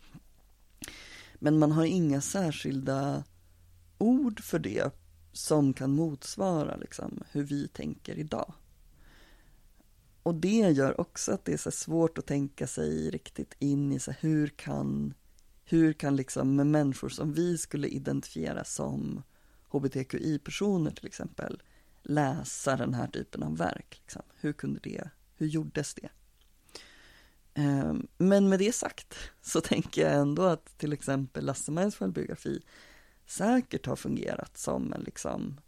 Men 1.35 1.59
man 1.59 1.71
har 1.71 1.85
inga 1.85 2.21
särskilda 2.21 3.23
ord 3.97 4.39
för 4.39 4.59
det 4.59 4.93
som 5.31 5.73
kan 5.73 5.91
motsvara 5.91 6.75
liksom, 6.75 7.23
hur 7.31 7.43
vi 7.43 7.67
tänker 7.67 8.15
idag. 8.15 8.53
Och 10.23 10.35
det 10.35 10.69
gör 10.69 11.01
också 11.01 11.31
att 11.31 11.45
det 11.45 11.53
är 11.53 11.57
så 11.57 11.71
svårt 11.71 12.17
att 12.17 12.25
tänka 12.25 12.67
sig 12.67 13.09
riktigt 13.09 13.55
in 13.59 13.91
i 13.91 13.99
så 13.99 14.11
hur 14.11 14.47
kan, 14.47 15.13
hur 15.63 15.93
kan 15.93 16.15
liksom 16.15 16.55
med 16.55 16.67
människor 16.67 17.09
som 17.09 17.33
vi 17.33 17.57
skulle 17.57 17.87
identifiera 17.87 18.63
som 18.63 19.23
hbtqi-personer 19.69 20.91
till 20.91 21.07
exempel 21.07 21.61
läsa 22.03 22.77
den 22.77 22.93
här 22.93 23.07
typen 23.07 23.43
av 23.43 23.57
verk? 23.57 24.01
Liksom? 24.01 24.21
Hur 24.35 24.53
kunde 24.53 24.79
det, 24.83 25.09
hur 25.35 25.47
gjordes 25.47 25.93
det? 25.93 26.09
Ehm, 27.53 28.07
men 28.17 28.49
med 28.49 28.59
det 28.59 28.75
sagt 28.75 29.15
så 29.41 29.61
tänker 29.61 30.01
jag 30.01 30.13
ändå 30.13 30.43
att 30.43 30.77
till 30.77 30.93
exempel 30.93 31.45
Lasse 31.45 31.91
självbiografi 31.91 32.61
säkert 33.31 33.85
har 33.85 33.95
fungerat 33.95 34.57
som 34.57 34.93
en 34.93 35.01
liksom 35.01 35.59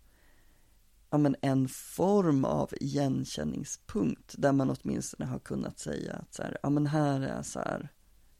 ja, 1.09 1.17
men 1.17 1.35
en 1.41 1.67
form 1.67 2.45
av 2.45 2.73
igenkänningspunkt 2.81 4.35
där 4.37 4.51
man 4.51 4.69
åtminstone 4.69 5.29
har 5.29 5.39
kunnat 5.39 5.79
säga 5.79 6.13
att 6.13 6.33
så 6.33 6.43
här, 6.43 6.57
ja 6.63 6.69
men 6.69 6.87
här 6.87 7.21
är 7.21 7.41
så 7.41 7.59
här, 7.59 7.89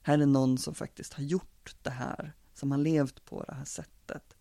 här 0.01 0.19
är 0.19 0.25
någon 0.25 0.57
som 0.57 0.73
faktiskt 0.75 1.13
har 1.13 1.23
gjort 1.23 1.75
det 1.81 1.89
här, 1.89 2.33
som 2.53 2.71
har 2.71 2.77
levt 2.77 3.25
på 3.25 3.43
det 3.43 3.53
här 3.53 3.65
sättet 3.65 4.35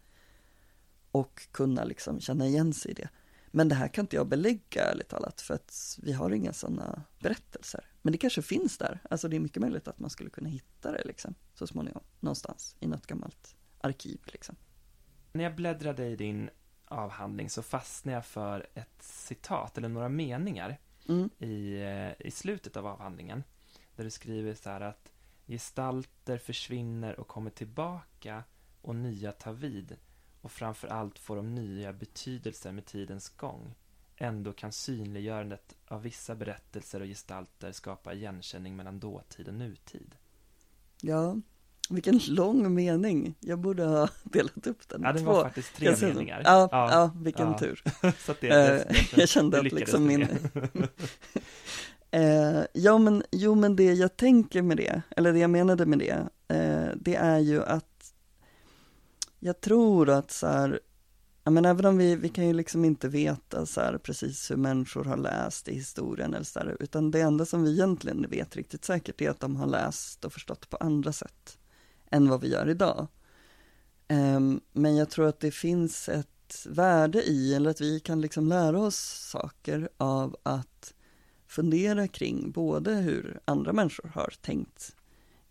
och 1.11 1.49
kunna 1.53 1.85
liksom 1.85 2.20
känna 2.20 2.47
igen 2.47 2.72
sig 2.72 2.91
i 2.91 2.95
det. 2.95 3.09
Men 3.51 3.68
det 3.68 3.74
här 3.74 3.89
kan 3.89 4.05
inte 4.05 4.16
jag 4.16 4.28
belägga 4.28 4.85
ärligt 4.85 5.09
talat 5.09 5.41
för 5.41 5.55
att 5.55 5.99
vi 6.03 6.12
har 6.12 6.30
inga 6.30 6.53
sådana 6.53 7.03
berättelser. 7.20 7.91
Men 8.03 8.12
det 8.12 8.18
kanske 8.18 8.43
finns 8.43 8.78
där, 8.78 9.01
alltså 9.11 9.28
det 9.28 9.37
är 9.37 9.41
mycket 9.41 9.62
möjligt 9.62 9.89
att 9.89 9.99
man 9.99 10.11
skulle 10.11 10.30
kunna 10.30 10.49
hitta 10.49 10.93
det 10.93 11.03
liksom 11.05 11.35
så 11.55 11.66
småningom, 11.66 12.03
någonstans 12.20 12.76
i 12.80 12.87
något 12.87 13.07
gammalt 13.07 13.57
arkiv 13.83 14.20
liksom. 14.24 14.57
När 15.33 15.45
jag 15.45 15.55
bläddrade 15.55 16.07
i 16.07 16.16
din 16.16 16.51
avhandling 16.85 17.51
så 17.51 17.62
fastnade 17.62 18.16
jag 18.16 18.26
för 18.26 18.66
ett 18.74 19.03
citat, 19.03 19.78
eller 19.78 19.89
några 19.89 20.09
meningar 20.09 20.78
mm. 21.09 21.30
i, 21.39 21.83
eh, 21.83 22.26
i 22.26 22.30
slutet 22.30 22.76
av 22.76 22.87
avhandlingen. 22.87 23.45
Där 23.97 24.05
du 24.05 24.11
skriver 24.11 24.55
så 24.55 24.70
här 24.70 24.80
att 24.80 25.12
gestalter 25.47 26.39
försvinner 26.39 27.20
och 27.20 27.28
kommer 27.28 27.51
tillbaka 27.51 28.45
och 28.83 28.97
nya 28.97 29.33
tar 29.33 29.53
vid 29.53 29.97
och 30.41 30.53
framför 30.53 30.89
allt 30.89 31.18
får 31.18 31.37
de 31.37 31.55
nya 31.55 31.93
betydelser 31.93 32.72
med 32.72 32.87
tidens 32.87 33.28
gång. 33.28 33.74
Ändå 34.16 34.53
kan 34.53 34.72
synliggörandet 34.72 35.76
av 35.87 36.03
vissa 36.03 36.35
berättelser 36.35 37.01
och 37.01 37.07
gestalter 37.07 37.72
skapa 37.72 38.12
igenkänning 38.12 38.76
mellan 38.76 39.01
dåtid 39.01 39.49
och 39.49 39.55
nutid. 39.55 40.16
Ja, 41.01 41.37
vilken 41.91 42.20
lång 42.28 42.74
mening. 42.74 43.35
Jag 43.41 43.59
borde 43.59 43.85
ha 43.85 44.09
delat 44.22 44.66
upp 44.66 44.89
den. 44.89 45.03
Ja, 45.03 45.12
det 45.12 45.22
var 45.22 45.43
faktiskt 45.43 45.76
tre 45.76 45.87
jag 45.87 46.03
meningar. 46.03 46.43
Ja, 46.45 46.68
ja, 46.72 46.91
ja 46.91 47.11
vilken 47.22 47.47
ja. 47.47 47.59
tur. 47.59 47.83
Så 48.26 48.35
det, 48.41 48.49
det, 48.49 48.83
eh, 48.83 48.97
jag 49.16 49.28
kände 49.28 49.59
att 49.59 49.72
liksom 49.72 50.07
min... 50.07 50.22
eh, 52.11 52.62
ja, 52.72 52.99
men, 52.99 53.22
jo, 53.30 53.55
men 53.55 53.76
det 53.76 53.93
jag 53.93 54.16
tänker 54.16 54.62
med 54.62 54.76
det, 54.76 55.03
eller 55.16 55.33
det 55.33 55.39
jag 55.39 55.51
menade 55.51 55.87
med 55.87 55.99
det, 55.99 56.28
eh, 56.57 56.97
det 56.97 57.14
är 57.14 57.39
ju 57.39 57.62
att 57.62 58.14
jag 59.41 59.61
tror 59.61 60.11
att 60.11 60.30
så 60.30 60.47
här, 60.47 60.80
ja, 61.45 61.51
men 61.51 61.64
även 61.64 61.87
om 61.87 61.99
vi, 61.99 62.16
vi 62.16 62.28
kan 62.28 62.47
ju 62.47 62.53
liksom 62.53 62.85
inte 62.85 63.09
veta 63.09 63.66
så 63.66 63.80
här, 63.80 63.99
precis 63.99 64.51
hur 64.51 64.57
människor 64.57 65.05
har 65.05 65.16
läst 65.16 65.68
i 65.68 65.74
historien 65.74 66.35
eller 66.35 66.45
så 66.45 66.59
här, 66.59 66.76
utan 66.80 67.11
det 67.11 67.20
enda 67.20 67.47
som 67.47 67.64
vi 67.64 67.72
egentligen 67.72 68.26
vet 68.30 68.57
riktigt 68.57 68.85
säkert 68.85 69.20
är 69.20 69.30
att 69.30 69.41
de 69.41 69.57
har 69.57 69.66
läst 69.66 70.24
och 70.24 70.33
förstått 70.33 70.70
på 70.70 70.76
andra 70.76 71.12
sätt 71.12 71.59
än 72.13 72.29
vad 72.29 72.41
vi 72.41 72.49
gör 72.49 72.69
idag. 72.69 73.09
Ehm, 74.09 74.61
men 74.73 74.97
jag 74.97 75.11
tror 75.11 75.27
att 75.27 75.41
det 75.41 75.51
finns 75.51 76.09
ett 76.09 76.67
värde 76.67 77.23
i, 77.23 77.55
eller 77.55 77.71
att 77.71 77.81
vi 77.81 78.01
kan 78.01 78.21
liksom 78.21 78.47
lära 78.47 78.81
oss 78.81 79.29
saker 79.31 79.89
av 79.97 80.37
att 80.43 80.95
fundera 81.47 82.09
kring 82.09 82.51
både 82.51 82.95
hur 82.95 83.41
andra 83.45 83.73
människor 83.73 84.09
har 84.15 84.35
tänkt 84.41 84.97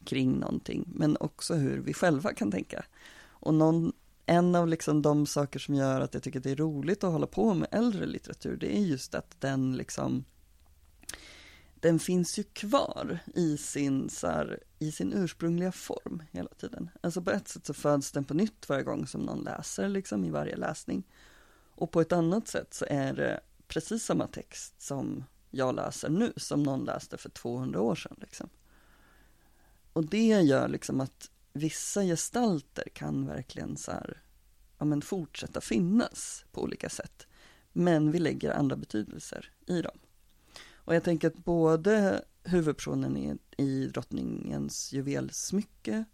kring 0.06 0.32
någonting, 0.32 0.86
men 0.96 1.18
också 1.20 1.54
hur 1.54 1.78
vi 1.78 1.94
själva 1.94 2.34
kan 2.34 2.52
tänka. 2.52 2.86
Och 3.28 3.54
någon, 3.54 3.94
en 4.26 4.56
av 4.56 4.68
liksom 4.68 5.02
de 5.02 5.26
saker 5.26 5.60
som 5.60 5.76
gör 5.76 6.02
att 6.02 6.14
jag 6.14 6.24
tycker 6.24 6.40
att 6.40 6.44
det 6.44 6.52
är 6.52 6.56
roligt 6.56 7.04
att 7.04 7.12
hålla 7.12 7.28
på 7.28 7.54
med 7.54 7.68
äldre 7.72 8.06
litteratur, 8.06 8.58
det 8.58 8.78
är 8.78 8.82
just 8.82 9.16
att 9.16 9.36
den 9.42 9.78
liksom 9.78 10.24
den 11.82 12.00
finns 12.00 12.40
ju 12.40 12.44
kvar 12.44 13.20
i 13.36 13.58
sin, 13.58 14.10
så 14.10 14.28
här, 14.28 14.60
i 14.80 14.92
sin 14.92 15.14
ursprungliga 15.14 15.72
form 15.72 16.24
hela 16.32 16.50
tiden. 16.50 16.90
Alltså 17.02 17.22
på 17.22 17.32
ett 17.32 17.48
sätt 17.48 17.66
så 17.66 17.74
föds 17.74 18.12
den 18.12 18.24
på 18.24 18.34
nytt 18.34 18.70
varje 18.70 18.84
gång 18.84 19.08
som 19.08 19.22
någon 19.22 19.44
läser, 19.44 19.90
liksom 19.90 20.26
i 20.26 20.30
varje 20.30 20.56
läsning. 20.56 21.04
Och 21.76 21.92
på 21.92 22.02
ett 22.02 22.12
annat 22.12 22.48
sätt 22.48 22.74
så 22.74 22.86
är 22.90 23.14
det 23.14 23.40
precis 23.68 24.04
samma 24.04 24.28
text 24.28 24.82
som 24.82 25.24
jag 25.52 25.76
läser 25.76 26.10
nu, 26.10 26.34
som 26.38 26.64
någon 26.64 26.86
läste 26.86 27.18
för 27.18 27.30
200 27.30 27.82
år 27.82 27.96
sedan. 27.96 28.18
Liksom. 28.22 28.50
Och 29.94 30.06
det 30.06 30.42
gör 30.42 30.68
liksom 30.68 31.02
att 31.02 31.32
vissa 31.54 32.04
gestalter 32.04 32.90
kan 32.94 33.26
verkligen 33.26 33.78
så 33.78 33.92
här, 33.92 34.22
ja 34.78 34.86
men 34.86 35.02
fortsätta 35.02 35.62
finnas 35.62 36.46
på 36.52 36.62
olika 36.62 36.90
sätt. 36.90 37.28
Men 37.74 38.12
vi 38.12 38.20
lägger 38.20 38.52
andra 38.52 38.76
betydelser 38.76 39.52
i 39.66 39.82
dem. 39.82 39.98
Och 40.92 40.96
jag 40.96 41.04
tänker 41.04 41.28
att 41.28 41.44
både 41.44 42.22
huvudpersonen 42.44 43.18
i, 43.18 43.38
i 43.58 43.88
drottningens 43.88 44.94
juvelsmycke 44.94 46.06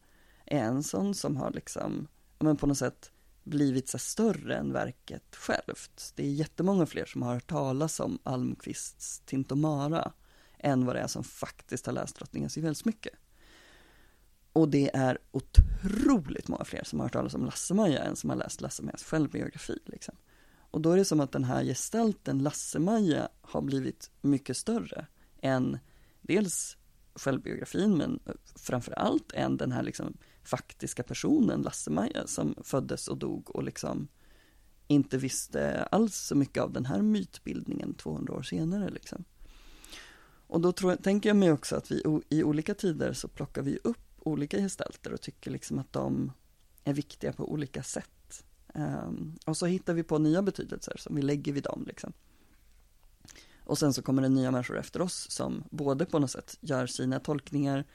är 0.45 0.59
en 0.63 0.83
sån 0.83 1.15
som 1.15 1.37
har 1.37 1.51
liksom, 1.51 2.07
men 2.39 2.57
på 2.57 2.67
något 2.67 2.77
sätt 2.77 3.11
blivit 3.43 3.89
så 3.89 3.97
större 3.97 4.55
än 4.55 4.73
verket 4.73 5.35
självt. 5.35 6.13
Det 6.15 6.23
är 6.23 6.31
jättemånga 6.31 6.85
fler 6.85 7.05
som 7.05 7.21
har 7.21 7.33
hört 7.33 7.49
talas 7.49 7.99
om 7.99 8.19
Almqvists 8.23 9.19
Tintomara 9.25 10.11
än 10.59 10.85
vad 10.85 10.95
det 10.95 10.99
är 10.99 11.07
som 11.07 11.23
faktiskt 11.23 11.85
har 11.85 11.93
läst 11.93 12.15
drottningens 12.15 12.57
juvelsmycke. 12.57 13.09
Och 14.53 14.69
det 14.69 14.95
är 14.95 15.17
otroligt 15.31 16.47
många 16.47 16.65
fler 16.65 16.83
som 16.83 16.99
har 16.99 17.05
hört 17.05 17.13
talas 17.13 17.33
om 17.33 17.45
Lasse-Maja 17.45 18.03
än 18.03 18.15
som 18.15 18.29
har 18.29 18.37
läst 18.37 18.61
Lasse-Majas 18.61 19.03
självbiografi. 19.03 19.79
Liksom. 19.85 20.15
Och 20.71 20.81
då 20.81 20.91
är 20.91 20.97
det 20.97 21.05
som 21.05 21.19
att 21.19 21.31
den 21.31 21.43
här 21.43 21.63
gestalten, 21.63 22.39
Lasse-Maja, 22.39 23.29
har 23.41 23.61
blivit 23.61 24.11
mycket 24.21 24.57
större 24.57 25.07
än 25.41 25.79
dels 26.21 26.77
självbiografin, 27.15 27.97
men 27.97 28.19
framför 28.55 28.91
allt 28.91 29.31
än 29.31 29.57
den 29.57 29.71
här 29.71 29.83
liksom 29.83 30.17
faktiska 30.43 31.03
personen, 31.03 31.61
Lasse-Maja, 31.61 32.27
som 32.27 32.55
föddes 32.63 33.07
och 33.07 33.17
dog 33.17 33.55
och 33.55 33.63
liksom 33.63 34.07
inte 34.87 35.17
visste 35.17 35.83
alls 35.83 36.15
så 36.15 36.35
mycket 36.35 36.63
av 36.63 36.73
den 36.73 36.85
här 36.85 37.01
mytbildningen 37.01 37.93
200 37.93 38.33
år 38.33 38.41
senare. 38.41 38.89
Liksom. 38.89 39.23
Och 40.47 40.61
då 40.61 40.71
tror, 40.71 40.95
tänker 40.95 41.29
jag 41.29 41.35
mig 41.35 41.51
också 41.51 41.75
att 41.75 41.91
vi 41.91 42.03
i 42.29 42.43
olika 42.43 42.73
tider 42.73 43.13
så 43.13 43.27
plockar 43.27 43.61
vi 43.61 43.79
upp 43.83 44.07
olika 44.19 44.57
gestalter 44.57 45.13
och 45.13 45.21
tycker 45.21 45.51
liksom 45.51 45.79
att 45.79 45.93
de 45.93 46.31
är 46.83 46.93
viktiga 46.93 47.33
på 47.33 47.51
olika 47.51 47.83
sätt. 47.83 48.16
Um, 48.77 49.37
och 49.45 49.57
så 49.57 49.65
hittar 49.65 49.93
vi 49.93 50.03
på 50.03 50.17
nya 50.17 50.41
betydelser 50.41 50.97
som 50.97 51.15
vi 51.15 51.21
lägger 51.21 51.53
vid 51.53 51.63
dem 51.63 51.83
liksom. 51.87 52.13
Och 53.59 53.77
sen 53.77 53.93
så 53.93 54.01
kommer 54.01 54.21
det 54.21 54.29
nya 54.29 54.51
människor 54.51 54.79
efter 54.79 55.01
oss 55.01 55.31
som 55.31 55.63
både 55.69 56.05
på 56.05 56.19
något 56.19 56.31
sätt 56.31 56.57
gör 56.61 56.87
sina 56.87 57.19
tolkningar 57.19 57.85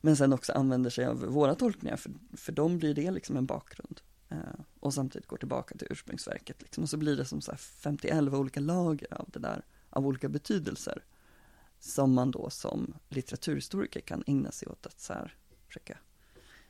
men 0.00 0.16
sen 0.16 0.32
också 0.32 0.52
använder 0.52 0.90
sig 0.90 1.06
av 1.06 1.18
våra 1.18 1.54
tolkningar 1.54 1.96
för, 1.96 2.12
för 2.32 2.52
dem 2.52 2.78
blir 2.78 2.94
det 2.94 3.10
liksom 3.10 3.36
en 3.36 3.46
bakgrund. 3.46 4.00
Uh, 4.32 4.60
och 4.80 4.94
samtidigt 4.94 5.28
går 5.28 5.36
tillbaka 5.36 5.74
till 5.74 5.86
ursprungsverket 5.90 6.62
liksom. 6.62 6.82
Och 6.82 6.90
så 6.90 6.96
blir 6.96 7.16
det 7.16 7.24
som 7.24 7.40
så 7.40 7.50
här 7.50 7.58
50 7.58 8.36
olika 8.36 8.60
lager 8.60 9.14
av 9.14 9.28
det 9.30 9.38
där, 9.38 9.64
av 9.90 10.06
olika 10.06 10.28
betydelser. 10.28 11.04
Som 11.78 12.12
man 12.12 12.30
då 12.30 12.50
som 12.50 12.94
litteraturhistoriker 13.08 14.00
kan 14.00 14.24
ägna 14.26 14.52
sig 14.52 14.68
åt 14.68 14.86
att 14.86 15.00
så 15.00 15.12
här 15.12 15.36
försöka 15.66 15.98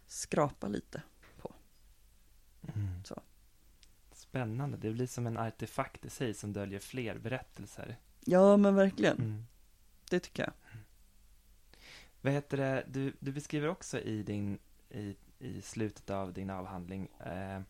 skrapa 0.06 0.68
lite 0.68 1.02
på. 1.38 1.54
Mm. 2.62 3.04
Så. 3.04 3.22
Spännande, 4.30 4.76
det 4.76 4.90
blir 4.90 5.06
som 5.06 5.26
en 5.26 5.38
artefakt 5.38 6.04
i 6.04 6.10
sig 6.10 6.34
som 6.34 6.52
döljer 6.52 6.80
fler 6.80 7.18
berättelser. 7.18 7.96
Ja, 8.24 8.56
men 8.56 8.74
verkligen. 8.74 9.18
Mm. 9.18 9.44
Det 10.10 10.20
tycker 10.20 10.42
jag. 10.42 10.52
Mm. 10.72 10.84
Vad 12.20 12.32
heter 12.32 12.56
det, 12.56 12.84
du, 12.86 13.12
du 13.18 13.32
beskriver 13.32 13.68
också 13.68 14.00
i, 14.00 14.22
din, 14.22 14.58
i, 14.90 15.16
i 15.38 15.62
slutet 15.62 16.10
av 16.10 16.32
din 16.32 16.50
avhandling 16.50 17.08
eh, 17.20 17.60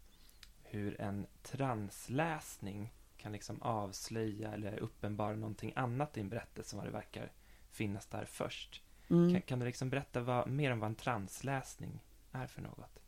hur 0.62 1.00
en 1.00 1.26
transläsning 1.42 2.92
kan 3.16 3.32
liksom 3.32 3.62
avslöja 3.62 4.52
eller 4.52 4.78
uppenbara 4.78 5.36
någonting 5.36 5.72
annat 5.76 6.16
i 6.16 6.20
en 6.20 6.28
berättelse 6.28 6.76
än 6.76 6.78
vad 6.78 6.88
det 6.88 6.92
verkar 6.92 7.32
finnas 7.70 8.06
där 8.06 8.24
först. 8.24 8.82
Mm. 9.10 9.32
Kan, 9.32 9.42
kan, 9.42 9.58
du 9.58 9.66
liksom 9.66 9.90
berätta 9.90 10.20
vad, 10.20 10.48
mer 10.48 10.70
om 10.70 10.80
vad 10.80 10.88
en 10.88 10.94
transläsning 10.94 12.00
är 12.32 12.46
för 12.46 12.62
något? 12.62 13.02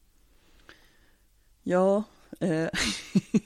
Ja, 1.63 2.05
Eh, 2.41 2.49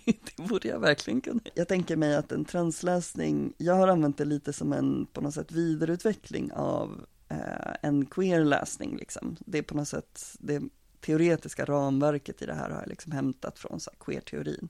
det 0.04 0.48
borde 0.48 0.68
jag 0.68 0.80
verkligen 0.80 1.20
kunna. 1.20 1.40
Jag 1.54 1.68
tänker 1.68 1.96
mig 1.96 2.16
att 2.16 2.32
en 2.32 2.44
transläsning, 2.44 3.52
jag 3.58 3.74
har 3.74 3.88
använt 3.88 4.18
det 4.18 4.24
lite 4.24 4.52
som 4.52 4.72
en 4.72 5.06
på 5.06 5.20
något 5.20 5.34
sätt 5.34 5.52
vidareutveckling 5.52 6.52
av 6.52 7.06
eh, 7.28 7.74
en 7.82 8.06
queer 8.06 8.44
läsning 8.44 8.96
liksom. 8.96 9.36
Det 9.40 9.58
är 9.58 9.62
på 9.62 9.76
något 9.76 9.88
sätt, 9.88 10.36
det 10.38 10.62
teoretiska 11.00 11.64
ramverket 11.64 12.42
i 12.42 12.46
det 12.46 12.54
här 12.54 12.70
har 12.70 12.80
jag 12.80 12.88
liksom 12.88 13.12
hämtat 13.12 13.58
från 13.58 13.80
så 13.80 13.90
queer-teorin. 13.90 14.68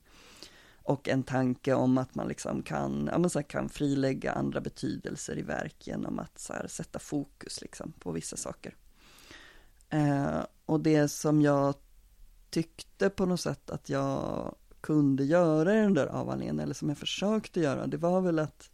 Och 0.82 1.08
en 1.08 1.22
tanke 1.22 1.74
om 1.74 1.98
att 1.98 2.14
man 2.14 2.28
liksom 2.28 2.62
kan, 2.62 3.08
ja 3.12 3.18
men 3.18 3.30
så 3.30 3.42
kan 3.42 3.68
frilägga 3.68 4.32
andra 4.32 4.60
betydelser 4.60 5.38
i 5.38 5.42
verk 5.42 5.86
genom 5.86 6.18
att 6.18 6.38
så 6.38 6.52
här, 6.52 6.66
sätta 6.68 6.98
fokus 6.98 7.60
liksom 7.60 7.92
på 7.92 8.12
vissa 8.12 8.36
saker. 8.36 8.74
Eh, 9.88 10.40
och 10.66 10.80
det 10.80 11.08
som 11.08 11.42
jag 11.42 11.74
tyckte 12.56 13.10
på 13.10 13.26
något 13.26 13.40
sätt 13.40 13.70
att 13.70 13.88
jag 13.88 14.54
kunde 14.80 15.24
göra 15.24 15.74
i 15.74 15.80
den 15.80 15.94
där 15.94 16.06
avhandlingen, 16.06 16.60
eller 16.60 16.74
som 16.74 16.88
jag 16.88 16.98
försökte 16.98 17.60
göra, 17.60 17.86
det 17.86 17.96
var 17.96 18.20
väl 18.20 18.38
att 18.38 18.70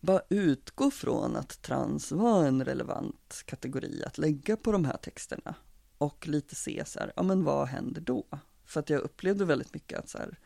bara 0.00 0.22
utgå 0.28 0.90
från 0.90 1.36
att 1.36 1.62
trans 1.62 2.12
var 2.12 2.44
en 2.44 2.64
relevant 2.64 3.42
kategori 3.46 4.04
att 4.06 4.18
lägga 4.18 4.56
på 4.56 4.72
de 4.72 4.84
här 4.84 4.96
texterna 4.96 5.54
och 5.98 6.28
lite 6.28 6.54
se 6.54 6.84
så 6.86 6.98
här, 6.98 7.12
ja 7.16 7.22
men 7.22 7.44
vad 7.44 7.68
händer 7.68 8.00
då? 8.00 8.24
För 8.64 8.80
att 8.80 8.90
jag 8.90 9.00
upplevde 9.00 9.44
väldigt 9.44 9.74
mycket 9.74 9.98
att 9.98 10.08
så 10.08 10.18
här, 10.18 10.38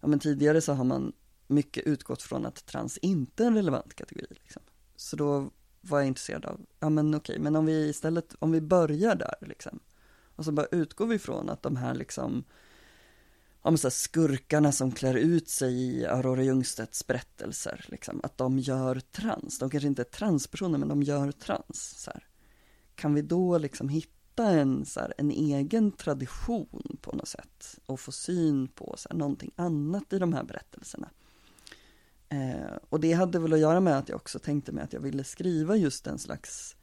ja 0.00 0.08
men 0.08 0.18
tidigare 0.18 0.60
så 0.60 0.72
har 0.72 0.84
man 0.84 1.12
mycket 1.46 1.86
utgått 1.86 2.22
från 2.22 2.46
att 2.46 2.66
trans 2.66 2.98
inte 2.98 3.42
är 3.42 3.46
en 3.46 3.54
relevant 3.54 3.94
kategori. 3.94 4.26
Liksom. 4.30 4.62
Så 4.96 5.16
då 5.16 5.50
var 5.80 5.98
jag 5.98 6.06
intresserad 6.06 6.44
av, 6.44 6.60
ja 6.80 6.90
men 6.90 7.14
okej, 7.14 7.38
men 7.38 7.56
om 7.56 7.66
vi 7.66 7.88
istället, 7.88 8.34
om 8.38 8.52
vi 8.52 8.60
börjar 8.60 9.14
där 9.14 9.36
liksom, 9.40 9.80
och 10.36 10.44
så 10.44 10.52
bara 10.52 10.66
utgår 10.66 11.06
vi 11.06 11.18
från 11.18 11.50
att 11.50 11.62
de 11.62 11.76
här 11.76 11.94
liksom, 11.94 12.44
ja 13.62 13.70
men 13.70 13.78
så 13.78 13.86
här, 13.86 13.90
skurkarna 13.90 14.72
som 14.72 14.92
klär 14.92 15.14
ut 15.14 15.48
sig 15.48 15.74
i 15.74 16.06
Aurora 16.06 16.42
Ljungstedts 16.42 17.06
berättelser, 17.06 17.84
liksom, 17.88 18.20
att 18.22 18.38
de 18.38 18.58
gör 18.58 19.00
trans, 19.00 19.58
de 19.58 19.70
kanske 19.70 19.88
inte 19.88 20.02
är 20.02 20.04
transpersoner, 20.04 20.78
men 20.78 20.88
de 20.88 21.02
gör 21.02 21.32
trans. 21.32 21.94
Så 21.98 22.10
här. 22.10 22.26
Kan 22.94 23.14
vi 23.14 23.22
då 23.22 23.58
liksom 23.58 23.88
hitta 23.88 24.46
en, 24.46 24.84
så 24.84 25.00
här, 25.00 25.14
en 25.18 25.30
egen 25.30 25.92
tradition 25.92 26.98
på 27.00 27.12
något 27.12 27.28
sätt 27.28 27.78
och 27.86 28.00
få 28.00 28.12
syn 28.12 28.68
på 28.68 28.94
så 28.98 29.08
här, 29.08 29.16
någonting 29.16 29.50
annat 29.56 30.12
i 30.12 30.18
de 30.18 30.32
här 30.32 30.44
berättelserna? 30.44 31.10
Eh, 32.28 32.76
och 32.88 33.00
det 33.00 33.12
hade 33.12 33.38
väl 33.38 33.52
att 33.52 33.58
göra 33.58 33.80
med 33.80 33.98
att 33.98 34.08
jag 34.08 34.16
också 34.16 34.38
tänkte 34.38 34.72
mig 34.72 34.84
att 34.84 34.92
jag 34.92 35.00
ville 35.00 35.24
skriva 35.24 35.76
just 35.76 36.06
en 36.06 36.18
slags 36.18 36.76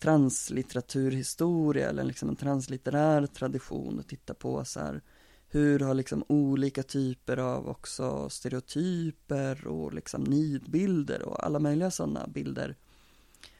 translitteraturhistoria 0.00 1.88
eller 1.88 2.04
liksom 2.04 2.28
en 2.28 2.36
translitterär 2.36 3.26
tradition 3.26 3.98
och 3.98 4.06
titta 4.06 4.34
på 4.34 4.64
så 4.64 4.80
här, 4.80 5.02
hur 5.48 5.80
har 5.80 5.94
liksom 5.94 6.24
olika 6.28 6.82
typer 6.82 7.36
av 7.36 7.68
också 7.68 8.28
stereotyper 8.28 9.66
och 9.66 9.94
liksom 9.94 10.24
nidbilder 10.24 11.22
och 11.22 11.44
alla 11.44 11.58
möjliga 11.58 11.90
sådana 11.90 12.26
bilder 12.26 12.76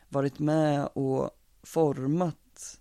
varit 0.08 0.38
med 0.38 0.86
och 0.86 1.30
format 1.62 2.80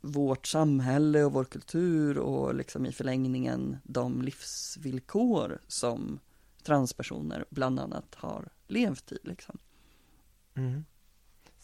vårt 0.00 0.46
samhälle 0.46 1.24
och 1.24 1.32
vår 1.32 1.44
kultur 1.44 2.18
och 2.18 2.54
liksom 2.54 2.86
i 2.86 2.92
förlängningen 2.92 3.76
de 3.84 4.22
livsvillkor 4.22 5.58
som 5.66 6.20
transpersoner 6.62 7.44
bland 7.50 7.80
annat 7.80 8.14
har 8.14 8.48
levt 8.66 9.12
i. 9.12 9.18
Liksom. 9.22 9.58
Mm. 10.54 10.84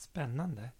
Spännande. 0.05 0.71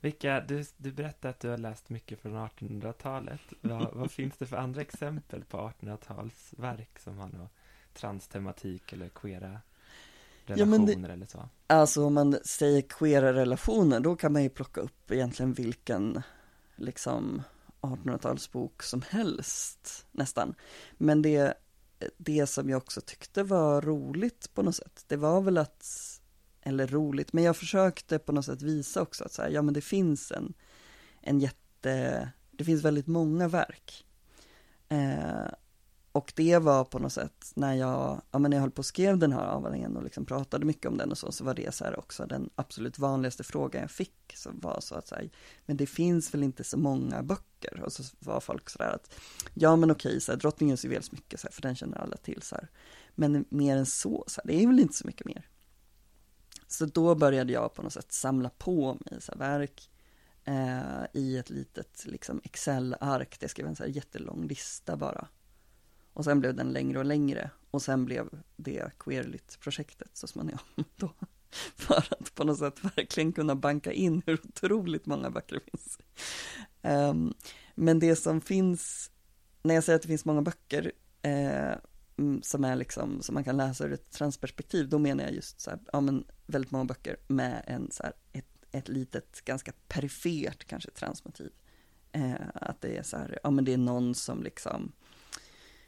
Vilka, 0.00 0.40
du, 0.40 0.64
du 0.76 0.92
berättade 0.92 1.30
att 1.30 1.40
du 1.40 1.48
har 1.48 1.58
läst 1.58 1.88
mycket 1.88 2.20
från 2.20 2.36
1800-talet. 2.36 3.40
Vad, 3.60 3.94
vad 3.94 4.10
finns 4.10 4.36
det 4.36 4.46
för 4.46 4.56
andra 4.56 4.80
exempel 4.80 5.44
på 5.44 5.56
1800-talsverk 5.56 6.98
som 6.98 7.18
har 7.18 7.28
någon 7.28 7.48
transtematik 7.94 8.92
eller 8.92 9.08
queera 9.08 9.60
relationer 10.44 10.92
ja, 10.92 11.06
det, 11.06 11.12
eller 11.12 11.26
så? 11.26 11.48
Alltså 11.66 12.04
om 12.04 12.14
man 12.14 12.38
säger 12.44 12.82
queera 12.82 13.32
relationer, 13.32 14.00
då 14.00 14.16
kan 14.16 14.32
man 14.32 14.42
ju 14.42 14.48
plocka 14.48 14.80
upp 14.80 15.10
egentligen 15.10 15.52
vilken 15.52 16.22
liksom 16.76 17.42
1800-talsbok 17.80 18.82
som 18.82 19.02
helst 19.02 20.06
nästan. 20.12 20.54
Men 20.98 21.22
det 21.22 21.54
det 22.16 22.46
som 22.46 22.70
jag 22.70 22.76
också 22.76 23.00
tyckte 23.00 23.42
var 23.42 23.80
roligt 23.80 24.54
på 24.54 24.62
något 24.62 24.74
sätt, 24.74 25.04
det 25.06 25.16
var 25.16 25.40
väl 25.40 25.58
att, 25.58 26.15
eller 26.66 26.86
roligt, 26.86 27.32
men 27.32 27.44
jag 27.44 27.56
försökte 27.56 28.18
på 28.18 28.32
något 28.32 28.44
sätt 28.44 28.62
visa 28.62 29.02
också 29.02 29.24
att 29.24 29.32
så 29.32 29.42
här, 29.42 29.50
ja 29.50 29.62
men 29.62 29.74
det 29.74 29.80
finns 29.80 30.32
en, 30.32 30.54
en 31.20 31.40
jätte, 31.40 32.28
det 32.50 32.64
finns 32.64 32.84
väldigt 32.84 33.06
många 33.06 33.48
verk. 33.48 34.06
Eh, 34.88 35.48
och 36.12 36.32
det 36.36 36.58
var 36.58 36.84
på 36.84 36.98
något 36.98 37.12
sätt 37.12 37.52
när 37.54 37.74
jag, 37.74 38.22
ja 38.30 38.38
men 38.38 38.50
när 38.50 38.56
jag 38.56 38.62
höll 38.62 38.70
på 38.70 38.78
och 38.78 38.86
skrev 38.86 39.18
den 39.18 39.32
här 39.32 39.46
avhandlingen 39.46 39.96
och 39.96 40.02
liksom 40.02 40.24
pratade 40.26 40.66
mycket 40.66 40.86
om 40.86 40.96
den 40.96 41.10
och 41.10 41.18
så, 41.18 41.32
så 41.32 41.44
var 41.44 41.54
det 41.54 41.74
så 41.74 41.84
här 41.84 41.98
också 41.98 42.26
den 42.26 42.50
absolut 42.54 42.98
vanligaste 42.98 43.44
frågan 43.44 43.80
jag 43.80 43.90
fick, 43.90 44.32
som 44.34 44.60
var 44.60 44.80
så 44.80 44.94
att 44.94 45.08
säga, 45.08 45.30
men 45.66 45.76
det 45.76 45.86
finns 45.86 46.34
väl 46.34 46.42
inte 46.42 46.64
så 46.64 46.78
många 46.78 47.22
böcker? 47.22 47.82
Och 47.82 47.92
så 47.92 48.02
var 48.18 48.40
folk 48.40 48.70
sådär 48.70 48.90
att, 48.94 49.14
ja 49.54 49.76
men 49.76 49.90
okej, 49.90 50.20
så 50.20 50.32
här, 50.32 50.38
drottningens 50.38 50.84
juvelsmycke, 50.84 51.38
så 51.38 51.46
här, 51.46 51.52
för 51.52 51.62
den 51.62 51.76
känner 51.76 51.98
alla 51.98 52.16
till 52.16 52.42
så 52.42 52.54
här. 52.54 52.68
Men 53.14 53.44
mer 53.48 53.76
än 53.76 53.86
så, 53.86 54.24
så 54.26 54.40
här, 54.40 54.48
det 54.48 54.62
är 54.62 54.66
väl 54.66 54.80
inte 54.80 54.94
så 54.94 55.06
mycket 55.06 55.26
mer. 55.26 55.48
Så 56.66 56.86
då 56.86 57.14
började 57.14 57.52
jag 57.52 57.74
på 57.74 57.82
något 57.82 57.92
sätt 57.92 58.12
samla 58.12 58.50
på 58.50 58.98
mig 59.04 59.20
så 59.20 59.32
här, 59.32 59.38
verk 59.38 59.90
eh, 60.44 61.04
i 61.12 61.38
ett 61.38 61.50
litet 61.50 62.06
liksom 62.06 62.40
Excel-ark, 62.44 63.36
det 63.40 63.48
skrev 63.48 63.66
en 63.66 63.76
så 63.76 63.82
här 63.82 63.90
jättelång 63.90 64.46
lista 64.46 64.96
bara 64.96 65.28
och 66.16 66.24
sen 66.24 66.40
blev 66.40 66.54
den 66.54 66.72
längre 66.72 66.98
och 66.98 67.04
längre. 67.04 67.50
Och 67.70 67.82
sen 67.82 68.04
blev 68.04 68.28
det 68.56 68.90
Queerlit-projektet 68.98 70.10
så 70.12 70.26
småningom. 70.26 70.60
Då, 70.96 71.12
för 71.74 72.04
att 72.10 72.34
på 72.34 72.44
något 72.44 72.58
sätt 72.58 72.84
verkligen 72.96 73.32
kunna 73.32 73.54
banka 73.54 73.92
in 73.92 74.22
hur 74.26 74.40
otroligt 74.44 75.06
många 75.06 75.30
böcker 75.30 75.54
det 75.54 75.70
finns. 75.70 75.98
Um, 76.82 77.34
men 77.74 77.98
det 77.98 78.16
som 78.16 78.40
finns, 78.40 79.10
när 79.62 79.74
jag 79.74 79.84
säger 79.84 79.96
att 79.96 80.02
det 80.02 80.08
finns 80.08 80.24
många 80.24 80.42
böcker, 80.42 80.92
eh, 81.22 81.72
Mm, 82.18 82.42
som 82.42 82.64
är 82.64 82.76
liksom, 82.76 83.22
som 83.22 83.34
man 83.34 83.44
kan 83.44 83.56
läsa 83.56 83.84
ur 83.84 83.92
ett 83.92 84.10
transperspektiv, 84.10 84.88
då 84.88 84.98
menar 84.98 85.24
jag 85.24 85.34
just 85.34 85.60
så 85.60 85.70
här, 85.70 85.80
ja 85.92 86.00
men 86.00 86.24
väldigt 86.46 86.70
många 86.70 86.84
böcker 86.84 87.16
med 87.26 87.64
en 87.66 87.90
så 87.90 88.02
här, 88.02 88.12
ett, 88.32 88.64
ett 88.70 88.88
litet, 88.88 89.44
ganska 89.44 89.72
perifert 89.88 90.64
kanske 90.64 90.90
transmotiv. 90.90 91.52
Eh, 92.12 92.34
att 92.54 92.80
det 92.80 92.96
är 92.96 93.02
så 93.02 93.16
här, 93.16 93.38
ja 93.42 93.50
men 93.50 93.64
det 93.64 93.72
är 93.72 93.78
någon 93.78 94.14
som 94.14 94.42
liksom, 94.42 94.92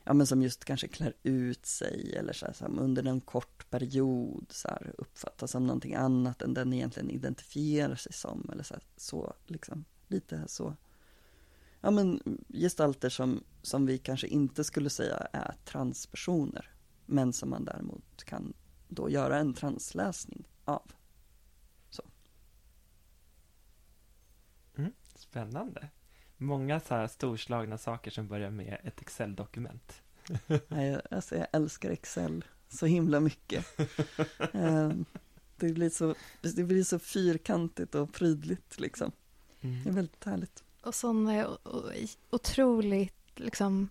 ja 0.04 0.14
men 0.14 0.26
som 0.26 0.42
just 0.42 0.64
kanske 0.64 0.88
klär 0.88 1.12
ut 1.22 1.66
sig 1.66 2.14
eller 2.16 2.32
så 2.32 2.46
här, 2.46 2.52
som 2.52 2.78
under 2.78 3.06
en 3.06 3.20
kort 3.20 3.70
period 3.70 4.46
så 4.50 4.68
här, 4.68 4.94
uppfattas 4.98 5.50
som 5.50 5.66
någonting 5.66 5.94
annat 5.94 6.42
än 6.42 6.54
den 6.54 6.72
egentligen 6.72 7.10
identifierar 7.10 7.96
sig 7.96 8.12
som 8.12 8.50
eller 8.52 8.62
så, 8.62 8.74
här, 8.74 8.82
så 8.96 9.34
liksom 9.46 9.84
lite 10.08 10.44
så 10.46 10.76
ja 11.80 11.90
men 11.90 12.20
gestalter 12.48 13.08
som, 13.08 13.44
som 13.62 13.86
vi 13.86 13.98
kanske 13.98 14.26
inte 14.26 14.64
skulle 14.64 14.90
säga 14.90 15.16
är 15.32 15.54
transpersoner 15.64 16.70
men 17.06 17.32
som 17.32 17.50
man 17.50 17.64
däremot 17.64 18.24
kan 18.24 18.52
då 18.88 19.10
göra 19.10 19.38
en 19.38 19.54
transläsning 19.54 20.48
av. 20.64 20.92
Så. 21.90 22.02
Mm, 24.76 24.92
spännande 25.14 25.88
många 26.38 26.80
så 26.80 26.94
här 26.94 27.06
storslagna 27.06 27.78
saker 27.78 28.10
som 28.10 28.28
börjar 28.28 28.50
med 28.50 28.78
ett 28.84 29.00
Excel-dokument. 29.00 30.02
Nej, 30.68 31.00
alltså 31.10 31.36
jag 31.36 31.46
älskar 31.52 31.90
Excel 31.90 32.44
så 32.68 32.86
himla 32.86 33.20
mycket. 33.20 33.66
Ehm, 34.52 35.04
det 35.56 35.72
blir 35.72 35.90
så, 35.90 36.14
det 36.40 36.64
blir 36.64 36.84
så 36.84 36.98
fyrkantigt 36.98 37.94
och 37.94 38.12
prydligt 38.12 38.80
liksom. 38.80 39.12
Mm. 39.60 39.82
Det 39.82 39.90
är 39.90 39.94
väldigt 39.94 40.24
härligt. 40.24 40.64
Och 40.82 40.94
sån 40.94 41.28
eh, 41.28 41.48
otroligt 42.30 43.14
liksom 43.36 43.88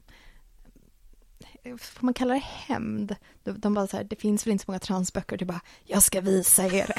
får 1.76 2.06
man 2.06 2.14
kalla 2.14 2.34
det 2.34 2.40
hämnd? 2.40 3.16
De 3.44 3.74
bara 3.74 3.88
så 3.88 3.98
här, 3.98 4.04
det 4.04 4.16
finns 4.16 4.46
väl 4.46 4.52
inte 4.52 4.66
så 4.66 4.72
många 4.72 4.80
transböcker, 4.80 5.38
du 5.38 5.46
bara, 5.46 5.62
jag 5.84 6.04
ska 6.04 6.22
visa 6.22 6.66
er. 6.66 6.92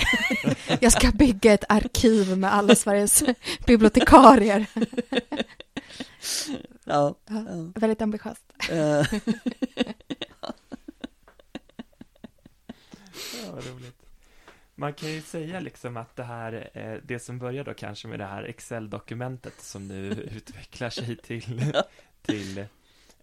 jag 0.81 0.93
ska 0.93 1.11
bygga 1.11 1.53
ett 1.53 1.65
arkiv 1.69 2.39
med 2.39 2.55
alla 2.55 2.75
Sveriges 2.75 3.23
bibliotekarier. 3.67 4.67
ja, 6.85 7.15
ja, 7.27 7.45
Väldigt 7.75 8.03
ambitiöst. 8.03 8.45
ja, 8.69 9.05
vad 13.53 13.67
roligt. 13.67 14.08
Man 14.81 14.93
kan 14.93 15.09
ju 15.09 15.23
säga 15.23 15.61
liksom 15.61 15.97
att 15.97 16.17
det 16.17 16.23
här, 16.23 16.71
eh, 16.75 16.99
det 17.05 17.19
som 17.19 17.39
börjar 17.39 17.65
då 17.65 17.75
kanske 17.75 18.09
med 18.09 18.19
det 18.19 18.25
här 18.25 18.43
Excel-dokumentet 18.43 19.61
som 19.61 19.89
nu 19.89 20.13
utvecklar 20.37 20.91
sig 20.91 21.17
till, 21.17 21.73
till 22.23 22.65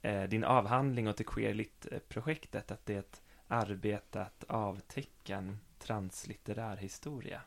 eh, 0.02 0.24
din 0.24 0.44
avhandling 0.44 1.08
och 1.08 1.16
till 1.18 1.26
Queerlit-projektet, 1.26 2.72
att 2.72 2.86
det 2.86 2.94
är 2.94 3.00
ett 3.00 3.22
arbete 3.48 4.22
att 4.22 4.44
avtäcka 4.48 5.36
en 5.36 5.60
translitterär 5.80 6.78
historia. 6.78 7.42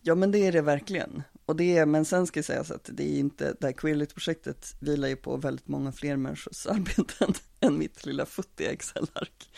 Ja 0.00 0.14
men 0.14 0.32
det 0.32 0.38
är 0.38 0.52
det 0.52 0.62
verkligen. 0.62 1.22
Och 1.46 1.56
det 1.56 1.78
är, 1.78 1.86
men 1.86 2.04
sen 2.04 2.26
ska 2.26 2.38
jag 2.38 2.44
säga 2.44 2.64
så 2.64 2.74
att 2.74 2.90
det 2.92 3.16
är 3.16 3.18
inte, 3.18 3.56
det 3.60 3.66
här 3.66 3.72
Queerlit-projektet 3.72 4.76
vilar 4.80 5.08
ju 5.08 5.16
på 5.16 5.36
väldigt 5.36 5.68
många 5.68 5.92
fler 5.92 6.16
människors 6.16 6.66
arbeten 6.70 7.34
än 7.60 7.78
mitt 7.78 8.06
lilla 8.06 8.26
futtiga 8.26 8.70
Excel-ark. 8.70 9.50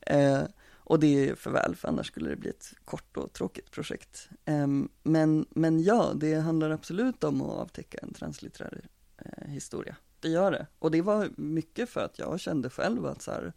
Eh, 0.00 0.42
och 0.86 1.00
det 1.00 1.28
är 1.28 1.34
för 1.34 1.50
väl, 1.50 1.76
för 1.76 1.88
annars 1.88 2.06
skulle 2.06 2.30
det 2.30 2.36
bli 2.36 2.50
ett 2.50 2.72
kort 2.84 3.16
och 3.16 3.32
tråkigt 3.32 3.70
projekt. 3.70 4.28
Ehm, 4.44 4.88
men, 5.02 5.46
men 5.50 5.82
ja, 5.82 6.12
det 6.14 6.34
handlar 6.34 6.70
absolut 6.70 7.24
om 7.24 7.42
att 7.42 7.58
avtäcka 7.58 7.98
en 8.02 8.12
translitterär 8.12 8.88
eh, 9.18 9.48
historia 9.48 9.96
det 10.20 10.28
gör 10.28 10.50
det. 10.50 10.66
Och 10.78 10.90
det 10.90 11.02
var 11.02 11.30
mycket 11.36 11.88
för 11.90 12.00
att 12.00 12.18
jag 12.18 12.40
kände 12.40 12.70
själv 12.70 13.06
att 13.06 13.22
så 13.22 13.30
här, 13.30 13.52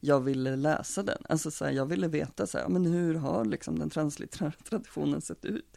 jag 0.00 0.20
ville 0.20 0.56
läsa 0.56 1.02
den. 1.02 1.22
Alltså 1.28 1.50
så 1.50 1.64
här, 1.64 1.72
jag 1.72 1.86
ville 1.86 2.08
veta 2.08 2.46
så 2.46 2.58
här, 2.58 2.68
men 2.68 2.86
hur 2.86 3.14
har 3.14 3.44
liksom 3.44 3.78
den 3.78 3.90
translitterära 3.90 4.52
traditionen 4.68 5.20
sett 5.20 5.44
ut? 5.44 5.76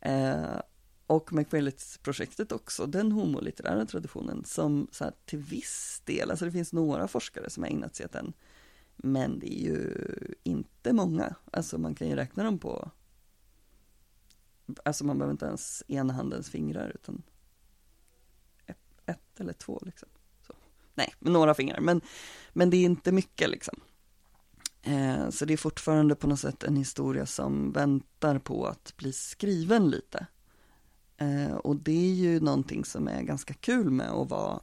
Eh, 0.00 0.60
och 1.06 1.32
McFailits-projektet 1.32 2.52
också, 2.52 2.86
den 2.86 3.12
homolitterära 3.12 3.86
traditionen 3.86 4.44
som 4.44 4.88
så 4.92 5.04
här, 5.04 5.12
till 5.24 5.38
viss 5.38 6.02
del, 6.04 6.30
alltså 6.30 6.44
det 6.44 6.52
finns 6.52 6.72
några 6.72 7.08
forskare 7.08 7.50
som 7.50 7.62
har 7.62 7.70
ägnat 7.70 7.96
sig 7.96 8.06
åt 8.06 8.12
den, 8.12 8.32
men 9.04 9.38
det 9.38 9.54
är 9.54 9.64
ju 9.64 10.08
inte 10.42 10.92
många, 10.92 11.34
alltså 11.52 11.78
man 11.78 11.94
kan 11.94 12.08
ju 12.08 12.16
räkna 12.16 12.44
dem 12.44 12.58
på, 12.58 12.90
alltså 14.84 15.04
man 15.04 15.18
behöver 15.18 15.32
inte 15.32 15.46
ens 15.46 15.82
ena 15.88 16.12
handens 16.12 16.50
fingrar 16.50 16.92
utan 16.94 17.22
ett, 18.66 18.78
ett 19.06 19.40
eller 19.40 19.52
två 19.52 19.82
liksom. 19.86 20.08
Så. 20.46 20.54
Nej, 20.94 21.14
med 21.18 21.32
några 21.32 21.54
fingrar, 21.54 21.80
men, 21.80 22.00
men 22.52 22.70
det 22.70 22.76
är 22.76 22.84
inte 22.84 23.12
mycket 23.12 23.50
liksom. 23.50 23.80
Eh, 24.82 25.30
så 25.30 25.44
det 25.44 25.52
är 25.52 25.56
fortfarande 25.56 26.14
på 26.14 26.26
något 26.26 26.40
sätt 26.40 26.62
en 26.62 26.76
historia 26.76 27.26
som 27.26 27.72
väntar 27.72 28.38
på 28.38 28.66
att 28.66 28.96
bli 28.96 29.12
skriven 29.12 29.90
lite. 29.90 30.26
Eh, 31.16 31.54
och 31.54 31.76
det 31.76 32.10
är 32.10 32.14
ju 32.14 32.40
någonting 32.40 32.84
som 32.84 33.08
är 33.08 33.22
ganska 33.22 33.54
kul 33.54 33.90
med 33.90 34.10
att 34.10 34.30
vara 34.30 34.60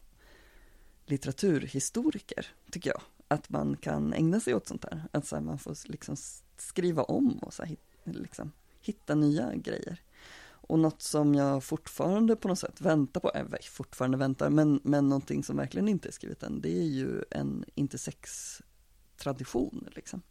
litteraturhistoriker, 1.05 2.47
tycker 2.71 2.89
jag. 2.89 3.01
Att 3.31 3.49
man 3.49 3.77
kan 3.77 4.13
ägna 4.13 4.39
sig 4.39 4.55
åt 4.55 4.67
sånt 4.67 4.85
här. 4.91 5.03
Att 5.11 5.27
så 5.27 5.35
här, 5.35 5.43
man 5.43 5.59
får 5.59 5.91
liksom 5.91 6.15
skriva 6.57 7.03
om 7.03 7.37
och 7.37 7.53
så 7.53 7.63
här, 7.63 7.77
liksom, 8.03 8.51
hitta 8.81 9.15
nya 9.15 9.55
grejer. 9.55 10.01
Och 10.43 10.79
något 10.79 11.01
som 11.01 11.35
jag 11.35 11.63
fortfarande 11.63 12.35
på 12.35 12.47
något 12.47 12.59
sätt 12.59 12.81
väntar 12.81 13.21
på, 13.21 13.31
äh, 13.35 13.45
fortfarande 13.71 14.17
väntar, 14.17 14.49
men, 14.49 14.79
men 14.83 15.09
någonting 15.09 15.43
som 15.43 15.57
verkligen 15.57 15.87
inte 15.87 16.09
är 16.09 16.11
skrivet 16.11 16.43
än, 16.43 16.61
det 16.61 16.79
är 16.79 16.87
ju 16.87 17.23
en 17.29 17.65
intersex-tradition, 17.75 19.89
liksom. 19.91 20.21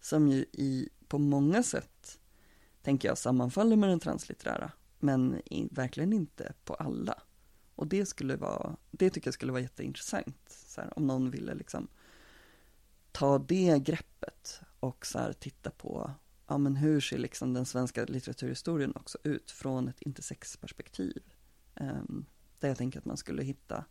Som 0.00 0.28
ju 0.28 0.44
i, 0.52 0.88
på 1.08 1.18
många 1.18 1.62
sätt, 1.62 2.18
tänker 2.82 3.08
jag, 3.08 3.18
sammanfaller 3.18 3.76
med 3.76 3.88
den 3.88 4.00
translitterära 4.00 4.72
men 4.98 5.40
i, 5.44 5.68
verkligen 5.70 6.12
inte 6.12 6.54
på 6.64 6.74
alla. 6.74 7.22
Och 7.74 7.86
det 7.86 8.06
skulle 8.06 8.36
vara, 8.36 8.76
det 8.90 9.10
tycker 9.10 9.26
jag 9.26 9.34
skulle 9.34 9.52
vara 9.52 9.62
jätteintressant, 9.62 10.58
så 10.66 10.80
här, 10.80 10.98
om 10.98 11.06
någon 11.06 11.30
ville 11.30 11.54
liksom 11.54 11.88
ta 13.12 13.38
det 13.38 13.78
greppet 13.78 14.60
och 14.80 15.06
så 15.06 15.18
här, 15.18 15.32
titta 15.32 15.70
på, 15.70 16.10
ja 16.46 16.58
men 16.58 16.76
hur 16.76 17.00
ser 17.00 17.18
liksom 17.18 17.54
den 17.54 17.66
svenska 17.66 18.04
litteraturhistorien 18.04 18.92
också 18.96 19.18
ut 19.24 19.50
från 19.50 19.88
ett 19.88 20.02
intersexperspektiv. 20.02 21.22
Um, 21.74 22.26
där 22.58 22.68
jag 22.68 22.78
tänker 22.78 22.98
att 22.98 23.04
man 23.04 23.16
skulle 23.16 23.42
hitta 23.42 23.84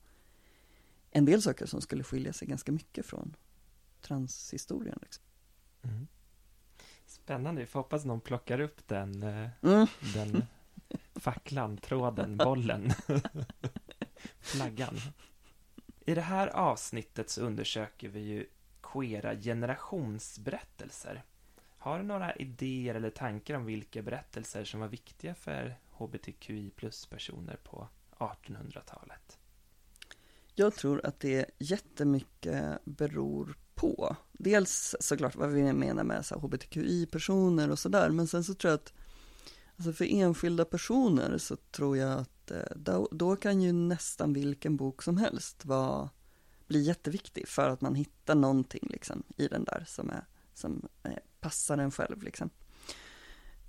en 1.11 1.25
del 1.25 1.41
saker 1.41 1.65
som 1.65 1.81
skulle 1.81 2.03
skilja 2.03 2.33
sig 2.33 2.47
ganska 2.47 2.71
mycket 2.71 3.05
från 3.05 3.35
transhistorien. 4.01 4.99
Liksom. 5.01 5.23
Mm. 5.81 6.07
Spännande, 7.05 7.61
vi 7.61 7.67
får 7.67 7.79
hoppas 7.79 8.05
någon 8.05 8.21
plockar 8.21 8.59
upp 8.59 8.87
den, 8.87 9.23
eh, 9.23 9.49
mm. 9.61 9.87
den 10.13 10.43
facklan, 11.15 11.77
tråden, 11.77 12.37
bollen, 12.37 12.91
flaggan. 14.39 14.95
I 16.05 16.15
det 16.15 16.21
här 16.21 16.47
avsnittet 16.47 17.29
så 17.29 17.41
undersöker 17.41 18.09
vi 18.09 18.19
ju 18.19 18.45
queera 18.93 19.35
generationsberättelser. 19.35 21.23
Har 21.77 21.99
du 21.99 22.05
några 22.05 22.35
idéer 22.35 22.95
eller 22.95 23.09
tankar 23.09 23.55
om 23.55 23.65
vilka 23.65 24.01
berättelser 24.01 24.63
som 24.63 24.79
var 24.79 24.87
viktiga 24.87 25.35
för 25.35 25.75
hbtqi 25.91 26.69
plus-personer 26.75 27.55
på 27.63 27.87
1800-talet? 28.17 29.37
Jag 30.55 30.75
tror 30.75 31.05
att 31.05 31.19
det 31.19 31.45
jättemycket 31.57 32.85
beror 32.85 33.55
på. 33.75 34.15
Dels 34.31 34.95
såklart 34.99 35.35
vad 35.35 35.49
vi 35.49 35.73
menar 35.73 36.03
med 36.03 36.25
hbtqi-personer 36.25 37.71
och 37.71 37.79
sådär, 37.79 38.09
men 38.09 38.27
sen 38.27 38.43
så 38.43 38.53
tror 38.53 38.71
jag 38.71 38.77
att 38.77 38.93
Alltså 39.81 39.93
för 39.93 40.05
enskilda 40.05 40.65
personer 40.65 41.37
så 41.37 41.55
tror 41.55 41.97
jag 41.97 42.19
att 42.19 42.51
eh, 42.51 42.75
då, 42.75 43.07
då 43.11 43.35
kan 43.35 43.61
ju 43.61 43.71
nästan 43.71 44.33
vilken 44.33 44.77
bok 44.77 45.03
som 45.03 45.17
helst 45.17 45.65
vara, 45.65 46.09
blir 46.71 46.81
jätteviktig 46.81 47.47
för 47.47 47.69
att 47.69 47.81
man 47.81 47.95
hittar 47.95 48.35
någonting 48.35 48.87
liksom 48.89 49.23
i 49.37 49.47
den 49.47 49.63
där 49.63 49.83
som, 49.87 50.09
är, 50.09 50.25
som 50.53 50.87
är, 51.03 51.19
passar 51.39 51.77
en 51.77 51.91
själv 51.91 52.23
liksom. 52.23 52.49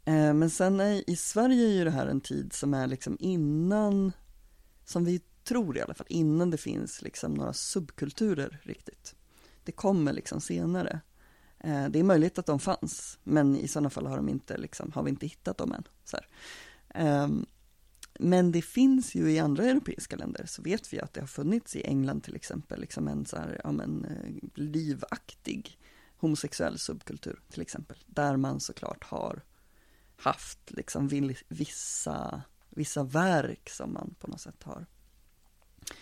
Eh, 0.05 0.35
men 0.35 0.51
sen 0.51 0.81
är, 0.81 1.11
i 1.11 1.17
Sverige 1.17 1.67
är 1.67 1.73
ju 1.73 1.85
det 1.85 1.91
här 1.91 2.07
en 2.07 2.21
tid 2.21 2.53
som 2.53 2.75
är 2.75 2.87
liksom 2.87 3.17
innan, 3.21 4.13
som 4.85 5.05
vi 5.05 5.21
tror 5.45 5.79
i 5.79 5.81
alla 5.81 5.95
fall, 5.95 6.07
innan 6.11 6.51
det 6.51 6.57
finns 6.57 7.03
liksom 7.03 7.35
några 7.35 7.53
subkulturer 7.53 8.61
riktigt. 8.63 9.15
Det 9.65 9.73
kommer 9.73 10.13
liksom 10.13 10.41
senare. 10.41 11.01
Eh, 11.59 11.89
det 11.89 11.99
är 11.99 12.05
möjligt 12.05 12.39
att 12.39 12.47
de 12.47 12.59
fanns, 12.59 13.19
men 13.25 13.57
i 13.57 13.69
sådana 13.69 13.91
fall 13.91 14.07
har, 14.07 14.17
de 14.17 14.29
inte, 14.29 14.59
liksom, 14.59 14.93
har 14.93 15.03
vi 15.03 15.11
inte 15.11 15.27
hittat 15.27 15.59
dem 15.59 15.73
än. 15.73 15.85
Ehm, 16.95 17.47
men 18.23 18.53
det 18.53 18.63
finns 18.63 19.15
ju 19.15 19.33
i 19.33 19.39
andra 19.39 19.65
europeiska 19.65 20.17
länder, 20.17 20.47
så 20.47 20.63
vet 20.63 20.93
vi 20.93 21.01
att 21.01 21.15
det 21.15 21.21
har 21.21 21.27
funnits 21.27 21.77
i 21.77 21.87
England 21.87 22.21
till 22.21 22.37
exempel, 22.37 22.81
liksom 22.81 23.09
en 23.09 23.27
så 23.27 23.37
här, 23.37 23.61
ja, 23.65 23.73
men, 23.73 24.05
eh, 24.05 24.49
livaktig 24.55 25.79
homosexuell 26.17 26.79
subkultur 26.79 27.41
till 27.51 27.63
exempel, 27.63 27.97
där 28.07 28.37
man 28.37 28.61
såklart 28.61 29.05
har 29.05 29.43
haft 30.17 30.71
liksom 30.71 31.09
vissa, 31.49 32.43
vissa 32.71 33.03
verk 33.03 33.71
som 33.71 33.93
man 33.93 34.15
på 34.19 34.27
något 34.27 34.41
sätt 34.41 34.63
har, 34.63 34.87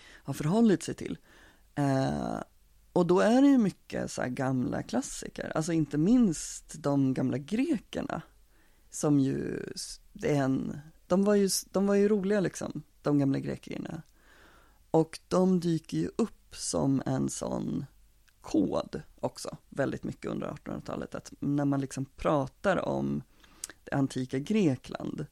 har 0.02 0.34
förhållit 0.34 0.82
sig 0.82 0.94
till. 0.94 1.18
Eh, 1.74 2.40
och 2.92 3.06
då 3.06 3.20
är 3.20 3.42
det 3.42 3.48
ju 3.48 3.58
mycket 3.58 4.10
så 4.10 4.22
gamla 4.26 4.82
klassiker, 4.82 5.52
alltså 5.54 5.72
inte 5.72 5.98
minst 5.98 6.82
de 6.82 7.14
gamla 7.14 7.38
grekerna. 7.38 8.22
Som 8.90 9.20
ju, 9.20 9.64
det 10.12 10.36
är 10.36 10.42
en, 10.42 10.80
de 11.10 11.24
var 11.24 11.34
ju, 11.34 11.48
de 11.70 11.86
var 11.86 11.94
ju 11.94 12.08
roliga 12.08 12.40
liksom, 12.40 12.82
de 13.02 13.18
gamla 13.18 13.38
grekerna. 13.38 14.02
Och 14.90 15.20
de 15.28 15.60
dyker 15.60 15.98
ju 15.98 16.10
upp 16.16 16.56
som 16.56 17.02
en 17.06 17.28
sån 17.28 17.84
kod 18.40 19.02
också, 19.20 19.56
väldigt 19.68 20.04
mycket 20.04 20.30
under 20.30 20.46
1800-talet. 20.46 21.14
Att 21.14 21.32
när 21.40 21.64
man 21.64 21.80
liksom 21.80 22.04
pratar 22.04 22.88
om 22.88 23.22
det 23.84 23.92
antika 23.92 24.38
Grekland, 24.38 25.26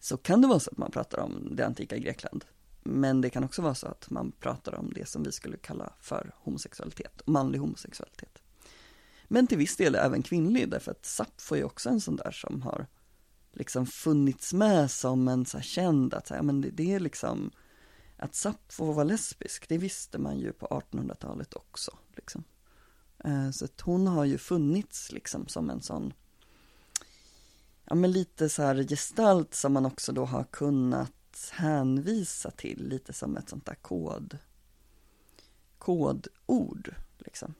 så 0.00 0.16
kan 0.16 0.42
det 0.42 0.48
vara 0.48 0.60
så 0.60 0.70
att 0.70 0.78
man 0.78 0.90
pratar 0.90 1.18
om 1.18 1.56
det 1.56 1.66
antika 1.66 1.98
Grekland 1.98 2.44
men 2.88 3.20
det 3.20 3.30
kan 3.30 3.44
också 3.44 3.62
vara 3.62 3.74
så 3.74 3.86
att 3.86 4.10
man 4.10 4.32
pratar 4.32 4.74
om 4.74 4.92
det 4.94 5.08
som 5.08 5.22
vi 5.22 5.32
skulle 5.32 5.56
kalla 5.56 5.92
för 6.00 6.32
homosexualitet, 6.36 7.22
manlig 7.26 7.58
homosexualitet. 7.58 8.42
Men 9.24 9.46
till 9.46 9.58
viss 9.58 9.76
del 9.76 9.94
även 9.94 10.22
kvinnlig, 10.22 10.70
därför 10.70 10.90
att 10.90 11.06
Sappho 11.06 11.56
är 11.56 11.64
också 11.64 11.88
en 11.88 12.00
sån 12.00 12.16
där 12.16 12.30
som 12.30 12.62
har 12.62 12.86
liksom 13.52 13.86
funnits 13.86 14.52
med 14.52 14.90
som 14.90 15.28
en 15.28 15.46
så 15.46 15.56
här 15.58 15.64
känd, 15.64 16.14
att 16.14 16.26
så 16.26 16.34
här, 16.34 16.42
men 16.42 16.60
det, 16.60 16.70
det 16.70 16.94
är 16.94 17.00
liksom, 17.00 17.50
att 18.16 18.34
Sappho 18.34 18.92
var 18.92 19.04
lesbisk, 19.04 19.68
det 19.68 19.78
visste 19.78 20.18
man 20.18 20.38
ju 20.38 20.52
på 20.52 20.66
1800-talet 20.66 21.54
också. 21.54 21.98
Liksom. 22.16 22.44
Eh, 23.24 23.50
så 23.50 23.64
att 23.64 23.80
hon 23.80 24.06
har 24.06 24.24
ju 24.24 24.38
funnits 24.38 25.12
liksom 25.12 25.48
som 25.48 25.70
en 25.70 25.82
sån, 25.82 26.12
ja 27.84 27.94
men 27.94 28.12
lite 28.12 28.48
så 28.48 28.62
här 28.62 28.82
gestalt 28.82 29.54
som 29.54 29.72
man 29.72 29.86
också 29.86 30.12
då 30.12 30.24
har 30.24 30.44
kunnat 30.44 31.12
hänvisa 31.52 32.50
till 32.50 32.88
lite 32.88 33.12
som 33.12 33.36
ett 33.36 33.48
sånt 33.48 33.66
där 33.66 33.74
kod, 33.74 34.38
kodord. 35.78 36.94
Liksom. 37.18 37.54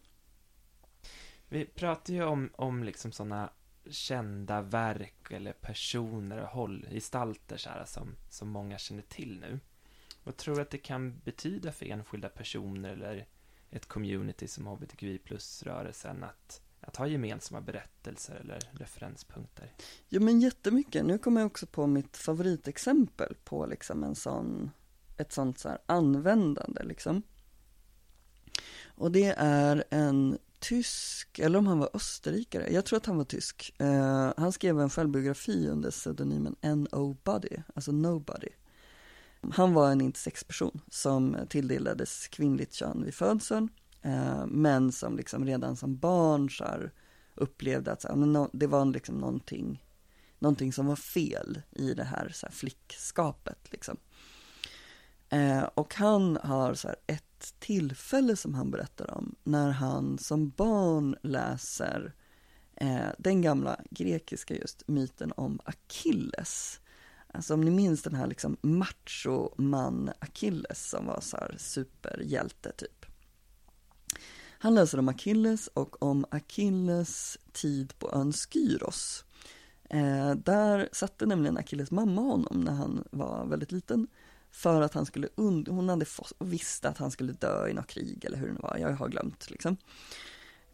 Vi 1.49 1.65
pratar 1.65 2.15
ju 2.15 2.25
om, 2.25 2.51
om 2.57 2.85
liksom 2.85 3.13
sådana 3.13 3.51
kända 3.91 4.63
verk 4.63 5.31
eller 5.31 5.53
personer 5.53 6.43
och 6.43 6.49
håll, 6.49 6.87
gestalter 6.91 7.57
så 7.57 7.71
här, 7.71 7.85
som, 7.85 8.17
som 8.31 8.49
många 8.49 8.79
känner 8.79 9.03
till 9.03 9.41
nu. 9.41 9.61
Vad 10.25 10.37
tror 10.37 10.57
du 10.57 10.63
att 10.63 10.71
det 10.71 10.79
kan 10.79 11.19
betyda 11.25 11.73
för 11.73 11.87
enskilda 11.87 12.29
personer 12.29 12.93
eller 12.93 13.27
ett 13.71 13.87
community 13.87 14.49
som 14.49 14.67
hbtqi 14.67 15.19
plus-rörelsen 15.19 16.25
att 16.25 16.63
att 16.81 16.97
ha 16.97 17.07
gemensamma 17.07 17.61
berättelser 17.61 18.35
eller 18.35 18.61
referenspunkter? 18.73 19.73
Jo 20.09 20.23
men 20.23 20.41
jättemycket. 20.41 21.05
Nu 21.05 21.19
kommer 21.19 21.41
jag 21.41 21.47
också 21.47 21.67
på 21.67 21.87
mitt 21.87 22.17
favoritexempel 22.17 23.37
på 23.45 23.67
liksom 23.67 24.05
en 24.05 24.15
sån, 24.15 24.71
ett 25.17 25.33
sånt 25.33 25.59
så 25.59 25.69
här 25.69 25.79
användande 25.87 26.83
liksom. 26.83 27.23
Och 28.85 29.13
det 29.13 29.35
är 29.39 29.85
en 29.91 30.39
tysk, 30.61 31.39
eller 31.39 31.59
om 31.59 31.67
han 31.67 31.79
var 31.79 31.91
österrikare, 31.95 32.73
jag 32.73 32.85
tror 32.85 32.97
att 32.97 33.07
han 33.07 33.17
var 33.17 33.25
tysk. 33.25 33.75
Eh, 33.79 34.33
han 34.37 34.53
skrev 34.53 34.81
en 34.81 34.91
självbiografi 34.91 35.69
under 35.69 35.91
pseudonymen 35.91 36.57
N.O.Buddy, 36.61 37.57
alltså 37.75 37.93
Nobody. 37.93 38.49
Han 39.53 39.75
var 39.75 39.91
en 39.91 40.01
intersexperson 40.01 40.81
som 40.91 41.37
tilldelades 41.49 42.29
kvinnligt 42.29 42.75
kön 42.75 43.05
vid 43.05 43.15
födseln 43.15 43.69
Eh, 44.03 44.47
men 44.47 44.93
som 44.93 45.17
liksom 45.17 45.45
redan 45.45 45.77
som 45.77 45.99
barn 45.99 46.51
så 46.51 46.65
här, 46.65 46.93
upplevde 47.35 47.93
att 47.93 48.03
så 48.03 48.09
här, 48.09 48.49
det 48.53 48.67
var 48.67 48.85
liksom 48.85 49.19
någonting, 49.19 49.85
någonting 50.39 50.73
som 50.73 50.87
var 50.87 50.97
fel 50.97 51.63
i 51.71 51.95
det 51.95 52.05
här, 52.05 52.29
så 52.29 52.47
här 52.47 52.53
flickskapet. 52.53 53.73
Liksom. 53.73 53.97
Eh, 55.29 55.63
och 55.63 55.95
han 55.95 56.37
har 56.37 56.75
så 56.75 56.89
här, 56.89 56.97
ett 57.07 57.28
tillfälle 57.39 58.37
som 58.37 58.55
han 58.55 58.71
berättar 58.71 59.15
om 59.19 59.35
när 59.45 59.71
han 59.71 60.19
som 60.19 60.51
barn 60.51 61.17
läser 61.23 62.15
eh, 62.75 63.09
den 63.19 63.43
gamla 63.43 63.81
grekiska 63.91 64.57
just 64.57 64.89
myten 64.89 65.33
om 65.37 65.61
Achilles. 65.65 66.81
Alltså 67.33 67.55
om 67.55 67.61
ni 67.61 67.71
minns 67.71 68.03
den 68.03 68.15
här 68.15 68.27
liksom 68.27 68.57
macho-man 68.61 70.11
Achilles 70.19 70.91
som 70.91 71.07
var 71.07 71.21
så 71.21 71.37
här 71.37 71.55
superhjälte 71.59 72.73
typ. 72.73 73.07
Han 74.61 74.75
läser 74.75 74.99
om 74.99 75.09
Achilles 75.09 75.67
och 75.67 76.03
om 76.03 76.27
Achilles 76.31 77.39
tid 77.53 77.99
på 77.99 78.13
ön 78.13 78.33
Skyros. 78.33 79.25
Eh, 79.91 80.35
där 80.35 80.89
satte 80.93 81.27
nämligen 81.27 81.59
Achilles 81.59 81.91
mamma 81.91 82.21
honom 82.21 82.61
när 82.61 82.73
han 82.73 83.05
var 83.11 83.47
väldigt 83.47 83.73
liten. 83.73 84.07
För 84.51 84.83
att 84.83 84.95
han 84.95 85.07
skulle, 85.07 85.29
und 85.35 85.69
hon 85.69 85.89
hade 85.89 86.07
visste 86.39 86.89
att 86.89 86.99
han 86.99 87.11
skulle 87.11 87.33
dö 87.33 87.69
i 87.69 87.73
något 87.73 87.87
krig 87.87 88.25
eller 88.25 88.39
hur 88.39 88.49
det 88.49 88.63
var, 88.63 88.77
jag 88.81 88.93
har 88.93 89.09
glömt 89.09 89.51
liksom. 89.51 89.77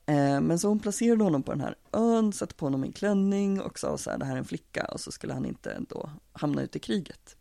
Eh, 0.07 0.41
men 0.41 0.59
så 0.59 0.69
hon 0.69 0.81
placerade 0.81 1.25
honom 1.25 1.43
på 1.43 1.53
den 1.53 1.61
här 1.61 1.75
ön, 1.93 2.33
satte 2.33 2.55
på 2.55 2.67
honom 2.67 2.83
en 2.83 2.93
klänning 2.93 3.61
och 3.61 3.79
sa 3.79 3.99
så 3.99 4.11
här, 4.11 4.19
det 4.19 4.25
här 4.25 4.35
är 4.35 4.39
en 4.39 4.45
flicka 4.45 4.85
och 4.85 5.01
så 5.01 5.13
skulle 5.13 5.33
han 5.33 5.47
inte 5.47 5.81
då 5.89 6.11
hamna 6.33 6.63
ute 6.63 6.79
i 6.79 6.81
kriget. 6.81 7.37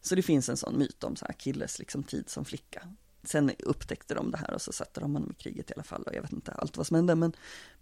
Så 0.00 0.14
det 0.14 0.22
finns 0.22 0.48
en 0.48 0.56
sån 0.56 0.78
myt 0.78 1.04
om 1.04 1.16
så 1.16 1.24
här 1.26 1.32
killes 1.32 1.78
liksom 1.78 2.02
tid 2.02 2.28
som 2.28 2.44
flicka. 2.44 2.88
Sen 3.22 3.50
upptäckte 3.58 4.14
de 4.14 4.30
det 4.30 4.38
här 4.38 4.54
och 4.54 4.62
så 4.62 4.72
satte 4.72 5.00
de 5.00 5.14
honom 5.14 5.30
i 5.30 5.42
kriget 5.42 5.70
i 5.70 5.74
alla 5.74 5.82
fall 5.82 6.02
och 6.02 6.14
jag 6.14 6.22
vet 6.22 6.32
inte 6.32 6.52
allt 6.52 6.76
vad 6.76 6.86
som 6.86 6.94
hände 6.94 7.14
men, 7.14 7.32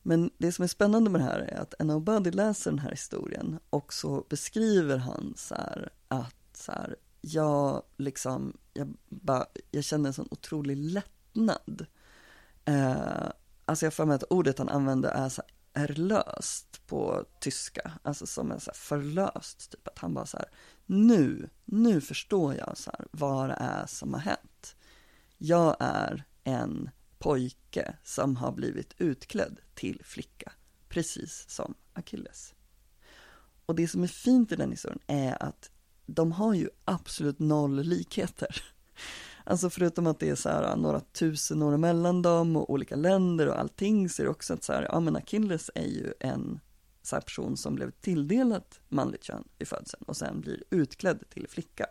men 0.02 0.30
det 0.38 0.52
som 0.52 0.62
är 0.62 0.66
spännande 0.66 1.10
med 1.10 1.20
det 1.20 1.24
här 1.24 1.38
är 1.38 1.60
att 1.60 1.74
Enno 1.78 1.94
Obadi 1.94 2.30
läser 2.30 2.70
den 2.70 2.78
här 2.78 2.90
historien 2.90 3.58
och 3.70 3.92
så 3.92 4.26
beskriver 4.28 4.96
han 4.96 5.34
så 5.36 5.54
här 5.54 5.90
att 6.08 6.45
så 6.56 6.72
här, 6.72 6.96
jag 7.20 7.82
liksom, 7.96 8.56
jag, 8.72 8.94
bara, 9.08 9.46
jag 9.70 9.84
kände 9.84 10.08
en 10.08 10.14
sån 10.14 10.28
otrolig 10.30 10.76
lättnad 10.76 11.86
Eh, 12.66 13.30
alltså 13.64 13.86
jag 13.86 13.94
får 13.94 14.06
mig 14.06 14.14
att 14.14 14.24
ordet 14.30 14.58
han 14.58 14.68
använder 14.68 15.08
är 15.08 15.28
så 15.28 15.42
är 15.72 15.88
löst 15.88 16.86
på 16.86 17.24
tyska, 17.40 17.92
alltså 18.02 18.26
som 18.26 18.50
är 18.50 18.58
så 18.58 18.70
förlöst, 18.74 19.70
typ 19.70 19.88
att 19.88 19.98
han 19.98 20.14
bara 20.14 20.26
så 20.26 20.36
här, 20.36 20.46
nu, 20.86 21.50
nu 21.64 22.00
förstår 22.00 22.54
jag 22.54 22.78
så 22.78 22.90
här, 22.98 23.06
vad 23.10 23.48
det 23.48 23.56
är 23.60 23.86
som 23.86 24.14
har 24.14 24.20
hänt. 24.20 24.76
Jag 25.38 25.76
är 25.80 26.24
en 26.44 26.90
pojke 27.18 27.96
som 28.04 28.36
har 28.36 28.52
blivit 28.52 28.94
utklädd 28.98 29.60
till 29.74 30.00
flicka, 30.04 30.52
precis 30.88 31.44
som 31.48 31.74
Achilles. 31.92 32.54
Och 33.66 33.74
det 33.74 33.88
som 33.88 34.02
är 34.02 34.06
fint 34.06 34.52
i 34.52 34.56
den 34.56 34.70
historien 34.70 35.00
är 35.06 35.42
att 35.42 35.70
de 36.06 36.32
har 36.32 36.54
ju 36.54 36.68
absolut 36.84 37.38
noll 37.38 37.82
likheter. 37.82 38.62
Alltså 39.48 39.70
förutom 39.70 40.06
att 40.06 40.20
det 40.20 40.28
är 40.28 40.34
så 40.34 40.48
här 40.48 40.70
äh, 40.70 40.76
några 40.76 41.00
tusen 41.00 41.62
år 41.62 41.76
mellan 41.76 42.22
dem 42.22 42.56
och 42.56 42.70
olika 42.70 42.96
länder 42.96 43.48
och 43.48 43.58
allting 43.58 44.08
så 44.08 44.22
är 44.22 44.24
det 44.24 44.30
också 44.30 44.54
att 44.54 44.64
så 44.64 44.72
här, 44.72 44.82
ja 44.82 45.00
men 45.00 45.16
Achilles 45.16 45.70
är 45.74 45.86
ju 45.86 46.12
en 46.20 46.60
så 47.02 47.20
person 47.20 47.56
som 47.56 47.74
blev 47.74 47.90
tilldelat 47.90 48.80
manligt 48.88 49.24
kön 49.24 49.44
i 49.58 49.64
födseln 49.64 50.04
och 50.06 50.16
sen 50.16 50.40
blir 50.40 50.64
utklädd 50.70 51.22
till 51.30 51.46
flicka. 51.48 51.86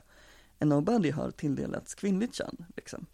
En 0.59 0.69
nobody 0.69 1.11
har 1.11 1.31
tilldelats 1.31 1.95
kvinnligt 1.95 2.35
kön 2.35 2.65
liksom. 2.75 3.05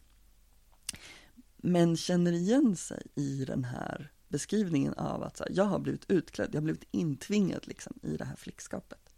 Men 1.58 1.98
känner 1.98 2.32
igen 2.32 2.76
sig 2.76 3.04
i 3.16 3.46
den 3.46 3.64
här 3.64 4.12
beskrivningen 4.28 4.94
av 4.94 5.24
att 5.24 5.38
så 5.38 5.44
här, 5.44 5.52
jag 5.56 5.66
har 5.66 5.80
blivit 5.80 6.12
utklädd, 6.12 6.50
jag 6.52 6.62
har 6.62 6.64
blivit 6.64 6.88
intvingad 6.92 7.68
liksom 7.68 8.00
i 8.04 8.18
det 8.18 8.26
här 8.26 8.36
flickskapet. 8.36 9.11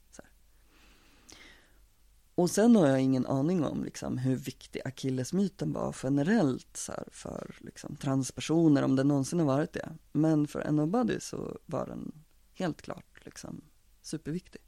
Och 2.35 2.49
sen 2.49 2.75
har 2.75 2.87
jag 2.87 3.01
ingen 3.01 3.25
aning 3.25 3.63
om 3.63 3.83
liksom, 3.83 4.17
hur 4.17 4.35
viktig 4.35 4.81
Achilles-myten 4.85 5.73
var 5.73 5.95
generellt 6.03 6.77
så 6.77 6.91
här, 6.91 7.07
för 7.11 7.55
liksom, 7.59 7.95
transpersoner, 7.95 8.83
om 8.83 8.95
det 8.95 9.03
någonsin 9.03 9.39
har 9.39 9.45
varit 9.45 9.73
det. 9.73 9.89
Men 10.11 10.47
för 10.47 10.71
nobody 10.71 11.19
så 11.19 11.57
var 11.65 11.85
den 11.85 12.11
helt 12.53 12.81
klart 12.81 13.21
liksom, 13.25 13.61
superviktig. 14.01 14.61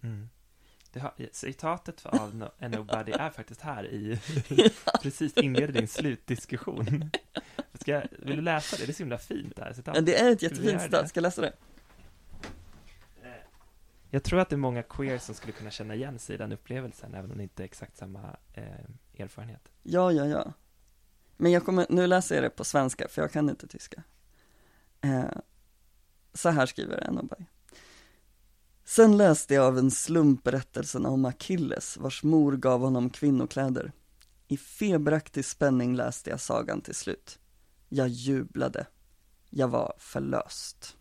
Mm. 0.00 0.28
Har, 0.94 1.14
citatet 1.32 2.06
av 2.06 2.50
nobody 2.58 3.12
är 3.12 3.30
faktiskt 3.30 3.60
här 3.60 3.86
i 3.86 4.20
precis 5.02 5.36
inleder 5.36 5.72
din 5.72 5.88
slutdiskussion. 5.88 7.10
Ska, 7.80 8.02
vill 8.18 8.36
du 8.36 8.42
läsa 8.42 8.76
det? 8.76 8.86
Det 8.86 8.90
är 8.90 8.94
så 8.94 9.02
himla 9.02 9.18
fint 9.18 9.56
det 9.56 9.62
här 9.62 9.72
citatet. 9.72 10.06
Det 10.06 10.20
är 10.20 10.32
ett 10.32 10.42
jättefint 10.42 10.82
citat, 10.82 11.08
ska 11.08 11.18
jag 11.18 11.22
läsa 11.22 11.40
det? 11.40 11.52
Jag 14.10 14.22
tror 14.22 14.40
att 14.40 14.48
det 14.48 14.54
är 14.54 14.58
många 14.58 14.82
queer 14.82 15.18
som 15.18 15.34
skulle 15.34 15.52
kunna 15.52 15.70
känna 15.70 15.94
igen 15.94 16.18
sig 16.18 16.34
i 16.34 16.38
den 16.38 16.52
upplevelsen, 16.52 17.14
även 17.14 17.30
om 17.30 17.36
det 17.36 17.42
inte 17.42 17.62
är 17.62 17.64
exakt 17.64 17.96
samma 17.96 18.36
eh, 18.52 18.64
erfarenhet. 19.18 19.68
Ja, 19.82 20.12
ja, 20.12 20.26
ja. 20.26 20.52
Men 21.36 21.52
jag 21.52 21.64
kommer, 21.64 21.86
nu 21.88 22.06
läser 22.06 22.34
jag 22.34 22.44
det 22.44 22.50
på 22.50 22.64
svenska, 22.64 23.08
för 23.08 23.22
jag 23.22 23.32
kan 23.32 23.50
inte 23.50 23.66
tyska. 23.66 24.02
Eh, 25.00 25.24
så 26.34 26.48
här 26.48 26.66
skriver 26.66 27.08
Enoberg. 27.08 27.46
Sen 28.84 29.16
läste 29.16 29.54
jag 29.54 29.66
av 29.66 29.78
en 29.78 29.90
slump 29.90 30.42
berättelsen 30.42 31.06
om 31.06 31.24
Achilles, 31.24 31.96
vars 31.96 32.22
mor 32.22 32.56
gav 32.56 32.80
honom 32.80 33.10
kvinnokläder. 33.10 33.92
I 34.48 34.56
feberaktig 34.56 35.44
spänning 35.44 35.96
läste 35.96 36.30
jag 36.30 36.40
sagan 36.40 36.80
till 36.80 36.94
slut. 36.94 37.38
Jag 37.88 38.08
jublade. 38.08 38.86
Jag 39.50 39.68
var 39.68 39.94
förlöst. 39.98 40.96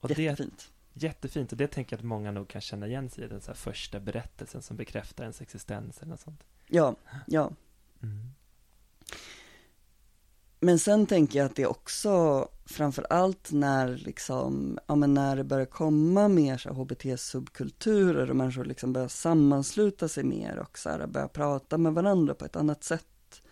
Och 0.00 0.10
Jättefint. 0.10 0.72
Jättefint, 0.98 1.52
och 1.52 1.58
det 1.58 1.66
tänker 1.66 1.96
jag 1.96 1.98
att 1.98 2.04
många 2.04 2.30
nog 2.30 2.48
kan 2.48 2.60
känna 2.60 2.86
igen 2.86 3.10
sig 3.10 3.24
i, 3.24 3.28
den 3.28 3.40
så 3.40 3.54
första 3.54 4.00
berättelsen 4.00 4.62
som 4.62 4.76
bekräftar 4.76 5.24
ens 5.24 5.40
existens 5.40 5.98
eller 5.98 6.10
något 6.10 6.20
sånt. 6.20 6.44
Ja, 6.66 6.96
ja. 7.26 7.50
Mm. 8.02 8.30
Men 10.60 10.78
sen 10.78 11.06
tänker 11.06 11.38
jag 11.38 11.46
att 11.46 11.56
det 11.56 11.66
också, 11.66 12.48
framför 12.64 13.06
allt 13.10 13.52
när 13.52 13.96
liksom, 13.96 14.78
ja 14.86 14.94
men 14.94 15.14
när 15.14 15.36
det 15.36 15.44
börjar 15.44 15.66
komma 15.66 16.28
mer 16.28 16.58
så 16.58 16.70
HBT-subkulturer 16.70 18.30
och 18.30 18.36
människor 18.36 18.64
liksom 18.64 18.92
börjar 18.92 19.08
sammansluta 19.08 20.08
sig 20.08 20.24
mer 20.24 20.58
och 20.58 20.78
så 20.78 20.90
här, 20.90 21.06
börja 21.06 21.28
prata 21.28 21.78
med 21.78 21.94
varandra 21.94 22.34
på 22.34 22.44
ett 22.44 22.56
annat 22.56 22.84
sätt. 22.84 23.42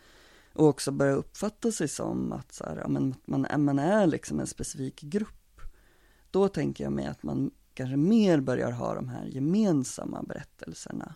Och 0.53 0.67
också 0.67 0.91
börja 0.91 1.13
uppfatta 1.13 1.73
sig 1.73 1.89
som 1.89 2.33
att 2.33 2.53
så 2.53 2.65
här, 2.65 2.77
ja, 2.77 2.89
men 2.89 3.15
man, 3.25 3.47
man 3.65 3.79
är 3.79 4.07
liksom 4.07 4.41
en 4.41 4.47
specifik 4.47 5.01
grupp 5.01 5.44
då 6.35 6.49
tänker 6.49 6.85
jag 6.85 6.93
mig 6.93 7.07
att 7.07 7.23
man 7.23 7.51
kanske 7.75 7.97
mer 7.97 8.41
börjar 8.41 8.71
ha 8.71 8.95
de 8.95 9.09
här 9.09 9.25
gemensamma 9.25 10.23
berättelserna. 10.23 11.15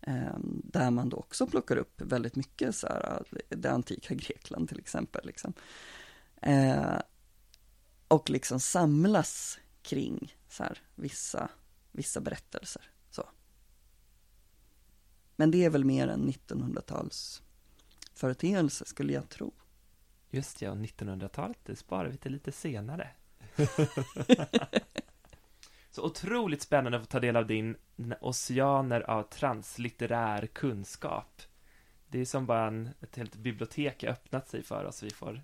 Eh, 0.00 0.38
där 0.64 0.90
man 0.90 1.08
då 1.08 1.16
också 1.16 1.46
plockar 1.46 1.76
upp 1.76 2.00
väldigt 2.00 2.36
mycket 2.36 2.74
så 2.74 2.86
här, 2.86 3.22
det 3.48 3.70
antika 3.70 4.14
Grekland 4.14 4.68
till 4.68 4.78
exempel. 4.78 5.26
Liksom. 5.26 5.52
Eh, 6.42 6.98
och 8.08 8.30
liksom 8.30 8.60
samlas 8.60 9.58
kring 9.82 10.36
så 10.48 10.62
här, 10.62 10.82
vissa, 10.94 11.48
vissa 11.92 12.20
berättelser. 12.20 12.90
Så. 13.10 13.28
Men 15.36 15.50
det 15.50 15.64
är 15.64 15.70
väl 15.70 15.84
mer 15.84 16.08
en 16.08 16.32
1900-tals 16.32 17.42
företeelse 18.14 18.84
skulle 18.84 19.12
jag 19.12 19.28
tro. 19.28 19.52
Just 20.30 20.62
ja, 20.62 20.74
1900-talet, 20.74 21.58
det 21.64 21.76
sparar 21.76 22.08
vi 22.08 22.16
till 22.16 22.32
lite 22.32 22.52
senare. 22.52 23.10
Så 25.90 26.02
otroligt 26.02 26.62
spännande 26.62 26.98
att 26.98 27.04
få 27.04 27.10
ta 27.10 27.20
del 27.20 27.36
av 27.36 27.46
din 27.46 27.76
oceaner 28.20 29.00
av 29.00 29.22
translitterär 29.22 30.46
kunskap. 30.46 31.42
Det 32.08 32.20
är 32.20 32.24
som 32.24 32.46
bara 32.46 32.66
en, 32.66 32.90
ett 33.00 33.16
helt 33.16 33.36
bibliotek 33.36 34.02
har 34.02 34.10
öppnat 34.10 34.48
sig 34.48 34.62
för 34.62 34.84
oss. 34.84 35.02
Vi 35.02 35.10
får 35.10 35.42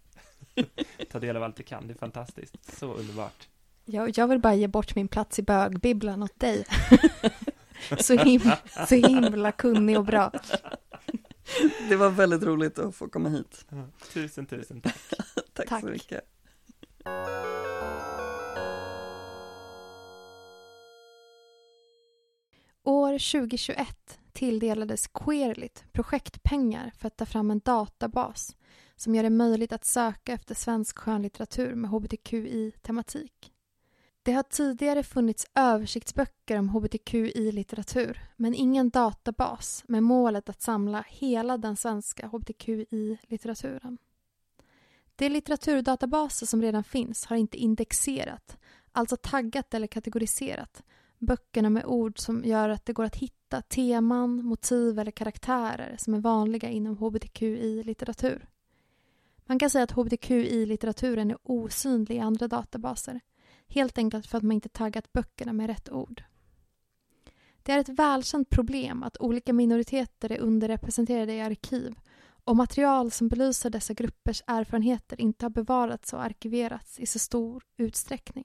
ta 1.10 1.18
del 1.18 1.36
av 1.36 1.42
allt 1.42 1.60
vi 1.60 1.64
kan. 1.64 1.86
Det 1.86 1.92
är 1.92 1.98
fantastiskt. 1.98 2.78
Så 2.78 2.92
underbart. 2.94 3.48
Jag, 3.84 4.18
jag 4.18 4.28
vill 4.28 4.38
bara 4.38 4.54
ge 4.54 4.68
bort 4.68 4.94
min 4.94 5.08
plats 5.08 5.38
i 5.38 5.42
bögbibblan 5.42 6.22
åt 6.22 6.40
dig. 6.40 6.64
så, 7.98 8.16
him 8.16 8.40
så 8.88 8.94
himla 8.94 9.52
kunnig 9.52 9.98
och 9.98 10.04
bra. 10.04 10.32
Det 11.88 11.96
var 11.96 12.10
väldigt 12.10 12.42
roligt 12.42 12.78
att 12.78 12.94
få 12.94 13.08
komma 13.08 13.28
hit. 13.28 13.66
Tusen, 14.12 14.46
tusen 14.46 14.80
tack. 14.80 14.96
tack, 15.52 15.68
tack 15.68 15.80
så 15.80 15.86
mycket. 15.86 16.24
År 22.84 23.12
2021 23.12 24.18
tilldelades 24.32 25.06
Queerlit 25.06 25.84
projektpengar 25.92 26.92
för 26.98 27.06
att 27.06 27.16
ta 27.16 27.26
fram 27.26 27.50
en 27.50 27.58
databas 27.58 28.56
som 28.96 29.14
gör 29.14 29.22
det 29.22 29.30
möjligt 29.30 29.72
att 29.72 29.84
söka 29.84 30.32
efter 30.32 30.54
svensk 30.54 30.98
skönlitteratur 30.98 31.74
med 31.74 31.90
hbtqi-tematik. 31.90 33.52
Det 34.22 34.32
har 34.32 34.42
tidigare 34.42 35.02
funnits 35.02 35.46
översiktsböcker 35.54 36.58
om 36.58 36.68
hbtqi-litteratur 36.68 38.20
men 38.36 38.54
ingen 38.54 38.90
databas 38.90 39.84
med 39.88 40.02
målet 40.02 40.48
att 40.48 40.62
samla 40.62 41.04
hela 41.08 41.58
den 41.58 41.76
svenska 41.76 42.26
hbtqi-litteraturen. 42.26 43.98
De 45.16 45.28
litteraturdatabaser 45.28 46.46
som 46.46 46.62
redan 46.62 46.84
finns 46.84 47.26
har 47.26 47.36
inte 47.36 47.56
indexerat, 47.56 48.56
alltså 48.92 49.16
taggat 49.16 49.74
eller 49.74 49.86
kategoriserat, 49.86 50.82
böckerna 51.22 51.70
med 51.70 51.84
ord 51.84 52.18
som 52.18 52.44
gör 52.44 52.68
att 52.68 52.84
det 52.84 52.92
går 52.92 53.04
att 53.04 53.16
hitta 53.16 53.62
teman, 53.62 54.44
motiv 54.44 54.98
eller 54.98 55.10
karaktärer 55.10 55.96
som 55.98 56.14
är 56.14 56.20
vanliga 56.20 56.68
inom 56.68 56.96
hbtqi-litteratur. 56.96 58.48
Man 59.46 59.58
kan 59.58 59.70
säga 59.70 59.84
att 59.84 59.92
hbtqi-litteraturen 59.92 61.30
är 61.30 61.38
osynlig 61.42 62.16
i 62.16 62.18
andra 62.18 62.48
databaser. 62.48 63.20
Helt 63.68 63.98
enkelt 63.98 64.26
för 64.26 64.38
att 64.38 64.44
man 64.44 64.52
inte 64.52 64.68
taggat 64.68 65.12
böckerna 65.12 65.52
med 65.52 65.66
rätt 65.66 65.90
ord. 65.90 66.22
Det 67.62 67.72
är 67.72 67.78
ett 67.78 67.88
välkänt 67.88 68.50
problem 68.50 69.02
att 69.02 69.16
olika 69.20 69.52
minoriteter 69.52 70.32
är 70.32 70.38
underrepresenterade 70.38 71.34
i 71.34 71.40
arkiv 71.40 71.94
och 72.44 72.56
material 72.56 73.10
som 73.10 73.28
belyser 73.28 73.70
dessa 73.70 73.94
gruppers 73.94 74.42
erfarenheter 74.46 75.20
inte 75.20 75.44
har 75.44 75.50
bevarats 75.50 76.12
och 76.12 76.22
arkiverats 76.22 77.00
i 77.00 77.06
så 77.06 77.18
stor 77.18 77.62
utsträckning. 77.76 78.44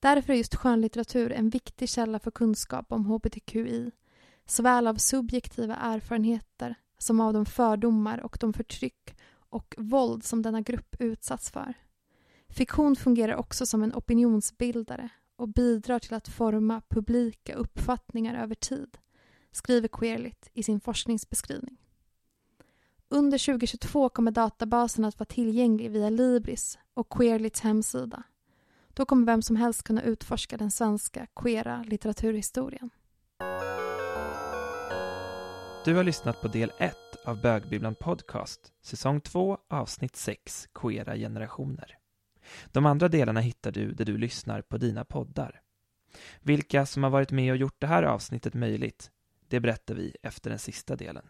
Därför 0.00 0.32
är 0.32 0.36
just 0.36 0.54
skönlitteratur 0.54 1.32
en 1.32 1.48
viktig 1.48 1.88
källa 1.88 2.18
för 2.18 2.30
kunskap 2.30 2.92
om 2.92 3.06
hbtqi, 3.06 3.90
såväl 4.46 4.86
av 4.86 4.94
subjektiva 4.94 5.76
erfarenheter 5.76 6.74
som 6.98 7.20
av 7.20 7.32
de 7.32 7.46
fördomar 7.46 8.18
och 8.18 8.36
de 8.40 8.52
förtryck 8.52 9.16
och 9.30 9.74
våld 9.78 10.24
som 10.24 10.42
denna 10.42 10.60
grupp 10.60 10.96
utsatts 10.98 11.50
för. 11.50 11.74
Fiktion 12.48 12.96
fungerar 12.96 13.36
också 13.36 13.66
som 13.66 13.82
en 13.82 13.94
opinionsbildare 13.94 15.08
och 15.36 15.48
bidrar 15.48 15.98
till 15.98 16.14
att 16.14 16.28
forma 16.28 16.82
publika 16.88 17.54
uppfattningar 17.54 18.42
över 18.42 18.54
tid, 18.54 18.98
skriver 19.50 19.88
Queerlit 19.88 20.50
i 20.54 20.62
sin 20.62 20.80
forskningsbeskrivning. 20.80 21.76
Under 23.08 23.38
2022 23.38 24.08
kommer 24.08 24.30
databasen 24.30 25.04
att 25.04 25.18
vara 25.18 25.26
tillgänglig 25.26 25.90
via 25.90 26.10
Libris 26.10 26.78
och 26.94 27.08
Queerlits 27.12 27.60
hemsida. 27.60 28.22
Då 28.98 29.04
kommer 29.04 29.26
vem 29.26 29.42
som 29.42 29.56
helst 29.56 29.82
kunna 29.82 30.02
utforska 30.02 30.56
den 30.56 30.70
svenska 30.70 31.26
queera 31.36 31.84
litteraturhistorien. 31.86 32.90
Du 35.84 35.94
har 35.94 36.04
lyssnat 36.04 36.40
på 36.40 36.48
del 36.48 36.72
1 36.78 36.94
av 37.24 37.40
Bögbibblan 37.40 37.94
Podcast, 37.94 38.72
säsong 38.82 39.20
2, 39.20 39.58
avsnitt 39.68 40.16
6, 40.16 40.68
Queera 40.74 41.16
generationer. 41.16 41.98
De 42.72 42.86
andra 42.86 43.08
delarna 43.08 43.40
hittar 43.40 43.72
du 43.72 43.92
där 43.92 44.04
du 44.04 44.18
lyssnar 44.18 44.62
på 44.62 44.78
dina 44.78 45.04
poddar. 45.04 45.60
Vilka 46.40 46.86
som 46.86 47.02
har 47.02 47.10
varit 47.10 47.32
med 47.32 47.52
och 47.52 47.56
gjort 47.56 47.80
det 47.80 47.86
här 47.86 48.02
avsnittet 48.02 48.54
möjligt, 48.54 49.10
det 49.48 49.60
berättar 49.60 49.94
vi 49.94 50.16
efter 50.22 50.50
den 50.50 50.58
sista 50.58 50.96
delen. 50.96 51.26